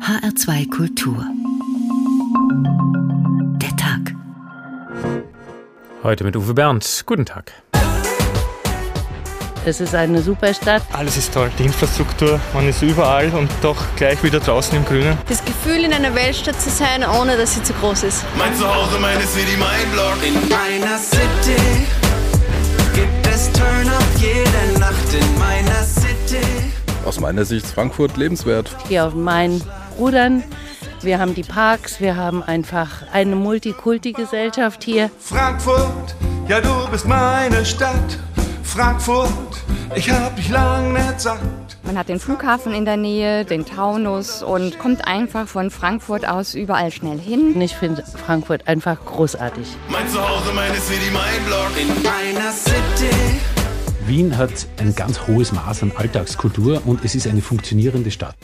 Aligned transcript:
HR2 0.00 0.70
Kultur. 0.70 1.24
Der 3.60 3.76
Tag. 3.76 4.14
Heute 6.02 6.24
mit 6.24 6.36
Uwe 6.36 6.54
Bernd. 6.54 7.02
Guten 7.06 7.24
Tag. 7.26 7.52
Es 9.64 9.80
ist 9.80 9.94
eine 9.94 10.22
super 10.22 10.54
Stadt. 10.54 10.82
Alles 10.92 11.16
ist 11.16 11.34
toll. 11.34 11.50
Die 11.58 11.64
Infrastruktur, 11.64 12.38
man 12.54 12.68
ist 12.68 12.82
überall 12.82 13.30
und 13.30 13.50
doch 13.62 13.76
gleich 13.96 14.22
wieder 14.22 14.38
draußen 14.38 14.76
im 14.76 14.84
Grünen. 14.84 15.18
Das 15.28 15.44
Gefühl, 15.44 15.84
in 15.84 15.92
einer 15.92 16.14
Weltstadt 16.14 16.60
zu 16.60 16.70
sein, 16.70 17.04
ohne 17.04 17.36
dass 17.36 17.54
sie 17.54 17.62
zu 17.62 17.72
groß 17.74 18.04
ist. 18.04 18.24
Mein 18.38 18.54
Zuhause, 18.54 18.98
meine 19.00 19.22
City, 19.22 19.56
mein 19.58 19.90
Blog. 19.92 20.16
In 20.26 20.34
meiner 20.48 20.98
City 20.98 21.86
gibt 22.94 23.26
es 23.26 23.50
Turn-up 23.52 24.04
jede 24.18 24.78
Nacht 24.78 25.12
in 25.12 25.38
meiner 25.38 25.82
City. 25.82 26.46
Aus 27.04 27.20
meiner 27.20 27.44
Sicht 27.44 27.66
ist 27.66 27.72
Frankfurt 27.74 28.16
lebenswert. 28.16 28.74
Hier 28.88 29.06
auf 29.06 29.14
Main 29.14 29.62
rudern. 29.98 30.42
Wir 31.02 31.18
haben 31.18 31.34
die 31.34 31.42
Parks, 31.42 32.00
wir 32.00 32.16
haben 32.16 32.42
einfach 32.42 33.02
eine 33.12 33.36
Multikulti-Gesellschaft 33.36 34.82
hier. 34.82 35.10
Frankfurt, 35.18 36.16
ja 36.48 36.60
du 36.60 36.88
bist 36.90 37.06
meine 37.06 37.64
Stadt. 37.64 38.18
Frankfurt, 38.62 39.30
ich 39.94 40.10
hab 40.10 40.36
dich 40.36 40.48
lang 40.48 40.92
nicht 40.92 41.20
satt. 41.20 41.40
Man 41.84 41.96
hat 41.96 42.08
den 42.08 42.18
Flughafen 42.18 42.74
in 42.74 42.84
der 42.84 42.96
Nähe, 42.96 43.44
den 43.44 43.64
Taunus 43.64 44.42
und 44.42 44.78
kommt 44.78 45.06
einfach 45.06 45.46
von 45.46 45.70
Frankfurt 45.70 46.26
aus 46.26 46.54
überall 46.54 46.90
schnell 46.90 47.18
hin. 47.18 47.60
Ich 47.60 47.76
finde 47.76 48.02
Frankfurt 48.02 48.66
einfach 48.66 48.98
großartig. 49.04 49.68
Mein 49.88 50.08
Zuhause, 50.08 50.52
meine 50.52 50.74
City, 50.74 51.10
mein 51.12 51.44
Blog. 51.46 51.70
In 51.80 52.02
meiner 52.02 52.50
City. 52.50 53.14
Wien 54.06 54.36
hat 54.36 54.66
ein 54.78 54.94
ganz 54.94 55.26
hohes 55.26 55.52
Maß 55.52 55.84
an 55.84 55.92
Alltagskultur 55.96 56.82
und 56.86 57.04
es 57.04 57.14
ist 57.14 57.26
eine 57.28 57.40
funktionierende 57.40 58.10
Stadt. 58.10 58.36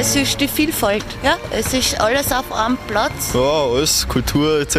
Es 0.00 0.14
ist 0.14 0.40
die 0.40 0.46
Vielfalt, 0.46 1.04
ja. 1.24 1.36
Es 1.50 1.74
ist 1.74 2.00
alles 2.00 2.30
auf 2.32 2.52
einem 2.52 2.78
Platz. 2.86 3.32
Ja, 3.34 3.40
alles, 3.40 4.06
Kultur 4.06 4.60
etc. 4.60 4.76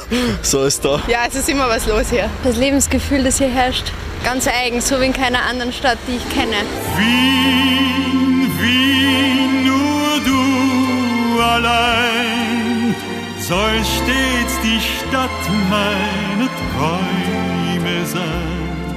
so 0.42 0.64
ist 0.64 0.84
da. 0.84 1.00
Ja, 1.08 1.20
es 1.26 1.34
ist 1.34 1.48
immer 1.48 1.66
was 1.68 1.86
los 1.86 2.10
hier. 2.10 2.28
Das 2.44 2.56
Lebensgefühl, 2.56 3.24
das 3.24 3.38
hier 3.38 3.48
herrscht, 3.48 3.90
ganz 4.22 4.46
eigen, 4.46 4.82
so 4.82 5.00
wie 5.00 5.06
in 5.06 5.12
keiner 5.14 5.42
anderen 5.48 5.72
Stadt, 5.72 5.96
die 6.06 6.16
ich 6.16 6.28
kenne. 6.28 6.56
Wien, 6.96 8.52
Wien, 8.60 9.64
nur 9.64 10.20
du 10.26 11.42
allein 11.42 12.94
soll 13.40 13.80
stets 13.82 14.60
die 14.62 14.80
Stadt 14.80 15.30
meine 15.70 16.48
Träume 16.76 18.06
sein. 18.06 18.39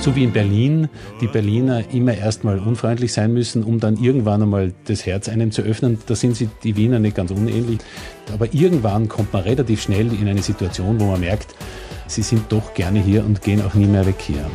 So 0.03 0.17
wie 0.17 0.25
in 0.25 0.33
Berlin 0.33 0.89
die 1.21 1.27
Berliner 1.27 1.89
immer 1.93 2.13
erstmal 2.13 2.59
unfreundlich 2.59 3.13
sein 3.13 3.31
müssen, 3.33 3.63
um 3.63 3.79
dann 3.79 3.95
irgendwann 3.95 4.41
einmal 4.41 4.73
das 4.83 5.05
Herz 5.05 5.29
einem 5.29 5.51
zu 5.51 5.61
öffnen. 5.61 5.97
Da 6.07 6.13
sind 6.13 6.35
sie 6.35 6.49
die 6.61 6.75
Wiener 6.75 6.99
nicht 6.99 7.15
ganz 7.15 7.31
unähnlich. 7.31 7.79
Aber 8.33 8.53
irgendwann 8.53 9.07
kommt 9.07 9.31
man 9.31 9.43
relativ 9.43 9.81
schnell 9.81 10.11
in 10.11 10.27
eine 10.27 10.41
Situation, 10.41 10.99
wo 10.99 11.05
man 11.05 11.21
merkt, 11.21 11.55
sie 12.07 12.21
sind 12.21 12.51
doch 12.51 12.73
gerne 12.73 12.99
hier 12.99 13.23
und 13.23 13.43
gehen 13.43 13.61
auch 13.61 13.75
nie 13.75 13.85
mehr 13.85 14.05
weg 14.05 14.17
hier. 14.17 14.45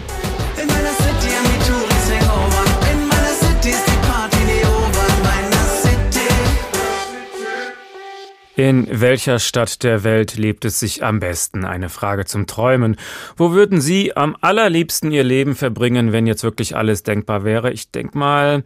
In 8.58 8.88
welcher 8.90 9.38
Stadt 9.38 9.84
der 9.84 10.02
Welt 10.02 10.34
lebt 10.34 10.64
es 10.64 10.80
sich 10.80 11.04
am 11.04 11.20
besten? 11.20 11.64
Eine 11.64 11.88
Frage 11.88 12.24
zum 12.24 12.48
Träumen. 12.48 12.96
Wo 13.36 13.52
würden 13.52 13.80
Sie 13.80 14.16
am 14.16 14.36
allerliebsten 14.40 15.12
Ihr 15.12 15.22
Leben 15.22 15.54
verbringen, 15.54 16.10
wenn 16.10 16.26
jetzt 16.26 16.42
wirklich 16.42 16.74
alles 16.74 17.04
denkbar 17.04 17.44
wäre? 17.44 17.70
Ich 17.70 17.92
denke 17.92 18.18
mal, 18.18 18.64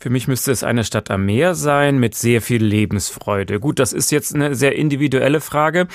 für 0.00 0.10
mich 0.10 0.26
müsste 0.26 0.50
es 0.50 0.64
eine 0.64 0.82
Stadt 0.82 1.12
am 1.12 1.26
Meer 1.26 1.54
sein 1.54 1.98
mit 1.98 2.16
sehr 2.16 2.42
viel 2.42 2.64
Lebensfreude. 2.64 3.60
Gut, 3.60 3.78
das 3.78 3.92
ist 3.92 4.10
jetzt 4.10 4.34
eine 4.34 4.56
sehr 4.56 4.74
individuelle 4.74 5.40
Frage, 5.40 5.86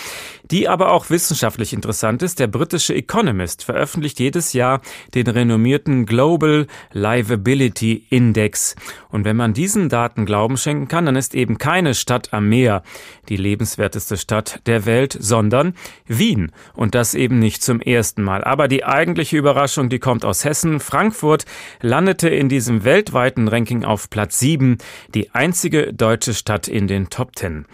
die 0.49 0.69
aber 0.69 0.93
auch 0.93 1.09
wissenschaftlich 1.09 1.73
interessant 1.73 2.23
ist. 2.23 2.39
Der 2.39 2.47
britische 2.47 2.95
Economist 2.95 3.65
veröffentlicht 3.65 4.21
jedes 4.21 4.53
Jahr 4.53 4.79
den 5.13 5.27
renommierten 5.27 6.05
Global 6.05 6.67
Livability 6.93 8.05
Index. 8.09 8.77
Und 9.15 9.23
wenn 9.23 9.37
man 9.37 9.53
diesen 9.53 9.87
Daten 9.87 10.25
Glauben 10.25 10.57
schenken 10.57 10.89
kann, 10.89 11.05
dann 11.05 11.15
ist 11.15 11.35
eben 11.35 11.57
keine 11.57 11.95
Stadt 11.95 12.33
am 12.33 12.49
Meer 12.49 12.83
die 13.29 13.37
lebenswerteste 13.37 14.17
Stadt 14.17 14.59
der 14.65 14.85
Welt, 14.85 15.15
sondern 15.17 15.73
Wien. 16.05 16.51
Und 16.73 16.95
das 16.95 17.13
eben 17.13 17.39
nicht 17.39 17.63
zum 17.63 17.79
ersten 17.79 18.23
Mal. 18.23 18.43
Aber 18.43 18.67
die 18.67 18.83
eigentliche 18.83 19.37
Überraschung, 19.37 19.87
die 19.87 19.99
kommt 19.99 20.25
aus 20.25 20.43
Hessen. 20.43 20.81
Frankfurt 20.81 21.45
landete 21.81 22.27
in 22.27 22.49
diesem 22.49 22.83
weltweiten 22.83 23.47
Ranking 23.47 23.85
auf 23.85 24.09
Platz 24.09 24.37
7, 24.39 24.79
die 25.13 25.31
einzige 25.33 25.93
deutsche 25.93 26.33
Stadt 26.33 26.67
in 26.67 26.87
den 26.87 27.09
Top 27.09 27.37
10. 27.37 27.67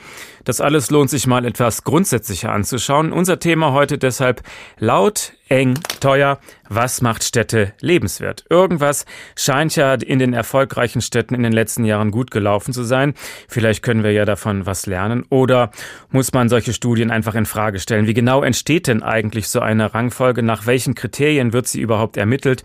Das 0.44 0.62
alles 0.62 0.90
lohnt 0.90 1.10
sich 1.10 1.28
mal 1.28 1.46
etwas 1.46 1.84
grundsätzlicher 1.84 2.52
anzuschauen. 2.52 3.12
Unser 3.14 3.40
Thema 3.40 3.74
heute 3.74 3.98
deshalb 3.98 4.42
laut, 4.80 5.34
eng, 5.52 5.78
teuer. 6.00 6.40
Was 6.70 7.02
macht 7.02 7.26
Städte 7.26 7.74
lebenswert? 7.82 8.46
Irgendwas 8.50 9.06
scheint 9.36 9.76
ja 9.76 9.94
in 9.96 10.18
den 10.18 10.34
erfolgreichen 10.34 11.02
Städten 11.02 11.36
in 11.36 11.44
den 11.44 11.52
letzten 11.52 11.84
Jahren 11.84 12.12
gut 12.12 12.32
gelaufen 12.32 12.74
zu 12.74 12.84
sein. 12.84 13.14
Vielleicht 13.50 13.84
können 13.84 14.04
wir 14.04 14.14
ja 14.14 14.24
davon 14.24 14.66
was 14.66 14.86
lernen. 14.86 15.26
Oder 15.30 15.72
muss 16.10 16.32
man 16.32 16.48
solche 16.48 16.72
Studien 16.72 17.12
einfach 17.12 17.36
in 17.36 17.46
Frage 17.46 17.80
stellen? 17.80 18.08
Wie 18.08 18.14
genau 18.14 18.42
entsteht 18.42 18.88
denn 18.88 19.04
eigentlich 19.04 19.50
so 19.50 19.60
eine 19.60 19.94
Rangfolge? 19.94 20.42
Nach 20.42 20.66
welchen 20.66 20.96
Kriterien 20.96 21.52
wird 21.52 21.68
sie 21.68 21.82
überhaupt 21.82 22.16
ermittelt? 22.16 22.64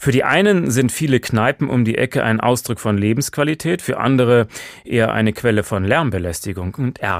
Für 0.00 0.10
die 0.10 0.24
einen 0.24 0.72
sind 0.72 0.90
viele 0.90 1.20
Kneipen 1.20 1.70
um 1.70 1.84
die 1.84 1.96
Ecke 1.96 2.24
ein 2.24 2.40
Ausdruck 2.40 2.80
von 2.80 2.98
Lebensqualität, 2.98 3.80
für 3.80 3.98
andere 3.98 4.48
eher 4.84 5.12
eine 5.12 5.32
Quelle 5.32 5.62
von 5.62 5.84
Lärmbelästigung 5.84 6.74
und 6.74 6.98
Ärger. 6.98 7.13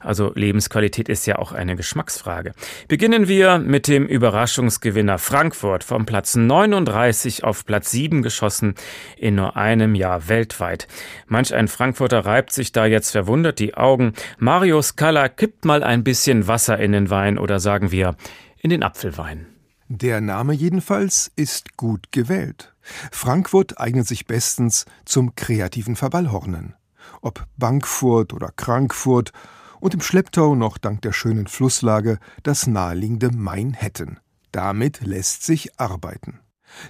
Also 0.00 0.32
Lebensqualität 0.34 1.08
ist 1.08 1.26
ja 1.26 1.38
auch 1.38 1.52
eine 1.52 1.76
Geschmacksfrage. 1.76 2.52
Beginnen 2.88 3.28
wir 3.28 3.58
mit 3.58 3.88
dem 3.88 4.06
Überraschungsgewinner 4.06 5.18
Frankfurt 5.18 5.84
vom 5.84 6.06
Platz 6.06 6.34
39 6.34 7.44
auf 7.44 7.64
Platz 7.64 7.90
7 7.90 8.22
geschossen 8.22 8.74
in 9.16 9.36
nur 9.36 9.56
einem 9.56 9.94
Jahr 9.94 10.28
weltweit. 10.28 10.88
Manch 11.26 11.54
ein 11.54 11.68
Frankfurter 11.68 12.24
reibt 12.24 12.52
sich 12.52 12.72
da 12.72 12.86
jetzt 12.86 13.12
verwundert 13.12 13.58
die 13.58 13.74
Augen. 13.74 14.12
Mario 14.38 14.82
Scala 14.82 15.28
kippt 15.28 15.64
mal 15.64 15.82
ein 15.82 16.04
bisschen 16.04 16.46
Wasser 16.48 16.78
in 16.78 16.92
den 16.92 17.10
Wein 17.10 17.38
oder 17.38 17.60
sagen 17.60 17.92
wir 17.92 18.16
in 18.58 18.70
den 18.70 18.82
Apfelwein. 18.82 19.46
Der 19.88 20.20
Name 20.20 20.54
jedenfalls 20.54 21.30
ist 21.36 21.76
gut 21.76 22.12
gewählt. 22.12 22.72
Frankfurt 23.10 23.78
eignet 23.78 24.06
sich 24.06 24.26
bestens 24.26 24.86
zum 25.04 25.34
kreativen 25.34 25.96
Verballhornen. 25.96 26.74
Ob 27.20 27.46
Bankfurt 27.56 28.32
oder 28.32 28.50
Krankfurt 28.54 29.32
und 29.80 29.94
im 29.94 30.00
Schlepptau 30.00 30.54
noch 30.54 30.78
dank 30.78 31.02
der 31.02 31.12
schönen 31.12 31.46
Flusslage 31.46 32.18
das 32.42 32.66
naheliegende 32.66 33.30
Mainhetten. 33.30 34.20
Damit 34.52 35.00
lässt 35.00 35.44
sich 35.44 35.78
arbeiten. 35.80 36.40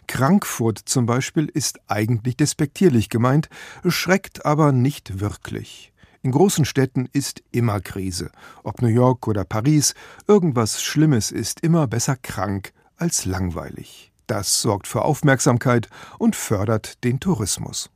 Krankfurt 0.06 0.78
zum 0.78 1.06
Beispiel 1.06 1.46
ist 1.46 1.80
eigentlich 1.88 2.36
despektierlich 2.36 3.08
gemeint, 3.08 3.48
schreckt 3.86 4.44
aber 4.44 4.72
nicht 4.72 5.20
wirklich. 5.20 5.92
In 6.22 6.30
großen 6.30 6.64
Städten 6.64 7.08
ist 7.12 7.42
immer 7.50 7.80
Krise. 7.80 8.30
Ob 8.62 8.80
New 8.80 8.88
York 8.88 9.26
oder 9.26 9.44
Paris, 9.44 9.94
irgendwas 10.28 10.82
Schlimmes 10.82 11.32
ist 11.32 11.60
immer 11.60 11.88
besser 11.88 12.16
krank 12.16 12.72
als 12.96 13.24
langweilig. 13.24 14.12
Das 14.28 14.62
sorgt 14.62 14.86
für 14.86 15.02
Aufmerksamkeit 15.02 15.88
und 16.18 16.36
fördert 16.36 17.02
den 17.02 17.18
Tourismus. 17.18 17.90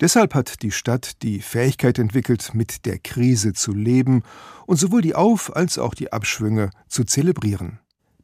Deshalb 0.00 0.34
hat 0.34 0.62
die 0.62 0.70
Stadt 0.70 1.22
die 1.22 1.40
Fähigkeit 1.40 1.98
entwickelt, 1.98 2.54
mit 2.54 2.86
der 2.86 2.98
Krise 2.98 3.52
zu 3.52 3.72
leben 3.72 4.22
und 4.66 4.76
sowohl 4.76 5.02
die 5.02 5.14
Auf- 5.14 5.54
als 5.54 5.78
auch 5.78 5.94
die 5.94 6.12
Abschwünge 6.12 6.70
zu 6.88 7.04
zelebrieren. 7.04 7.78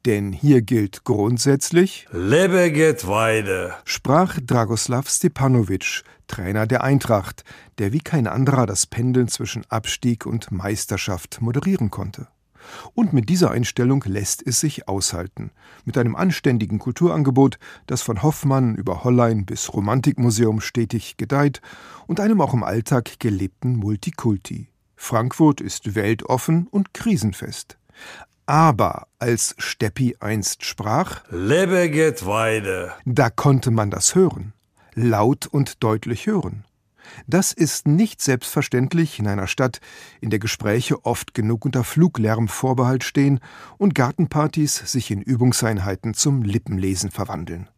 Denn 0.06 0.32
hier 0.32 0.60
gilt 0.60 1.04
grundsätzlich 1.04 2.06
Lebe 2.12 2.70
geht 2.70 3.06
weiter. 3.06 3.78
sprach 3.86 4.38
Dragoslav 4.38 5.08
Stepanovic, 5.08 6.02
Trainer 6.26 6.66
der 6.66 6.84
Eintracht, 6.84 7.42
der 7.78 7.92
wie 7.92 8.00
kein 8.00 8.26
anderer 8.26 8.66
das 8.66 8.86
Pendeln 8.86 9.28
zwischen 9.28 9.64
Abstieg 9.70 10.26
und 10.26 10.52
Meisterschaft 10.52 11.40
moderieren 11.40 11.90
konnte. 11.90 12.28
Und 12.94 13.12
mit 13.12 13.28
dieser 13.28 13.50
Einstellung 13.50 14.02
lässt 14.06 14.46
es 14.46 14.60
sich 14.60 14.88
aushalten. 14.88 15.50
Mit 15.84 15.98
einem 15.98 16.16
anständigen 16.16 16.78
Kulturangebot, 16.78 17.58
das 17.86 18.02
von 18.02 18.22
Hoffmann 18.22 18.74
über 18.74 19.04
Hollein 19.04 19.46
bis 19.46 19.72
Romantikmuseum 19.72 20.60
stetig 20.60 21.16
gedeiht 21.16 21.60
und 22.06 22.20
einem 22.20 22.40
auch 22.40 22.54
im 22.54 22.62
Alltag 22.62 23.18
gelebten 23.18 23.76
Multikulti. 23.76 24.68
Frankfurt 24.96 25.60
ist 25.60 25.94
weltoffen 25.94 26.66
und 26.70 26.94
krisenfest. 26.94 27.78
Aber 28.46 29.06
als 29.18 29.54
Steppi 29.58 30.16
einst 30.20 30.64
sprach, 30.64 31.22
Lebe 31.30 31.88
geht 31.88 32.26
weiter. 32.26 32.94
da 33.04 33.30
konnte 33.30 33.70
man 33.70 33.90
das 33.90 34.14
hören. 34.14 34.52
Laut 34.94 35.46
und 35.46 35.82
deutlich 35.82 36.26
hören. 36.26 36.64
Das 37.26 37.52
ist 37.52 37.86
nicht 37.86 38.20
selbstverständlich 38.20 39.18
in 39.18 39.26
einer 39.26 39.46
Stadt, 39.46 39.80
in 40.20 40.30
der 40.30 40.38
Gespräche 40.38 41.04
oft 41.04 41.34
genug 41.34 41.64
unter 41.64 41.84
Fluglärm 41.84 42.48
Vorbehalt 42.48 43.04
stehen 43.04 43.40
und 43.78 43.94
Gartenpartys 43.94 44.76
sich 44.90 45.10
in 45.10 45.20
Übungseinheiten 45.20 46.14
zum 46.14 46.42
Lippenlesen 46.42 47.10
verwandeln. 47.10 47.68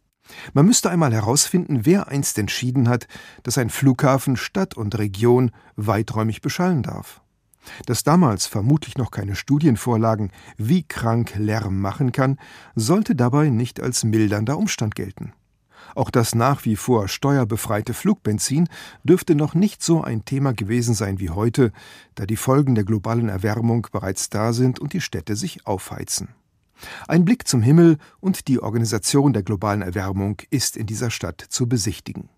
Man 0.53 0.67
müsste 0.67 0.91
einmal 0.91 1.13
herausfinden, 1.13 1.87
wer 1.87 2.09
einst 2.09 2.39
entschieden 2.39 2.89
hat, 2.89 3.07
dass 3.43 3.59
ein 3.59 3.71
Flughafen 3.71 4.37
Stadt 4.37 4.75
und 4.75 4.99
Region 4.99 5.53
weiträumig 5.77 6.41
beschallen 6.41 6.83
darf. 6.83 7.23
Dass 7.87 8.05
damals 8.05 8.47
vermutlich 8.47 8.97
noch 8.97 9.11
keine 9.11 9.35
Studien 9.35 9.77
vorlagen, 9.77 10.31
wie 10.57 10.85
krank 10.85 11.35
Lärm 11.37 11.81
machen 11.81 12.13
kann, 12.13 12.39
sollte 12.75 13.15
dabei 13.15 13.49
nicht 13.49 13.81
als 13.81 14.05
mildernder 14.05 14.57
Umstand 14.57 14.95
gelten. 14.95 15.33
Auch 15.95 16.11
das 16.11 16.35
nach 16.35 16.65
wie 16.65 16.77
vor 16.77 17.09
steuerbefreite 17.09 17.95
Flugbenzin 17.95 18.69
dürfte 19.05 19.35
noch 19.35 19.55
nicht 19.55 19.83
so 19.83 20.03
ein 20.03 20.25
Thema 20.25 20.53
gewesen 20.53 20.95
sein 20.95 21.21
wie 21.21 21.31
heute, 21.31 21.73
da 22.15 22.27
die 22.27 22.37
Folgen 22.37 22.75
der 22.75 22.85
globalen 22.85 23.29
Erwärmung 23.29 23.87
bereits 23.93 24.29
da 24.31 24.53
sind 24.53 24.79
und 24.79 24.93
die 24.93 25.01
Städte 25.01 25.37
sich 25.37 25.67
aufheizen. 25.67 26.29
Ein 27.09 27.25
Blick 27.25 27.49
zum 27.49 27.63
Himmel 27.63 27.99
und 28.21 28.49
die 28.49 28.61
Organisation 28.61 29.33
der 29.33 29.43
globalen 29.43 29.83
Erwärmung 29.83 30.43
ist 30.51 30.77
in 30.77 30.87
dieser 30.87 31.11
Stadt 31.11 31.41
zu 31.41 31.69
besichtigen. 31.69 32.29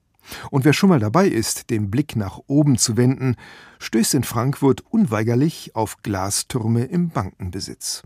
Und 0.51 0.65
wer 0.65 0.73
schon 0.73 0.91
mal 0.91 1.01
dabei 1.01 1.27
ist, 1.27 1.71
den 1.71 1.91
Blick 1.91 2.15
nach 2.15 2.39
oben 2.47 2.77
zu 2.77 2.97
wenden, 2.97 3.37
stößt 3.79 4.15
in 4.15 4.25
Frankfurt 4.25 4.83
unweigerlich 4.91 5.75
auf 5.75 6.03
Glastürme 6.03 6.85
im 6.85 7.09
Bankenbesitz. 7.09 8.03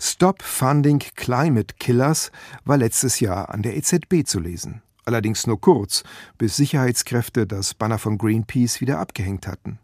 Stop 0.00 0.42
Funding 0.42 1.00
Climate 1.16 1.74
Killers 1.78 2.30
war 2.64 2.76
letztes 2.76 3.20
Jahr 3.20 3.50
an 3.50 3.62
der 3.62 3.76
EZB 3.76 4.24
zu 4.26 4.40
lesen. 4.40 4.82
Allerdings 5.04 5.46
nur 5.46 5.60
kurz, 5.60 6.04
bis 6.38 6.56
Sicherheitskräfte 6.56 7.46
das 7.46 7.74
Banner 7.74 7.98
von 7.98 8.18
Greenpeace 8.18 8.80
wieder 8.80 8.98
abgehängt 8.98 9.46
hatten. 9.46 9.78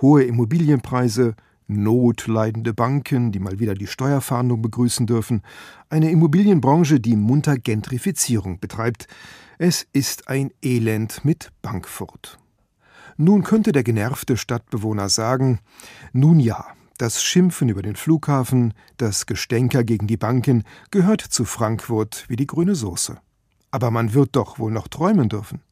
Hohe 0.00 0.24
Immobilienpreise, 0.24 1.34
notleidende 1.68 2.74
Banken, 2.74 3.30
die 3.30 3.38
mal 3.38 3.60
wieder 3.60 3.74
die 3.74 3.86
Steuerfahndung 3.86 4.62
begrüßen 4.62 5.06
dürfen, 5.06 5.42
eine 5.90 6.10
Immobilienbranche, 6.10 6.98
die 6.98 7.16
munter 7.16 7.56
Gentrifizierung 7.58 8.58
betreibt. 8.58 9.06
Es 9.58 9.86
ist 9.92 10.28
ein 10.28 10.50
Elend 10.62 11.24
mit 11.24 11.50
Bankfurt. 11.62 12.38
Nun 13.16 13.42
könnte 13.42 13.72
der 13.72 13.82
genervte 13.82 14.36
Stadtbewohner 14.36 15.08
sagen, 15.08 15.60
nun 16.12 16.40
ja, 16.40 16.66
das 16.98 17.22
Schimpfen 17.22 17.68
über 17.68 17.82
den 17.82 17.96
Flughafen, 17.96 18.74
das 18.96 19.26
Gestänker 19.26 19.84
gegen 19.84 20.06
die 20.06 20.16
Banken 20.16 20.64
gehört 20.90 21.20
zu 21.20 21.44
Frankfurt 21.44 22.24
wie 22.28 22.36
die 22.36 22.46
grüne 22.46 22.74
Soße. 22.74 23.18
Aber 23.70 23.90
man 23.90 24.14
wird 24.14 24.36
doch 24.36 24.58
wohl 24.58 24.72
noch 24.72 24.88
träumen 24.88 25.28
dürfen. 25.28 25.62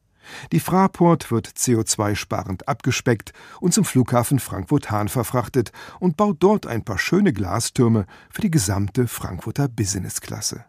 Die 0.51 0.59
Fraport 0.59 1.31
wird 1.31 1.47
CO2-sparend 1.47 2.67
abgespeckt 2.67 3.33
und 3.61 3.73
zum 3.73 3.85
Flughafen 3.85 4.39
Frankfurt-Hahn 4.39 5.07
verfrachtet 5.07 5.71
und 5.99 6.17
baut 6.17 6.37
dort 6.39 6.67
ein 6.67 6.83
paar 6.83 6.99
schöne 6.99 7.33
Glastürme 7.33 8.05
für 8.29 8.41
die 8.41 8.51
gesamte 8.51 9.07
Frankfurter 9.07 9.67
Businessklasse. 9.67 10.65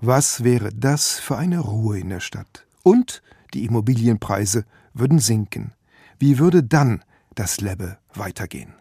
Was 0.00 0.44
wäre 0.44 0.70
das 0.72 1.18
für 1.18 1.36
eine 1.36 1.60
Ruhe 1.60 1.98
in 1.98 2.08
der 2.08 2.20
Stadt? 2.20 2.66
Und 2.82 3.22
die 3.52 3.64
Immobilienpreise 3.64 4.64
würden 4.92 5.18
sinken. 5.18 5.72
Wie 6.18 6.38
würde 6.38 6.62
dann 6.62 7.02
das 7.34 7.60
Lebbe 7.60 7.98
weitergehen? 8.14 8.74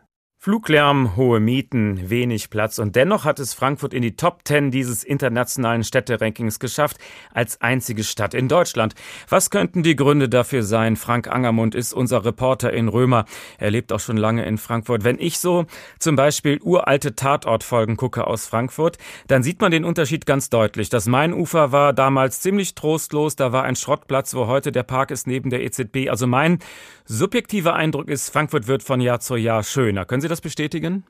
Fluglärm, 0.44 1.16
hohe 1.16 1.40
Mieten, 1.40 2.10
wenig 2.10 2.50
Platz 2.50 2.78
und 2.78 2.98
dennoch 2.98 3.24
hat 3.24 3.40
es 3.40 3.54
Frankfurt 3.54 3.94
in 3.94 4.01
die 4.01 4.18
Top 4.18 4.44
Ten 4.44 4.72
dieses 4.72 5.06
internationalen 5.06 5.86
Städterankings 5.86 6.60
geschafft, 6.60 6.98
als 7.34 7.62
einzige 7.62 8.04
Stadt 8.04 8.34
in 8.34 8.50
Deutschland. 8.50 8.94
Was 9.30 9.51
könnten 9.51 9.84
die 9.84 9.95
Gründe 9.95 10.28
dafür 10.28 10.63
sein? 10.63 10.98
Frank 10.98 11.30
Angermund 11.30 11.75
ist 11.75 11.94
unser 11.94 12.25
Reporter 12.25 12.74
in 12.74 12.90
Römer. 12.90 13.24
Er 13.57 13.72
lebt 13.72 13.94
auch 13.94 14.01
schon 14.01 14.18
lange 14.18 14.44
in 14.44 14.57
Frankfurt. 14.57 15.06
Wenn 15.06 15.18
ich 15.18 15.40
so 15.40 15.66
zum 15.98 16.18
Beispiel 16.18 16.60
uralte 16.62 17.16
Tatortfolgen 17.16 17.96
gucke 17.96 18.28
aus 18.28 18.46
Frankfurt, 18.46 18.98
dann 19.28 19.44
sieht 19.44 19.62
man 19.62 19.72
den 19.72 19.86
Unterschied 19.86 20.25
ganz 20.25 20.50
deutlich. 20.50 20.89
Das 20.89 21.07
Mainufer 21.07 21.72
war 21.72 21.94
damals 21.94 22.42
ziemlich 22.42 22.75
trostlos. 22.75 23.38
Da 23.38 23.54
war 23.54 23.63
ein 23.63 23.78
Schrottplatz, 23.78 24.36
wo 24.36 24.48
heute 24.48 24.74
der 24.74 24.84
Park 24.84 25.12
ist 25.12 25.25
neben 25.25 25.51
der 25.51 25.63
EZB. 25.63 26.10
Also 26.10 26.28
mein 26.28 26.60
subjektiver 27.06 27.75
Eindruck 27.75 28.10
ist, 28.10 28.30
Frankfurt 28.30 28.68
wird 28.68 28.84
von 28.84 29.00
Jahr 29.00 29.22
zu 29.22 29.38
Jahr 29.38 29.63
schöner. 29.63 30.04
Können 30.04 30.19
Sie 30.19 30.33
das 30.34 30.42
bestätigen? 30.42 31.04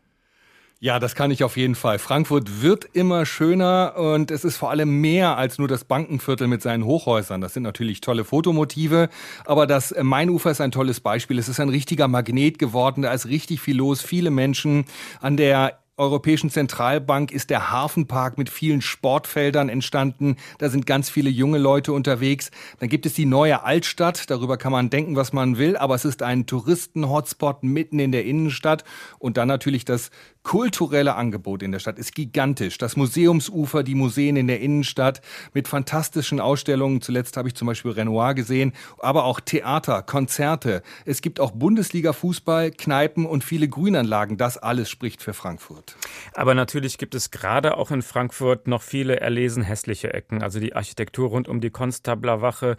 Ja, 0.80 1.00
das 1.00 1.16
kann 1.16 1.32
ich 1.32 1.46
auf 1.46 1.56
jeden 1.56 1.76
Fall. 1.76 1.98
Frankfurt 1.98 2.62
wird 2.62 2.90
immer 2.92 3.26
schöner 3.26 3.94
und 3.96 4.32
es 4.32 4.44
ist 4.44 4.58
vor 4.58 4.70
allem 4.70 5.00
mehr 5.00 5.38
als 5.38 5.58
nur 5.58 5.70
das 5.70 5.86
Bankenviertel 5.86 6.48
mit 6.48 6.62
seinen 6.62 6.84
Hochhäusern. 6.84 7.40
Das 7.40 7.54
sind 7.54 7.64
natürlich 7.64 8.02
tolle 8.02 8.26
Fotomotive, 8.26 9.08
aber 9.46 9.66
das 9.66 9.96
Mainufer 10.02 10.52
ist 10.52 10.60
ein 10.60 10.72
tolles 10.72 11.00
Beispiel. 11.00 11.40
Es 11.40 11.48
ist 11.48 11.62
ein 11.62 11.70
richtiger 11.70 12.10
Magnet 12.10 12.60
geworden, 12.60 13.04
da 13.04 13.14
ist 13.14 13.28
richtig 13.28 13.62
viel 13.62 13.78
los, 13.78 14.02
viele 14.02 14.30
Menschen 14.30 14.84
an 15.22 15.38
der 15.38 15.83
Europäischen 15.96 16.50
Zentralbank 16.50 17.32
ist 17.32 17.52
der 17.52 17.70
Hafenpark 17.70 18.40
mit 18.40 18.50
vielen 18.50 18.82
Sportfeldern 18.82 19.70
entstanden. 19.70 20.38
Da 20.58 20.70
sind 20.70 20.88
ganz 20.88 21.12
viele 21.12 21.30
junge 21.30 21.60
Leute 21.60 21.94
unterwegs. 21.94 22.50
Dann 22.80 22.90
gibt 22.90 23.06
es 23.06 23.14
die 23.14 23.28
neue 23.28 23.62
Altstadt. 23.62 24.32
Darüber 24.32 24.58
kann 24.58 24.72
man 24.72 24.90
denken, 24.90 25.16
was 25.16 25.34
man 25.34 25.60
will. 25.60 25.78
Aber 25.78 25.94
es 25.94 26.04
ist 26.04 26.24
ein 26.24 26.48
Touristen-Hotspot 26.48 27.62
mitten 27.62 28.00
in 28.00 28.12
der 28.12 28.26
Innenstadt. 28.26 28.84
Und 29.20 29.38
dann 29.38 29.48
natürlich 29.48 29.86
das 29.86 30.10
kulturelle 30.44 31.16
Angebot 31.16 31.64
in 31.64 31.72
der 31.72 31.80
Stadt 31.80 31.98
ist 31.98 32.14
gigantisch. 32.14 32.78
Das 32.78 32.96
Museumsufer, 32.96 33.84
die 33.84 33.96
Museen 33.96 34.36
in 34.36 34.48
der 34.48 34.60
Innenstadt 34.60 35.22
mit 35.54 35.68
fantastischen 35.68 36.40
Ausstellungen. 36.40 37.02
Zuletzt 37.02 37.38
habe 37.38 37.48
ich 37.48 37.56
zum 37.56 37.68
Beispiel 37.68 37.92
Renoir 37.92 38.34
gesehen, 38.34 38.74
aber 39.00 39.24
auch 39.24 39.40
Theater, 39.40 40.02
Konzerte. 40.04 40.84
Es 41.06 41.22
gibt 41.22 41.40
auch 41.40 41.52
Bundesliga-Fußball, 41.52 42.72
Kneipen 42.72 43.26
und 43.26 43.44
viele 43.44 43.68
Grünanlagen. 43.68 44.38
Das 44.38 44.58
alles 44.58 44.90
spricht 44.90 45.22
für 45.22 45.34
Frankfurt. 45.34 45.96
Aber 46.34 46.54
natürlich 46.54 46.98
gibt 46.98 47.16
es 47.16 47.32
gerade 47.32 47.78
auch 47.78 47.92
in 47.92 48.02
Frankfurt 48.02 48.68
noch 48.68 48.82
viele 48.82 49.20
erlesen 49.20 49.64
hässliche 49.64 50.14
Ecken. 50.14 50.44
Also 50.44 50.60
die 50.60 50.76
Architektur 50.76 51.30
rund 51.30 51.48
um 51.48 51.62
die 51.62 51.70
Konstablerwache, 51.70 52.76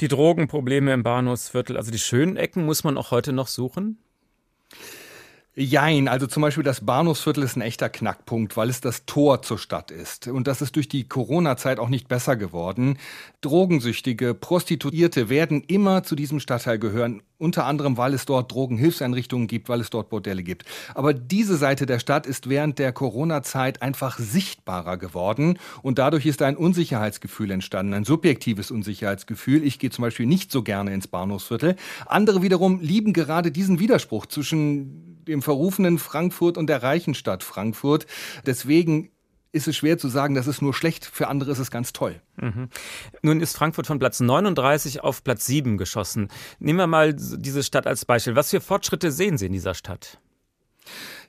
die 0.00 0.08
Drogenprobleme 0.08 0.92
im 0.92 1.02
Bahnhofsviertel. 1.02 1.76
Also 1.76 1.90
die 1.90 1.98
schönen 1.98 2.36
Ecken 2.36 2.66
muss 2.66 2.84
man 2.84 2.98
auch 2.98 3.10
heute 3.10 3.32
noch 3.32 3.48
suchen? 3.48 3.98
Jein, 5.60 6.06
also 6.06 6.28
zum 6.28 6.42
Beispiel 6.42 6.62
das 6.62 6.86
Bahnhofsviertel 6.86 7.42
ist 7.42 7.56
ein 7.56 7.62
echter 7.62 7.88
Knackpunkt, 7.88 8.56
weil 8.56 8.70
es 8.70 8.80
das 8.80 9.06
Tor 9.06 9.42
zur 9.42 9.58
Stadt 9.58 9.90
ist. 9.90 10.28
Und 10.28 10.46
das 10.46 10.62
ist 10.62 10.76
durch 10.76 10.86
die 10.88 11.08
Corona-Zeit 11.08 11.80
auch 11.80 11.88
nicht 11.88 12.06
besser 12.06 12.36
geworden. 12.36 12.96
Drogensüchtige, 13.40 14.34
Prostituierte 14.34 15.30
werden 15.30 15.64
immer 15.66 16.04
zu 16.04 16.14
diesem 16.14 16.38
Stadtteil 16.38 16.78
gehören, 16.78 17.22
unter 17.38 17.66
anderem, 17.66 17.96
weil 17.96 18.14
es 18.14 18.24
dort 18.24 18.52
Drogenhilfseinrichtungen 18.52 19.48
gibt, 19.48 19.68
weil 19.68 19.80
es 19.80 19.90
dort 19.90 20.10
Bordelle 20.10 20.44
gibt. 20.44 20.64
Aber 20.94 21.12
diese 21.12 21.56
Seite 21.56 21.86
der 21.86 21.98
Stadt 21.98 22.28
ist 22.28 22.48
während 22.48 22.78
der 22.78 22.92
Corona-Zeit 22.92 23.82
einfach 23.82 24.16
sichtbarer 24.20 24.96
geworden 24.96 25.58
und 25.82 25.98
dadurch 25.98 26.26
ist 26.26 26.40
ein 26.40 26.56
Unsicherheitsgefühl 26.56 27.50
entstanden, 27.50 27.94
ein 27.94 28.04
subjektives 28.04 28.70
Unsicherheitsgefühl. 28.70 29.64
Ich 29.64 29.80
gehe 29.80 29.90
zum 29.90 30.02
Beispiel 30.02 30.26
nicht 30.26 30.52
so 30.52 30.62
gerne 30.62 30.94
ins 30.94 31.08
Bahnhofsviertel. 31.08 31.74
Andere 32.06 32.42
wiederum 32.42 32.78
lieben 32.80 33.12
gerade 33.12 33.50
diesen 33.50 33.80
Widerspruch 33.80 34.26
zwischen 34.26 35.07
dem 35.28 35.42
verrufenen 35.42 35.98
Frankfurt 35.98 36.58
und 36.58 36.66
der 36.66 36.82
reichen 36.82 37.14
Stadt 37.14 37.42
Frankfurt. 37.42 38.06
Deswegen 38.46 39.10
ist 39.52 39.68
es 39.68 39.76
schwer 39.76 39.98
zu 39.98 40.08
sagen, 40.08 40.34
das 40.34 40.46
ist 40.46 40.60
nur 40.60 40.74
schlecht, 40.74 41.04
für 41.06 41.28
andere 41.28 41.50
ist 41.52 41.58
es 41.58 41.70
ganz 41.70 41.92
toll. 41.92 42.20
Mhm. 42.36 42.68
Nun 43.22 43.40
ist 43.40 43.56
Frankfurt 43.56 43.86
von 43.86 43.98
Platz 43.98 44.20
39 44.20 45.02
auf 45.02 45.24
Platz 45.24 45.46
7 45.46 45.78
geschossen. 45.78 46.28
Nehmen 46.58 46.78
wir 46.78 46.86
mal 46.86 47.14
diese 47.14 47.62
Stadt 47.62 47.86
als 47.86 48.04
Beispiel. 48.04 48.36
Was 48.36 48.50
für 48.50 48.60
Fortschritte 48.60 49.10
sehen 49.10 49.38
Sie 49.38 49.46
in 49.46 49.52
dieser 49.52 49.74
Stadt? 49.74 50.18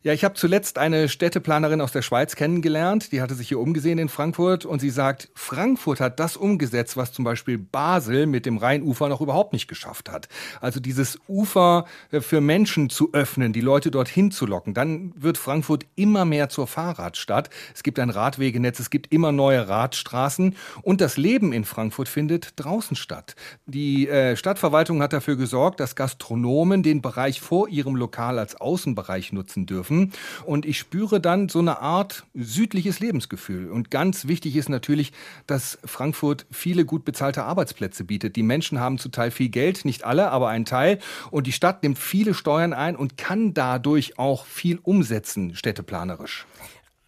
Ja, 0.02 0.14
ich 0.14 0.24
habe 0.24 0.36
zuletzt 0.36 0.78
eine 0.78 1.10
Städteplanerin 1.10 1.82
aus 1.82 1.92
der 1.92 2.02
Schweiz 2.02 2.38
kennengelernt, 2.38 3.12
die 3.12 3.22
hatte 3.22 3.36
sich 3.36 3.50
hier 3.50 3.60
umgesehen 3.60 4.00
in 4.00 4.08
Frankfurt 4.08 4.64
und 4.64 4.80
sie 4.80 4.92
sagt, 4.92 5.28
Frankfurt 5.34 6.00
hat 6.00 6.22
das 6.22 6.38
umgesetzt, 6.38 6.96
was 6.96 7.12
zum 7.12 7.26
Beispiel 7.26 7.58
Basel 7.58 8.26
mit 8.26 8.46
dem 8.46 8.56
Rheinufer 8.56 9.10
noch 9.10 9.20
überhaupt 9.20 9.52
nicht 9.52 9.68
geschafft 9.68 10.10
hat. 10.10 10.30
Also 10.62 10.80
dieses 10.80 11.20
Ufer 11.28 11.84
äh, 12.12 12.22
für 12.22 12.40
Menschen 12.40 12.90
zu 12.90 13.12
öffnen, 13.12 13.52
die 13.52 13.60
Leute 13.60 13.92
dorthin 13.92 14.32
zu 14.32 14.46
locken. 14.46 14.74
Dann 14.74 15.12
wird 15.18 15.38
Frankfurt 15.38 15.86
immer 15.98 16.24
mehr 16.24 16.48
zur 16.48 16.68
Fahrradstadt. 16.68 17.50
Es 17.76 17.84
gibt 17.84 18.00
ein 18.00 18.10
Radwegenetz, 18.10 18.80
es 18.80 18.92
gibt 18.92 19.12
immer 19.12 19.34
neue 19.34 19.68
Radstraßen 19.68 20.56
und 20.82 21.02
das 21.02 21.18
Leben 21.18 21.52
in 21.52 21.66
Frankfurt 21.66 22.08
findet 22.08 22.54
draußen 22.56 22.96
statt. 22.96 23.36
Die 23.66 24.08
äh, 24.08 24.38
Stadtverwaltung 24.38 25.02
hat 25.02 25.12
dafür 25.12 25.36
gesorgt, 25.36 25.82
dass 25.82 25.98
Gastronomen 25.98 26.84
den 26.84 27.02
Bereich 27.02 27.42
vor 27.42 27.68
ihrem 27.68 27.98
Lokal 27.98 28.40
als 28.40 28.56
Außenbereich 28.56 29.34
nutzen 29.34 29.66
dürfen 29.66 29.89
dürfen. 29.90 30.12
Und 30.46 30.66
ich 30.66 30.78
spüre 30.78 31.20
dann 31.20 31.50
so 31.50 31.60
eine 31.60 31.80
Art 31.80 32.24
südliches 32.34 33.00
Lebensgefühl. 33.00 33.72
Und 33.72 33.92
ganz 33.92 34.28
wichtig 34.28 34.56
ist 34.56 34.70
natürlich, 34.70 35.12
dass 35.48 35.80
Frankfurt 35.84 36.46
viele 36.52 36.86
gut 36.86 37.06
bezahlte 37.06 37.44
Arbeitsplätze 37.44 38.04
bietet. 38.04 38.36
Die 38.36 38.44
Menschen 38.44 38.80
haben 38.80 38.98
zum 38.98 39.12
Teil 39.12 39.32
viel 39.32 39.50
Geld, 39.50 39.86
nicht 39.86 40.04
alle, 40.04 40.32
aber 40.32 40.50
ein 40.50 40.66
Teil. 40.66 41.00
Und 41.32 41.48
die 41.48 41.52
Stadt 41.52 41.84
nimmt 41.84 42.00
viele 42.00 42.34
Steuern 42.34 42.74
ein 42.74 42.96
und 42.96 43.18
kann 43.18 43.54
dadurch 43.54 44.18
auch 44.18 44.46
viel 44.46 44.80
umsetzen, 44.84 45.56
städteplanerisch. 45.56 46.46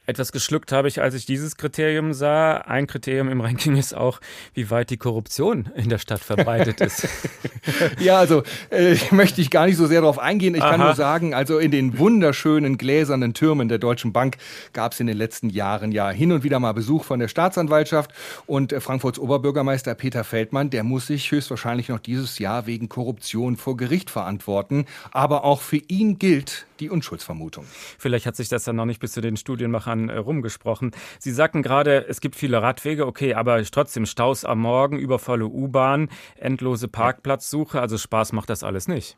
Etwas 0.08 0.31
geschluckt 0.31 0.72
habe 0.72 0.88
ich, 0.88 1.00
als 1.00 1.13
ich 1.13 1.27
dieses 1.27 1.58
Kriterium 1.58 2.13
sah. 2.13 2.58
Ein 2.58 2.88
Kriterium 2.88 3.29
im 3.29 3.39
Ranking 3.39 3.77
ist 3.77 3.93
auch, 3.93 4.20
wie 4.55 4.72
weit 4.72 4.89
die 4.89 4.98
Korruption 4.98 5.70
in 5.75 5.89
der 5.89 6.00
Stadt 6.00 6.22
verbreitet 6.22 6.81
ist. 6.81 7.08
ja, 8.00 8.17
also 8.17 8.41
äh, 8.72 8.96
möchte 9.12 9.41
ich 9.41 9.51
gar 9.51 9.67
nicht 9.67 9.77
so 9.77 9.86
sehr 9.86 10.01
darauf 10.01 10.17
eingehen. 10.17 10.55
Ich 10.55 10.63
Aha. 10.63 10.72
kann 10.72 10.79
nur 10.79 10.96
sagen, 10.96 11.36
also 11.36 11.60
in 11.60 11.70
den 11.70 12.00
wunderschönen 12.00 12.79
gläsernen 12.79 13.36
Türmen 13.36 13.70
der 13.70 13.77
Deutschen 13.77 14.12
Bank 14.12 14.38
gab 14.74 14.93
es 14.93 15.00
in 15.00 15.05
den 15.05 15.17
letzten 15.17 15.51
Jahren 15.51 15.91
ja 15.91 16.10
hin 16.10 16.31
und 16.31 16.43
wieder 16.43 16.60
mal 16.60 16.72
Besuch 16.72 17.03
von 17.03 17.20
der 17.20 17.27
Staatsanwaltschaft. 17.27 18.12
Und 18.48 18.74
äh, 18.74 18.81
Frankfurts 18.81 19.20
Oberbürgermeister 19.20 19.93
Peter 19.93 20.24
Feldmann, 20.24 20.72
der 20.72 20.84
muss 20.84 21.05
sich 21.08 21.29
höchstwahrscheinlich 21.29 21.89
noch 21.89 22.00
dieses 22.00 22.39
Jahr 22.39 22.65
wegen 22.65 22.89
Korruption 22.89 23.55
vor 23.55 23.77
Gericht 23.77 24.10
verantworten. 24.10 24.88
Aber 25.12 25.43
auch 25.43 25.62
für 25.62 25.77
ihn 25.77 26.17
gilt 26.17 26.65
die 26.81 26.89
Unschuldsvermutung. 26.89 27.65
Vielleicht 27.97 28.25
hat 28.25 28.35
sich 28.35 28.50
das 28.50 28.63
dann 28.65 28.75
noch 28.75 28.85
nicht 28.85 29.00
bis 29.00 29.13
zu 29.13 29.21
den 29.21 29.38
Studienmachern 29.38 30.09
äh, 30.09 30.17
rumgesprochen. 30.17 30.91
Sie 31.19 31.31
sagten 31.31 31.61
gerade, 31.61 32.05
es 32.07 32.19
gibt 32.19 32.35
viele 32.35 32.61
Radwege, 32.61 33.07
okay, 33.07 33.35
aber 33.35 33.63
trotzdem 33.63 34.05
Staus 34.05 34.43
am 34.43 34.59
Morgen, 34.59 35.00
übervolle 35.00 35.45
U-Bahn, 35.45 36.09
endlose 36.35 36.88
Parkplatzsuche, 36.88 37.79
also 37.79 37.97
Spaß 37.97 38.33
macht 38.33 38.50
das 38.50 38.63
alles 38.63 38.88
nicht. 38.88 39.17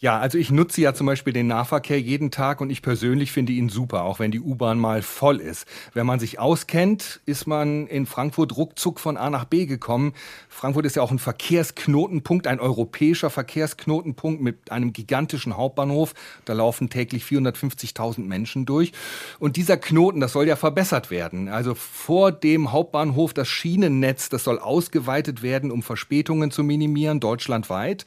Ja, 0.00 0.18
also 0.18 0.38
ich 0.38 0.50
nutze 0.50 0.80
ja 0.80 0.92
zum 0.92 1.06
Beispiel 1.06 1.32
den 1.32 1.46
Nahverkehr 1.46 2.00
jeden 2.00 2.30
Tag 2.30 2.60
und 2.60 2.68
ich 2.68 2.82
persönlich 2.82 3.30
finde 3.30 3.52
ihn 3.52 3.68
super, 3.68 4.02
auch 4.02 4.18
wenn 4.18 4.32
die 4.32 4.40
U-Bahn 4.40 4.78
mal 4.78 5.02
voll 5.02 5.40
ist. 5.40 5.66
Wenn 5.94 6.04
man 6.04 6.18
sich 6.18 6.38
auskennt, 6.38 7.20
ist 7.26 7.46
man 7.46 7.86
in 7.86 8.04
Frankfurt 8.04 8.56
ruckzuck 8.56 8.98
von 8.98 9.16
A 9.16 9.30
nach 9.30 9.44
B 9.44 9.66
gekommen. 9.66 10.12
Frankfurt 10.48 10.84
ist 10.84 10.96
ja 10.96 11.02
auch 11.02 11.12
ein 11.12 11.20
Verkehrsknotenpunkt, 11.20 12.48
ein 12.48 12.58
europäischer 12.58 13.30
Verkehrsknotenpunkt 13.30 14.42
mit 14.42 14.72
einem 14.72 14.92
gigantischen 14.92 15.56
Hauptbahnhof. 15.56 16.14
Da 16.44 16.54
laufen 16.54 16.90
täglich 16.90 17.22
450.000 17.24 18.26
Menschen 18.26 18.66
durch. 18.66 18.92
Und 19.38 19.56
dieser 19.56 19.76
Knoten, 19.76 20.20
das 20.20 20.32
soll 20.32 20.48
ja 20.48 20.56
verbessert 20.56 21.10
werden. 21.10 21.48
Also 21.48 21.74
vor 21.74 22.32
dem 22.32 22.72
Hauptbahnhof 22.72 23.32
das 23.32 23.48
Schienennetz, 23.48 24.28
das 24.28 24.44
soll 24.44 24.58
ausgeweitet 24.58 25.42
werden, 25.42 25.70
um 25.70 25.82
Verspätungen 25.82 26.50
zu 26.50 26.64
minimieren, 26.64 27.20
deutschlandweit. 27.20 28.04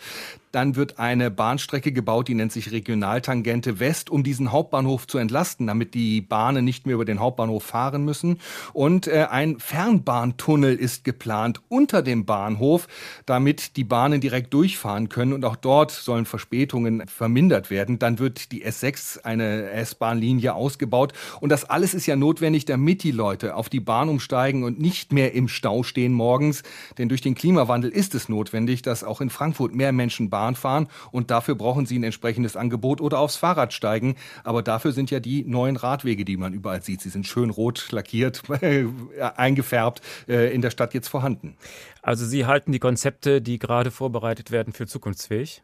Dann 0.57 0.75
wird 0.75 0.97
eine 0.97 1.29
Bahnstrecke 1.29 1.91
gebaut, 1.91 2.29
die 2.29 2.33
nennt 2.33 2.51
sich 2.51 2.71
Regionaltangente 2.71 3.79
West, 3.79 4.09
um 4.09 4.23
diesen 4.23 4.51
Hauptbahnhof 4.51 5.05
zu 5.05 5.19
entlasten, 5.19 5.67
damit 5.67 5.93
die 5.93 6.19
Bahnen 6.19 6.65
nicht 6.65 6.87
mehr 6.87 6.95
über 6.95 7.05
den 7.05 7.19
Hauptbahnhof 7.19 7.63
fahren 7.63 8.03
müssen. 8.03 8.39
Und 8.73 9.05
äh, 9.05 9.27
ein 9.29 9.59
Fernbahntunnel 9.59 10.73
ist 10.75 11.03
geplant 11.03 11.61
unter 11.69 12.01
dem 12.01 12.25
Bahnhof, 12.25 12.87
damit 13.27 13.77
die 13.77 13.83
Bahnen 13.83 14.19
direkt 14.19 14.51
durchfahren 14.51 15.09
können. 15.09 15.33
Und 15.33 15.45
auch 15.45 15.57
dort 15.57 15.91
sollen 15.91 16.25
Verspätungen 16.25 17.07
vermindert 17.07 17.69
werden. 17.69 17.99
Dann 17.99 18.17
wird 18.17 18.51
die 18.51 18.65
S6, 18.65 19.21
eine 19.21 19.69
S-Bahn-Linie, 19.69 20.55
ausgebaut. 20.55 21.13
Und 21.39 21.51
das 21.51 21.65
alles 21.65 21.93
ist 21.93 22.07
ja 22.07 22.15
notwendig, 22.15 22.65
damit 22.65 23.03
die 23.03 23.11
Leute 23.11 23.53
auf 23.53 23.69
die 23.69 23.79
Bahn 23.79 24.09
umsteigen 24.09 24.63
und 24.63 24.79
nicht 24.79 25.13
mehr 25.13 25.35
im 25.35 25.49
Stau 25.49 25.83
stehen 25.83 26.13
morgens. 26.13 26.63
Denn 26.97 27.09
durch 27.09 27.21
den 27.21 27.35
Klimawandel 27.35 27.91
ist 27.91 28.15
es 28.15 28.27
notwendig, 28.27 28.81
dass 28.81 29.03
auch 29.03 29.21
in 29.21 29.29
Frankfurt 29.29 29.75
mehr 29.75 29.91
Menschen 29.91 30.31
Bahn 30.31 30.46
Bahn 30.47 30.55
fahren 30.55 30.87
und 31.11 31.29
dafür 31.31 31.55
brauchen 31.55 31.85
sie 31.85 31.99
ein 31.99 32.03
entsprechendes 32.03 32.55
Angebot 32.55 33.01
oder 33.01 33.19
aufs 33.19 33.35
Fahrrad 33.35 33.73
steigen. 33.73 34.15
Aber 34.43 34.63
dafür 34.63 34.91
sind 34.91 35.11
ja 35.11 35.19
die 35.19 35.43
neuen 35.43 35.75
Radwege, 35.75 36.25
die 36.25 36.37
man 36.37 36.53
überall 36.53 36.81
sieht, 36.81 37.01
sie 37.01 37.09
sind 37.09 37.27
schön 37.27 37.49
rot 37.49 37.91
lackiert, 37.91 38.43
eingefärbt, 39.35 40.01
äh, 40.27 40.53
in 40.53 40.61
der 40.61 40.71
Stadt 40.71 40.93
jetzt 40.93 41.09
vorhanden. 41.09 41.57
Also 42.01 42.25
Sie 42.25 42.45
halten 42.45 42.71
die 42.71 42.79
Konzepte, 42.79 43.41
die 43.41 43.59
gerade 43.59 43.91
vorbereitet 43.91 44.51
werden, 44.51 44.71
für 44.71 44.87
zukunftsfähig? 44.87 45.61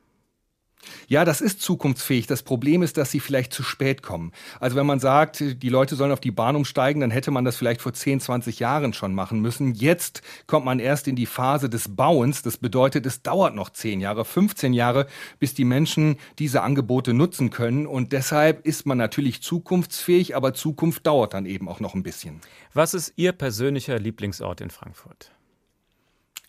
Ja, 1.08 1.26
das 1.26 1.42
ist 1.42 1.62
zukunftsfähig. 1.62 2.28
Das 2.28 2.44
Problem 2.44 2.82
ist, 2.82 2.98
dass 2.98 3.12
sie 3.12 3.20
vielleicht 3.20 3.54
zu 3.54 3.64
spät 3.64 4.02
kommen. 4.02 4.32
Also 4.60 4.76
wenn 4.76 4.86
man 4.86 5.00
sagt, 5.00 5.40
die 5.40 5.70
Leute 5.70 5.96
sollen 5.96 6.12
auf 6.12 6.20
die 6.20 6.32
Bahn 6.32 6.56
umsteigen, 6.56 7.02
dann 7.02 7.12
hätte 7.12 7.32
man 7.32 7.46
das 7.46 7.56
vielleicht 7.56 7.82
vor 7.82 7.94
10, 7.94 8.20
20 8.20 8.60
Jahren 8.60 8.94
schon 8.94 9.14
machen 9.14 9.40
müssen. 9.40 9.74
Jetzt 9.74 10.22
kommt 10.48 10.66
man 10.66 10.80
erst 10.80 11.08
in 11.08 11.16
die 11.16 11.26
Phase 11.26 11.70
des 11.70 11.96
Bauens. 11.96 12.42
Das 12.42 12.58
bedeutet, 12.58 13.06
es 13.06 13.22
dauert 13.22 13.56
noch 13.56 13.70
10 13.70 14.00
Jahre, 14.00 14.26
15 14.26 14.74
Jahre, 14.74 15.08
bis 15.40 15.54
die 15.54 15.66
Menschen 15.66 16.18
diese 16.40 16.62
Angebote 16.62 17.14
nutzen 17.14 17.50
können. 17.50 17.88
Und 17.88 18.12
deshalb 18.12 18.66
ist 18.66 18.86
man 18.86 18.98
natürlich 18.98 19.42
zukunftsfähig, 19.42 20.36
aber 20.36 20.54
Zukunft 20.54 21.06
dauert 21.08 21.34
dann 21.34 21.46
eben 21.46 21.68
auch 21.68 21.80
noch 21.80 21.94
ein 21.94 22.04
bisschen. 22.04 22.42
Was 22.74 22.94
ist 22.94 23.14
Ihr 23.16 23.32
persönlicher 23.32 24.00
Lieblingsort 24.00 24.62
in 24.62 24.70
Frankfurt? 24.70 25.32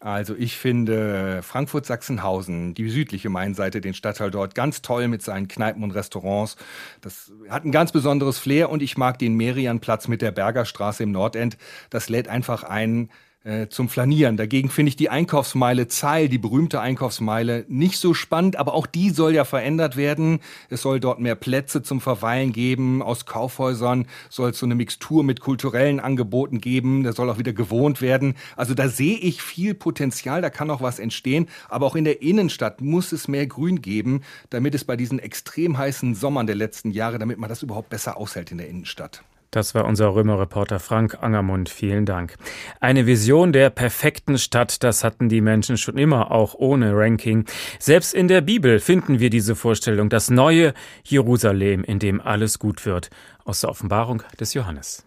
Also 0.04 0.37
ich 0.37 0.58
finde 0.58 1.40
Frankfurt-Sachsenhausen, 1.42 2.75
die 2.75 2.90
südliche 2.90 3.30
Mainseite, 3.30 3.80
den 3.80 3.94
Stadtteil 3.94 4.30
dort, 4.30 4.54
ganz 4.54 4.82
toll 4.82 5.08
mit 5.08 5.23
seinen 5.23 5.49
Kneipen 5.49 5.82
und 5.82 5.92
Restaurants. 5.92 6.56
Das 7.00 7.32
hat 7.49 7.64
ein 7.64 7.73
ganz 7.73 7.90
besonderes 7.90 8.38
Flair 8.38 8.68
und 8.68 8.82
ich 8.82 8.99
mag 8.99 9.18
den 9.18 9.34
Merianplatz 9.34 10.06
mit 10.06 10.20
der 10.20 10.30
Bergerstraße 10.30 11.04
im 11.04 11.12
Nordend. 11.12 11.56
Das 11.88 12.11
lädt 12.11 12.28
einfach 12.28 12.64
ein, 12.64 13.08
äh, 13.44 13.68
zum 13.68 13.88
Flanieren. 13.88 14.36
Dagegen 14.36 14.70
finde 14.70 14.88
ich 14.88 14.96
die 14.96 15.10
Einkaufsmeile 15.10 15.86
Zeil, 15.86 16.28
die 16.28 16.38
berühmte 16.38 16.80
Einkaufsmeile, 16.80 17.64
nicht 17.68 17.98
so 17.98 18.14
spannend, 18.14 18.56
aber 18.56 18.74
auch 18.74 18.86
die 18.86 19.10
soll 19.10 19.34
ja 19.34 19.44
verändert 19.44 19.96
werden. 19.96 20.40
Es 20.70 20.82
soll 20.82 20.98
dort 20.98 21.20
mehr 21.20 21.34
Plätze 21.34 21.82
zum 21.82 22.00
Verweilen 22.00 22.52
geben. 22.52 23.02
Aus 23.02 23.26
Kaufhäusern 23.26 24.06
soll 24.30 24.50
es 24.50 24.58
so 24.58 24.66
eine 24.66 24.74
Mixtur 24.74 25.24
mit 25.24 25.40
kulturellen 25.40 26.00
Angeboten 26.00 26.60
geben. 26.60 27.04
Da 27.04 27.12
soll 27.12 27.28
auch 27.28 27.38
wieder 27.38 27.52
gewohnt 27.52 28.00
werden. 28.00 28.34
Also 28.56 28.74
da 28.74 28.88
sehe 28.88 29.18
ich 29.18 29.42
viel 29.42 29.74
Potenzial, 29.74 30.40
da 30.40 30.50
kann 30.50 30.70
auch 30.70 30.80
was 30.80 30.98
entstehen. 30.98 31.48
Aber 31.68 31.86
auch 31.86 31.96
in 31.96 32.04
der 32.04 32.22
Innenstadt 32.22 32.80
muss 32.80 33.12
es 33.12 33.28
mehr 33.28 33.46
Grün 33.46 33.82
geben, 33.82 34.22
damit 34.50 34.74
es 34.74 34.84
bei 34.84 34.96
diesen 34.96 35.18
extrem 35.18 35.76
heißen 35.76 36.14
Sommern 36.14 36.46
der 36.46 36.56
letzten 36.56 36.90
Jahre, 36.90 37.18
damit 37.18 37.38
man 37.38 37.48
das 37.48 37.62
überhaupt 37.62 37.90
besser 37.90 38.16
aushält 38.16 38.50
in 38.52 38.58
der 38.58 38.68
Innenstadt. 38.68 39.22
Das 39.54 39.73
war 39.73 39.84
unser 39.84 40.16
Römerreporter 40.16 40.80
Frank 40.80 41.23
Angermund. 41.23 41.68
Vielen 41.68 42.06
Dank. 42.06 42.34
Eine 42.80 43.06
Vision 43.06 43.52
der 43.52 43.70
perfekten 43.70 44.37
Stadt, 44.37 44.82
das 44.82 45.04
hatten 45.04 45.28
die 45.28 45.40
Menschen 45.40 45.76
schon 45.76 45.96
immer, 45.96 46.32
auch 46.32 46.54
ohne 46.54 46.90
Ranking. 46.92 47.44
Selbst 47.78 48.14
in 48.14 48.26
der 48.26 48.40
Bibel 48.40 48.80
finden 48.80 49.20
wir 49.20 49.30
diese 49.30 49.54
Vorstellung, 49.54 50.08
das 50.08 50.28
neue 50.28 50.75
Jerusalem, 51.04 51.84
in 51.84 52.00
dem 52.00 52.20
alles 52.20 52.58
gut 52.58 52.84
wird. 52.84 53.11
Aus 53.44 53.61
der 53.61 53.70
Offenbarung 53.70 54.25
des 54.40 54.54
Johannes. 54.54 55.04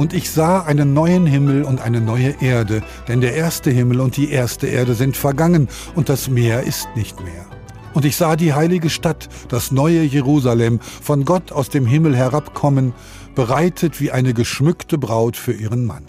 Und 0.00 0.14
ich 0.14 0.30
sah 0.30 0.62
einen 0.62 0.94
neuen 0.94 1.26
Himmel 1.26 1.62
und 1.62 1.82
eine 1.82 2.00
neue 2.00 2.40
Erde, 2.40 2.82
denn 3.06 3.20
der 3.20 3.34
erste 3.34 3.70
Himmel 3.70 4.00
und 4.00 4.16
die 4.16 4.30
erste 4.30 4.66
Erde 4.66 4.94
sind 4.94 5.14
vergangen, 5.14 5.68
und 5.94 6.08
das 6.08 6.30
Meer 6.30 6.62
ist 6.62 6.88
nicht 6.96 7.20
mehr. 7.20 7.44
Und 7.92 8.06
ich 8.06 8.16
sah 8.16 8.34
die 8.34 8.54
heilige 8.54 8.88
Stadt, 8.88 9.28
das 9.50 9.72
neue 9.72 10.02
Jerusalem, 10.02 10.80
von 10.80 11.26
Gott 11.26 11.52
aus 11.52 11.68
dem 11.68 11.84
Himmel 11.84 12.16
herabkommen, 12.16 12.94
bereitet 13.34 14.00
wie 14.00 14.10
eine 14.10 14.32
geschmückte 14.32 14.96
Braut 14.96 15.36
für 15.36 15.52
ihren 15.52 15.84
Mann. 15.84 16.06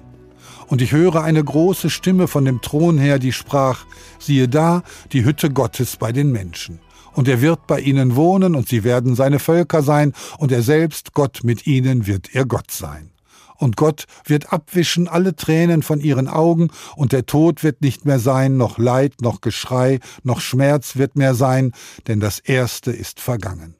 Und 0.67 0.81
ich 0.81 0.93
höre 0.93 1.21
eine 1.21 1.43
große 1.43 1.89
Stimme 1.89 2.29
von 2.29 2.45
dem 2.45 2.61
Thron 2.61 2.97
her, 2.97 3.19
die 3.19 3.33
sprach, 3.33 3.83
siehe 4.19 4.47
da, 4.47 4.83
die 5.11 5.25
Hütte 5.25 5.49
Gottes 5.49 5.97
bei 5.97 6.13
den 6.13 6.31
Menschen. 6.31 6.79
Und 7.11 7.27
er 7.27 7.41
wird 7.41 7.67
bei 7.67 7.81
ihnen 7.81 8.15
wohnen, 8.15 8.55
und 8.55 8.69
sie 8.69 8.85
werden 8.85 9.15
seine 9.15 9.39
Völker 9.39 9.81
sein, 9.81 10.13
und 10.37 10.53
er 10.53 10.61
selbst, 10.61 11.13
Gott 11.13 11.41
mit 11.43 11.67
ihnen, 11.67 12.07
wird 12.07 12.33
ihr 12.33 12.45
Gott 12.45 12.71
sein 12.71 13.10
und 13.61 13.77
Gott 13.77 14.05
wird 14.25 14.51
abwischen 14.51 15.07
alle 15.07 15.35
Tränen 15.35 15.83
von 15.83 16.01
ihren 16.01 16.27
Augen, 16.27 16.69
und 16.95 17.11
der 17.11 17.25
Tod 17.25 17.63
wird 17.63 17.81
nicht 17.81 18.05
mehr 18.05 18.19
sein, 18.19 18.57
noch 18.57 18.77
Leid, 18.77 19.21
noch 19.21 19.41
Geschrei, 19.41 19.99
noch 20.23 20.41
Schmerz 20.41 20.95
wird 20.95 21.15
mehr 21.15 21.35
sein, 21.35 21.71
denn 22.07 22.19
das 22.19 22.39
Erste 22.39 22.91
ist 22.91 23.19
vergangen. 23.19 23.75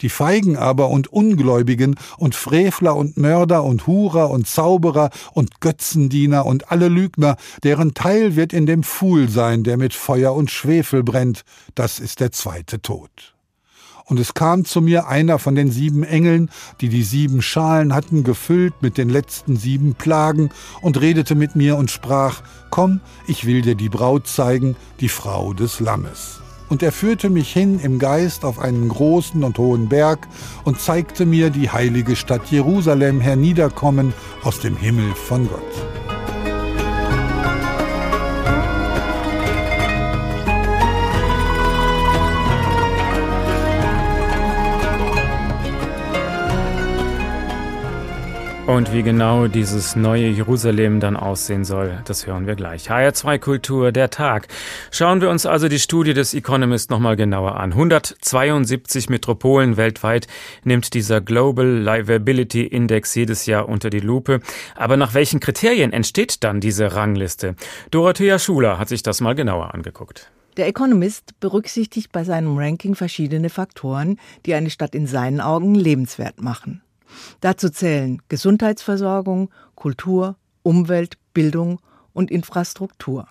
Die 0.00 0.08
Feigen 0.08 0.56
aber 0.56 0.90
und 0.90 1.12
Ungläubigen 1.12 1.96
und 2.16 2.34
Frevler 2.34 2.96
und 2.96 3.16
Mörder 3.16 3.62
und 3.64 3.86
Hurer 3.86 4.30
und 4.30 4.46
Zauberer 4.48 5.10
und 5.32 5.60
Götzendiener 5.60 6.46
und 6.46 6.70
alle 6.70 6.88
Lügner, 6.88 7.36
deren 7.62 7.94
Teil 7.94 8.36
wird 8.36 8.52
in 8.52 8.66
dem 8.66 8.82
Pfuhl 8.82 9.28
sein, 9.28 9.62
der 9.62 9.76
mit 9.76 9.94
Feuer 9.94 10.34
und 10.34 10.50
Schwefel 10.50 11.02
brennt, 11.02 11.44
das 11.74 12.00
ist 12.00 12.20
der 12.20 12.32
zweite 12.32 12.82
Tod. 12.82 13.33
Und 14.06 14.20
es 14.20 14.34
kam 14.34 14.64
zu 14.64 14.80
mir 14.80 15.08
einer 15.08 15.38
von 15.38 15.54
den 15.54 15.70
sieben 15.70 16.02
Engeln, 16.02 16.50
die 16.80 16.88
die 16.88 17.02
sieben 17.02 17.40
Schalen 17.40 17.94
hatten 17.94 18.22
gefüllt 18.22 18.74
mit 18.80 18.98
den 18.98 19.08
letzten 19.08 19.56
sieben 19.56 19.94
Plagen, 19.94 20.50
und 20.82 21.00
redete 21.00 21.34
mit 21.34 21.56
mir 21.56 21.76
und 21.76 21.90
sprach, 21.90 22.42
Komm, 22.70 23.00
ich 23.26 23.46
will 23.46 23.62
dir 23.62 23.74
die 23.74 23.88
Braut 23.88 24.26
zeigen, 24.26 24.76
die 25.00 25.08
Frau 25.08 25.54
des 25.54 25.80
Lammes. 25.80 26.40
Und 26.68 26.82
er 26.82 26.92
führte 26.92 27.30
mich 27.30 27.52
hin 27.52 27.78
im 27.78 27.98
Geist 27.98 28.44
auf 28.44 28.58
einen 28.58 28.88
großen 28.88 29.44
und 29.44 29.58
hohen 29.58 29.88
Berg 29.88 30.26
und 30.64 30.80
zeigte 30.80 31.24
mir 31.26 31.50
die 31.50 31.70
heilige 31.70 32.16
Stadt 32.16 32.46
Jerusalem 32.50 33.20
herniederkommen 33.20 34.12
aus 34.42 34.60
dem 34.60 34.76
Himmel 34.76 35.14
von 35.14 35.48
Gott. 35.48 36.43
Und 48.66 48.94
wie 48.94 49.02
genau 49.02 49.46
dieses 49.46 49.94
neue 49.94 50.28
Jerusalem 50.28 50.98
dann 50.98 51.18
aussehen 51.18 51.66
soll, 51.66 52.00
das 52.06 52.26
hören 52.26 52.46
wir 52.46 52.54
gleich. 52.54 52.90
HR2 52.90 53.38
Kultur, 53.38 53.92
der 53.92 54.08
Tag. 54.08 54.48
Schauen 54.90 55.20
wir 55.20 55.28
uns 55.28 55.44
also 55.44 55.68
die 55.68 55.78
Studie 55.78 56.14
des 56.14 56.32
Economist 56.32 56.88
nochmal 56.88 57.14
genauer 57.14 57.60
an. 57.60 57.72
172 57.72 59.10
Metropolen 59.10 59.76
weltweit 59.76 60.28
nimmt 60.64 60.94
dieser 60.94 61.20
Global 61.20 61.66
Livability 61.66 62.62
Index 62.62 63.14
jedes 63.14 63.44
Jahr 63.44 63.68
unter 63.68 63.90
die 63.90 64.00
Lupe. 64.00 64.40
Aber 64.76 64.96
nach 64.96 65.12
welchen 65.12 65.40
Kriterien 65.40 65.92
entsteht 65.92 66.42
dann 66.42 66.60
diese 66.60 66.94
Rangliste? 66.94 67.56
Dorothea 67.90 68.38
Schuler 68.38 68.78
hat 68.78 68.88
sich 68.88 69.02
das 69.02 69.20
mal 69.20 69.34
genauer 69.34 69.74
angeguckt. 69.74 70.30
Der 70.56 70.68
Economist 70.68 71.38
berücksichtigt 71.38 72.12
bei 72.12 72.24
seinem 72.24 72.56
Ranking 72.56 72.94
verschiedene 72.94 73.50
Faktoren, 73.50 74.18
die 74.46 74.54
eine 74.54 74.70
Stadt 74.70 74.94
in 74.94 75.06
seinen 75.06 75.42
Augen 75.42 75.74
lebenswert 75.74 76.40
machen. 76.40 76.80
Dazu 77.40 77.70
zählen 77.70 78.22
Gesundheitsversorgung, 78.28 79.50
Kultur, 79.74 80.36
Umwelt, 80.62 81.18
Bildung 81.32 81.80
und 82.12 82.30
Infrastruktur. 82.30 83.28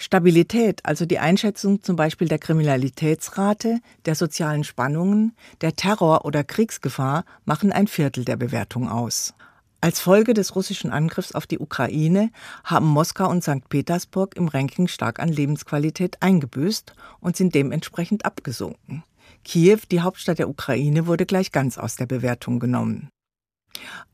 Stabilität, 0.00 0.80
also 0.84 1.06
die 1.06 1.18
Einschätzung 1.18 1.82
zum 1.82 1.96
Beispiel 1.96 2.28
der 2.28 2.38
Kriminalitätsrate, 2.38 3.80
der 4.06 4.14
sozialen 4.14 4.62
Spannungen, 4.62 5.34
der 5.60 5.74
Terror- 5.74 6.24
oder 6.24 6.44
Kriegsgefahr 6.44 7.24
machen 7.44 7.72
ein 7.72 7.88
Viertel 7.88 8.24
der 8.24 8.36
Bewertung 8.36 8.88
aus. 8.88 9.34
Als 9.80 10.00
Folge 10.00 10.34
des 10.34 10.54
russischen 10.54 10.90
Angriffs 10.90 11.32
auf 11.32 11.46
die 11.46 11.58
Ukraine 11.58 12.30
haben 12.64 12.86
Moskau 12.86 13.28
und 13.28 13.42
St. 13.42 13.68
Petersburg 13.68 14.36
im 14.36 14.48
Ranking 14.48 14.88
stark 14.88 15.20
an 15.20 15.28
Lebensqualität 15.28 16.20
eingebüßt 16.20 16.94
und 17.20 17.36
sind 17.36 17.54
dementsprechend 17.54 18.24
abgesunken. 18.24 19.02
Kiew, 19.48 19.78
die 19.90 20.02
Hauptstadt 20.02 20.38
der 20.38 20.50
Ukraine, 20.50 21.06
wurde 21.06 21.24
gleich 21.24 21.52
ganz 21.52 21.78
aus 21.78 21.96
der 21.96 22.04
Bewertung 22.04 22.58
genommen. 22.60 23.08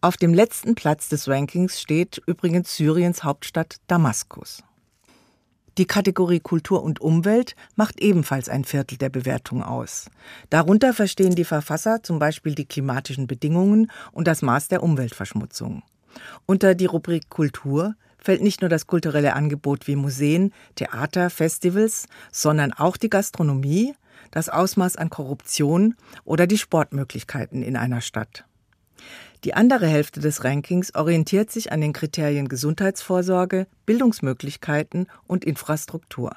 Auf 0.01 0.17
dem 0.17 0.33
letzten 0.33 0.77
Platz 0.77 1.09
des 1.09 1.27
Rankings 1.27 1.81
steht 1.81 2.23
übrigens 2.29 2.77
Syriens 2.77 3.25
Hauptstadt 3.25 3.79
Damaskus. 3.89 4.63
Die 5.77 5.87
Kategorie 5.87 6.39
Kultur 6.39 6.85
und 6.85 7.01
Umwelt 7.01 7.57
macht 7.75 8.01
ebenfalls 8.01 8.49
ein 8.49 8.63
Viertel 8.63 8.97
der 8.97 9.09
Bewertung 9.09 9.65
aus. 9.65 10.09
Darunter 10.51 10.95
verstehen 10.95 11.35
die 11.35 11.43
Verfasser 11.43 12.05
zum 12.05 12.21
Beispiel 12.21 12.55
die 12.55 12.67
klimatischen 12.67 13.27
Bedingungen 13.27 13.91
und 14.13 14.29
das 14.29 14.41
Maß 14.41 14.69
der 14.69 14.85
Umweltverschmutzung. 14.85 15.83
Unter 16.47 16.77
die 16.77 16.87
Rubrik 16.87 17.29
Kultur 17.29 17.97
fällt 18.19 18.41
nicht 18.41 18.61
nur 18.61 18.71
das 18.71 18.87
kulturelle 18.87 19.35
Angebot 19.35 19.89
wie 19.89 19.97
Museen, 19.97 20.53
Theater, 20.77 21.29
Festivals, 21.29 22.07
sondern 22.31 22.73
auch 22.73 22.97
die 22.97 23.11
Gastronomie, 23.11 23.95
das 24.35 24.49
Ausmaß 24.49 24.97
an 24.97 25.11
Korruption 25.11 25.95
oder 26.25 26.49
die 26.49 26.59
Sportmöglichkeiten 26.59 27.63
in 27.63 27.77
einer 27.77 28.01
Stadt. 28.01 28.45
Die 29.45 29.55
andere 29.55 29.87
Hälfte 29.87 30.19
des 30.19 30.43
Rankings 30.43 30.93
orientiert 30.97 31.53
sich 31.53 31.71
an 31.71 31.81
den 31.81 31.93
Kriterien 31.93 32.49
Gesundheitsvorsorge, 32.49 33.69
Bildungsmöglichkeiten 33.87 35.07
und 35.29 35.45
Infrastruktur. 35.45 36.35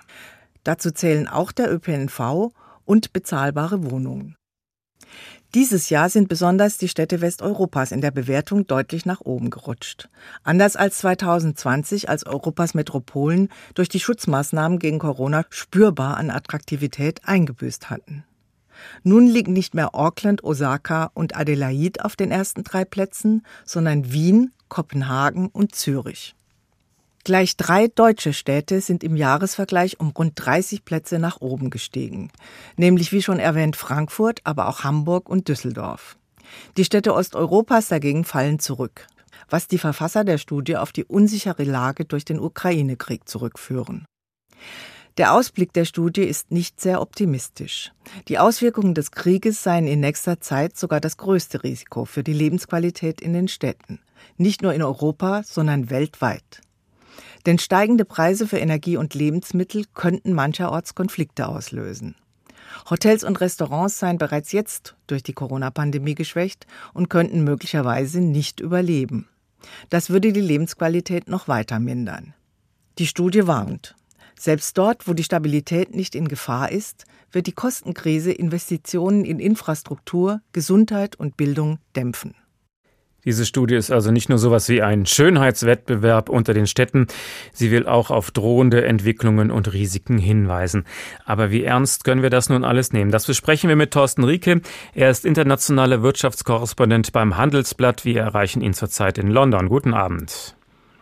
Dazu 0.64 0.92
zählen 0.92 1.28
auch 1.28 1.52
der 1.52 1.74
ÖPNV 1.74 2.54
und 2.86 3.14
bezahlbare 3.14 3.90
Wohnungen. 3.90 4.36
Dieses 5.58 5.90
Jahr 5.90 6.08
sind 6.08 6.30
besonders 6.30 6.78
die 6.78 6.88
Städte 6.88 7.20
Westeuropas 7.20 7.92
in 7.92 8.00
der 8.00 8.12
Bewertung 8.12 8.68
deutlich 8.68 9.08
nach 9.08 9.22
oben 9.22 9.50
gerutscht. 9.50 10.08
Anders 10.44 10.76
als 10.76 11.00
2020, 11.00 12.10
als 12.10 12.28
Europas 12.28 12.76
Metropolen 12.76 13.50
durch 13.74 13.90
die 13.90 14.00
Schutzmaßnahmen 14.00 14.78
gegen 14.78 15.00
Corona 15.00 15.48
spürbar 15.50 16.18
an 16.18 16.30
Attraktivität 16.30 17.22
eingebüßt 17.24 17.90
hatten. 17.90 18.24
Nun 19.02 19.26
liegen 19.26 19.54
nicht 19.54 19.74
mehr 19.74 19.96
Auckland, 19.96 20.44
Osaka 20.44 21.10
und 21.16 21.36
Adelaide 21.36 22.06
auf 22.06 22.16
den 22.16 22.30
ersten 22.30 22.64
drei 22.64 22.86
Plätzen, 22.86 23.44
sondern 23.66 24.12
Wien, 24.12 24.52
Kopenhagen 24.70 25.48
und 25.48 25.74
Zürich. 25.74 26.36
Gleich 27.24 27.58
drei 27.58 27.88
deutsche 27.88 28.34
Städte 28.34 28.80
sind 28.80 29.04
im 29.04 29.16
Jahresvergleich 29.16 30.00
um 30.00 30.10
rund 30.10 30.34
30 30.36 30.86
Plätze 30.86 31.20
nach 31.20 31.42
oben 31.42 31.70
gestiegen, 31.70 32.32
nämlich 32.78 33.12
wie 33.12 33.22
schon 33.22 33.40
erwähnt 33.40 33.76
Frankfurt, 33.76 34.40
aber 34.46 34.70
auch 34.70 34.84
Hamburg 34.84 35.30
und 35.30 35.50
Düsseldorf. 35.50 36.18
Die 36.78 36.86
Städte 36.86 37.14
Osteuropas 37.14 37.90
dagegen 37.90 38.24
fallen 38.24 38.60
zurück, 38.60 39.08
was 39.50 39.68
die 39.68 39.78
Verfasser 39.78 40.24
der 40.24 40.38
Studie 40.38 40.78
auf 40.78 40.92
die 40.92 41.04
unsichere 41.04 41.64
Lage 41.64 42.06
durch 42.06 42.24
den 42.24 42.40
Ukraine-Krieg 42.40 43.28
zurückführen. 43.28 44.06
Der 45.18 45.34
Ausblick 45.34 45.74
der 45.74 45.86
Studie 45.86 46.24
ist 46.24 46.52
nicht 46.52 46.80
sehr 46.80 47.02
optimistisch. 47.02 47.92
Die 48.28 48.38
Auswirkungen 48.38 48.94
des 48.94 49.10
Krieges 49.10 49.64
seien 49.64 49.88
in 49.88 50.00
nächster 50.00 50.40
Zeit 50.40 50.78
sogar 50.78 51.02
das 51.02 51.18
größte 51.18 51.64
Risiko 51.64 52.06
für 52.06 52.24
die 52.24 52.34
Lebensqualität 52.34 53.20
in 53.20 53.34
den 53.34 53.48
Städten, 53.48 54.00
nicht 54.38 54.62
nur 54.62 54.74
in 54.74 54.84
Europa, 54.84 55.42
sondern 55.44 55.90
weltweit. 55.90 56.62
Denn 57.46 57.60
steigende 57.60 58.06
Preise 58.06 58.48
für 58.48 58.58
Energie 58.58 58.98
und 58.98 59.14
Lebensmittel 59.14 59.86
könnten 59.94 60.34
mancherorts 60.34 60.96
Konflikte 60.96 61.48
auslösen. 61.48 62.16
Hotels 62.90 63.24
und 63.24 63.40
Restaurants 63.42 64.00
seien 64.00 64.18
bereits 64.18 64.52
jetzt 64.52 64.96
durch 65.08 65.24
die 65.24 65.34
Corona-Pandemie 65.34 66.16
geschwächt 66.16 66.68
und 66.94 67.10
könnten 67.10 67.44
möglicherweise 67.44 68.22
nicht 68.22 68.60
überleben. 68.60 69.28
Das 69.90 70.10
würde 70.10 70.34
die 70.34 70.42
Lebensqualität 70.42 71.28
noch 71.28 71.48
weiter 71.48 71.80
mindern. 71.80 72.34
Die 73.00 73.08
Studie 73.08 73.48
warnt. 73.48 73.96
Selbst 74.40 74.78
dort, 74.78 75.08
wo 75.08 75.14
die 75.14 75.24
Stabilität 75.24 75.96
nicht 75.96 76.14
in 76.14 76.28
Gefahr 76.28 76.72
ist, 76.72 77.06
wird 77.32 77.48
die 77.48 77.54
Kostenkrise 77.54 78.32
Investitionen 78.32 79.26
in 79.26 79.40
Infrastruktur, 79.40 80.42
Gesundheit 80.54 81.16
und 81.16 81.38
Bildung 81.38 81.80
dämpfen. 81.96 82.36
Diese 83.26 83.46
Studie 83.46 83.76
ist 83.76 83.92
also 83.92 84.12
nicht 84.12 84.30
nur 84.30 84.38
sowas 84.38 84.70
wie 84.70 84.82
ein 84.82 85.06
Schönheitswettbewerb 85.06 86.30
unter 86.30 86.54
den 86.54 86.68
Städten, 86.68 87.08
sie 87.52 87.72
will 87.72 87.88
auch 87.88 88.10
auf 88.10 88.32
drohende 88.32 88.86
Entwicklungen 88.86 89.52
und 89.52 89.74
Risiken 89.74 90.18
hinweisen. 90.18 90.86
Aber 91.26 91.52
wie 91.52 91.64
ernst 91.64 92.04
können 92.04 92.22
wir 92.22 92.30
das 92.30 92.50
nun 92.50 92.64
alles 92.64 92.94
nehmen? 92.94 93.12
Das 93.12 93.26
besprechen 93.26 93.70
wir 93.70 93.76
mit 93.76 93.92
Thorsten 93.92 94.24
Rieke. 94.24 94.62
Er 94.94 95.10
ist 95.10 95.26
internationaler 95.26 96.04
Wirtschaftskorrespondent 96.04 97.12
beim 97.12 97.38
Handelsblatt. 97.38 98.06
Wir 98.06 98.22
erreichen 98.22 98.62
ihn 98.62 98.74
zurzeit 98.74 99.18
in 99.18 99.28
London. 99.28 99.68
Guten 99.70 99.94
Abend. 99.94 100.57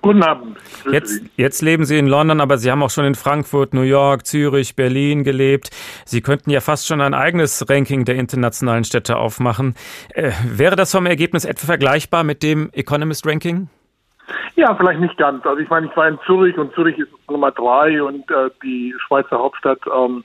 Guten 0.05 0.21
Abend. 0.21 0.55
Jetzt, 0.91 1.23
jetzt 1.35 1.63
leben 1.63 1.83
Sie 1.83 1.97
in 1.97 2.05
London, 2.05 2.39
aber 2.39 2.59
Sie 2.59 2.69
haben 2.69 2.83
auch 2.83 2.91
schon 2.91 3.05
in 3.05 3.15
Frankfurt, 3.15 3.73
New 3.73 3.81
York, 3.81 4.27
Zürich, 4.27 4.75
Berlin 4.75 5.23
gelebt. 5.23 5.71
Sie 6.05 6.21
könnten 6.21 6.51
ja 6.51 6.59
fast 6.59 6.85
schon 6.85 7.01
ein 7.01 7.15
eigenes 7.15 7.67
Ranking 7.67 8.05
der 8.05 8.13
internationalen 8.13 8.83
Städte 8.83 9.17
aufmachen. 9.17 9.73
Äh, 10.13 10.31
wäre 10.45 10.75
das 10.75 10.91
vom 10.91 11.07
Ergebnis 11.07 11.43
etwa 11.43 11.65
vergleichbar 11.65 12.23
mit 12.23 12.43
dem 12.43 12.69
Economist 12.73 13.25
Ranking? 13.25 13.67
Ja, 14.55 14.75
vielleicht 14.75 14.99
nicht 14.99 15.17
ganz. 15.17 15.43
Also 15.43 15.57
ich 15.57 15.69
meine, 15.69 15.87
ich 15.87 15.97
war 15.97 16.07
in 16.07 16.19
Zürich 16.27 16.55
und 16.55 16.71
Zürich 16.75 16.99
ist 16.99 17.09
Nummer 17.27 17.49
drei 17.49 18.03
und 18.03 18.29
äh, 18.29 18.51
die 18.61 18.93
Schweizer 19.07 19.39
Hauptstadt 19.39 19.79
ähm, 19.91 20.23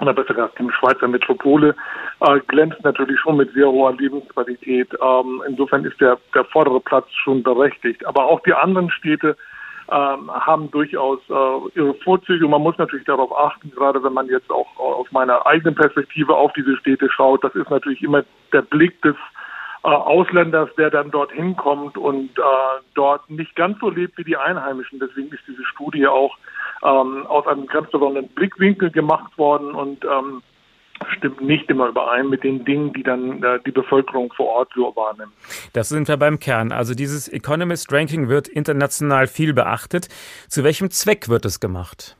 oder 0.00 0.12
besser 0.12 0.34
gesagt 0.34 0.58
die 0.58 0.70
Schweizer 0.72 1.08
Metropole, 1.08 1.74
äh, 2.20 2.40
glänzt 2.48 2.82
natürlich 2.82 3.18
schon 3.20 3.36
mit 3.36 3.52
sehr 3.52 3.68
hoher 3.70 3.94
Lebensqualität. 3.94 4.88
Ähm, 5.00 5.42
insofern 5.46 5.84
ist 5.84 6.00
der, 6.00 6.18
der 6.34 6.44
vordere 6.46 6.80
Platz 6.80 7.06
schon 7.22 7.42
berechtigt. 7.42 8.04
Aber 8.06 8.24
auch 8.24 8.40
die 8.40 8.54
anderen 8.54 8.90
Städte 8.90 9.36
ähm, 9.90 10.30
haben 10.32 10.70
durchaus 10.70 11.20
äh, 11.28 11.78
ihre 11.78 11.94
Vorzüge. 12.02 12.48
Man 12.48 12.62
muss 12.62 12.78
natürlich 12.78 13.06
darauf 13.06 13.36
achten, 13.36 13.70
gerade 13.70 14.02
wenn 14.02 14.14
man 14.14 14.28
jetzt 14.28 14.50
auch 14.50 14.78
aus 14.78 15.10
meiner 15.12 15.46
eigenen 15.46 15.74
Perspektive 15.74 16.34
auf 16.34 16.52
diese 16.54 16.76
Städte 16.78 17.10
schaut, 17.10 17.44
das 17.44 17.54
ist 17.54 17.70
natürlich 17.70 18.02
immer 18.02 18.24
der 18.52 18.62
Blick 18.62 19.00
des 19.02 19.16
äh, 19.84 19.88
Ausländers, 19.88 20.70
der 20.78 20.90
dann 20.90 21.10
dorthin 21.10 21.56
kommt 21.56 21.98
und 21.98 22.30
äh, 22.38 22.42
dort 22.94 23.28
nicht 23.28 23.54
ganz 23.54 23.78
so 23.80 23.90
lebt 23.90 24.16
wie 24.16 24.24
die 24.24 24.36
Einheimischen. 24.36 24.98
Deswegen 24.98 25.28
ist 25.28 25.42
diese 25.46 25.64
Studie 25.66 26.06
auch 26.06 26.36
ähm, 26.84 27.26
aus 27.26 27.46
einem 27.46 27.66
ganz 27.66 27.90
besonderen 27.90 28.28
Blickwinkel 28.28 28.90
gemacht 28.90 29.36
worden 29.38 29.74
und 29.74 30.04
ähm, 30.04 30.42
stimmt 31.16 31.40
nicht 31.40 31.68
immer 31.70 31.88
überein 31.88 32.28
mit 32.28 32.44
den 32.44 32.64
Dingen, 32.64 32.92
die 32.92 33.02
dann 33.02 33.42
äh, 33.42 33.58
die 33.66 33.72
Bevölkerung 33.72 34.32
vor 34.32 34.46
Ort 34.46 34.70
so 34.74 34.94
wahrnimmt. 34.94 35.32
Das 35.72 35.88
sind 35.88 36.08
wir 36.08 36.16
beim 36.16 36.38
Kern. 36.38 36.72
Also 36.72 36.94
dieses 36.94 37.28
Economist 37.28 37.92
Ranking 37.92 38.28
wird 38.28 38.48
international 38.48 39.26
viel 39.26 39.54
beachtet. 39.54 40.08
Zu 40.48 40.64
welchem 40.64 40.90
Zweck 40.90 41.28
wird 41.28 41.44
es 41.44 41.60
gemacht? 41.60 42.16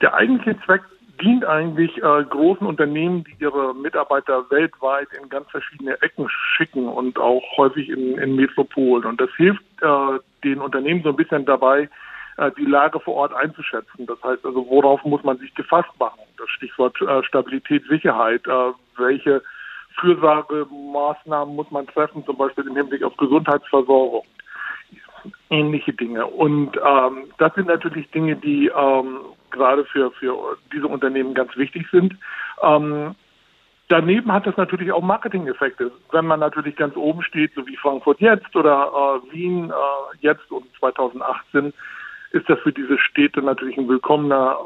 Der 0.00 0.14
eigentliche 0.14 0.58
Zweck 0.64 0.82
dient 1.20 1.44
eigentlich 1.44 1.96
äh, 1.98 2.24
großen 2.24 2.66
Unternehmen, 2.66 3.24
die 3.24 3.44
ihre 3.44 3.74
Mitarbeiter 3.74 4.44
weltweit 4.50 5.08
in 5.20 5.28
ganz 5.28 5.48
verschiedene 5.50 6.00
Ecken 6.02 6.28
schicken 6.56 6.88
und 6.88 7.18
auch 7.18 7.42
häufig 7.56 7.88
in, 7.88 8.18
in 8.18 8.36
Metropolen. 8.36 9.04
Und 9.04 9.20
das 9.20 9.30
hilft 9.36 9.62
äh, 9.80 10.18
den 10.42 10.60
Unternehmen 10.60 11.02
so 11.02 11.10
ein 11.10 11.16
bisschen 11.16 11.44
dabei, 11.44 11.88
die 12.58 12.64
Lage 12.64 13.00
vor 13.00 13.14
Ort 13.14 13.34
einzuschätzen. 13.34 14.06
Das 14.06 14.22
heißt 14.22 14.44
also, 14.44 14.66
worauf 14.68 15.04
muss 15.04 15.22
man 15.22 15.38
sich 15.38 15.54
gefasst 15.54 15.90
machen? 15.98 16.20
Das 16.36 16.48
Stichwort 16.50 17.00
äh, 17.00 17.22
Stabilität, 17.24 17.84
Sicherheit. 17.88 18.46
Äh, 18.46 18.72
welche 18.96 19.42
Fürsorgemaßnahmen 20.00 21.54
muss 21.54 21.70
man 21.70 21.86
treffen, 21.86 22.24
zum 22.24 22.36
Beispiel 22.36 22.66
im 22.66 22.76
Hinblick 22.76 23.02
auf 23.02 23.16
Gesundheitsversorgung? 23.16 24.24
Ähnliche 25.50 25.92
Dinge. 25.92 26.26
Und 26.26 26.76
ähm, 26.84 27.24
das 27.38 27.54
sind 27.54 27.68
natürlich 27.68 28.10
Dinge, 28.10 28.36
die 28.36 28.66
ähm, 28.66 29.20
gerade 29.50 29.84
für, 29.86 30.10
für 30.12 30.58
diese 30.72 30.86
Unternehmen 30.86 31.34
ganz 31.34 31.56
wichtig 31.56 31.86
sind. 31.90 32.16
Ähm, 32.62 33.14
Daneben 33.88 34.32
hat 34.32 34.46
das 34.46 34.56
natürlich 34.56 34.90
auch 34.92 35.02
Marketing-Effekte. 35.02 35.92
Wenn 36.10 36.26
man 36.26 36.40
natürlich 36.40 36.74
ganz 36.74 36.96
oben 36.96 37.22
steht, 37.22 37.52
so 37.54 37.66
wie 37.66 37.76
Frankfurt 37.76 38.18
jetzt 38.20 38.56
oder 38.56 39.20
äh, 39.28 39.32
Wien 39.32 39.70
äh, 39.70 40.16
jetzt 40.20 40.50
und 40.50 40.64
2018, 40.78 41.72
ist 42.34 42.48
das 42.48 42.58
für 42.60 42.72
diese 42.72 42.98
Städte 42.98 43.40
natürlich 43.42 43.78
ein 43.78 43.88
willkommener, 43.88 44.58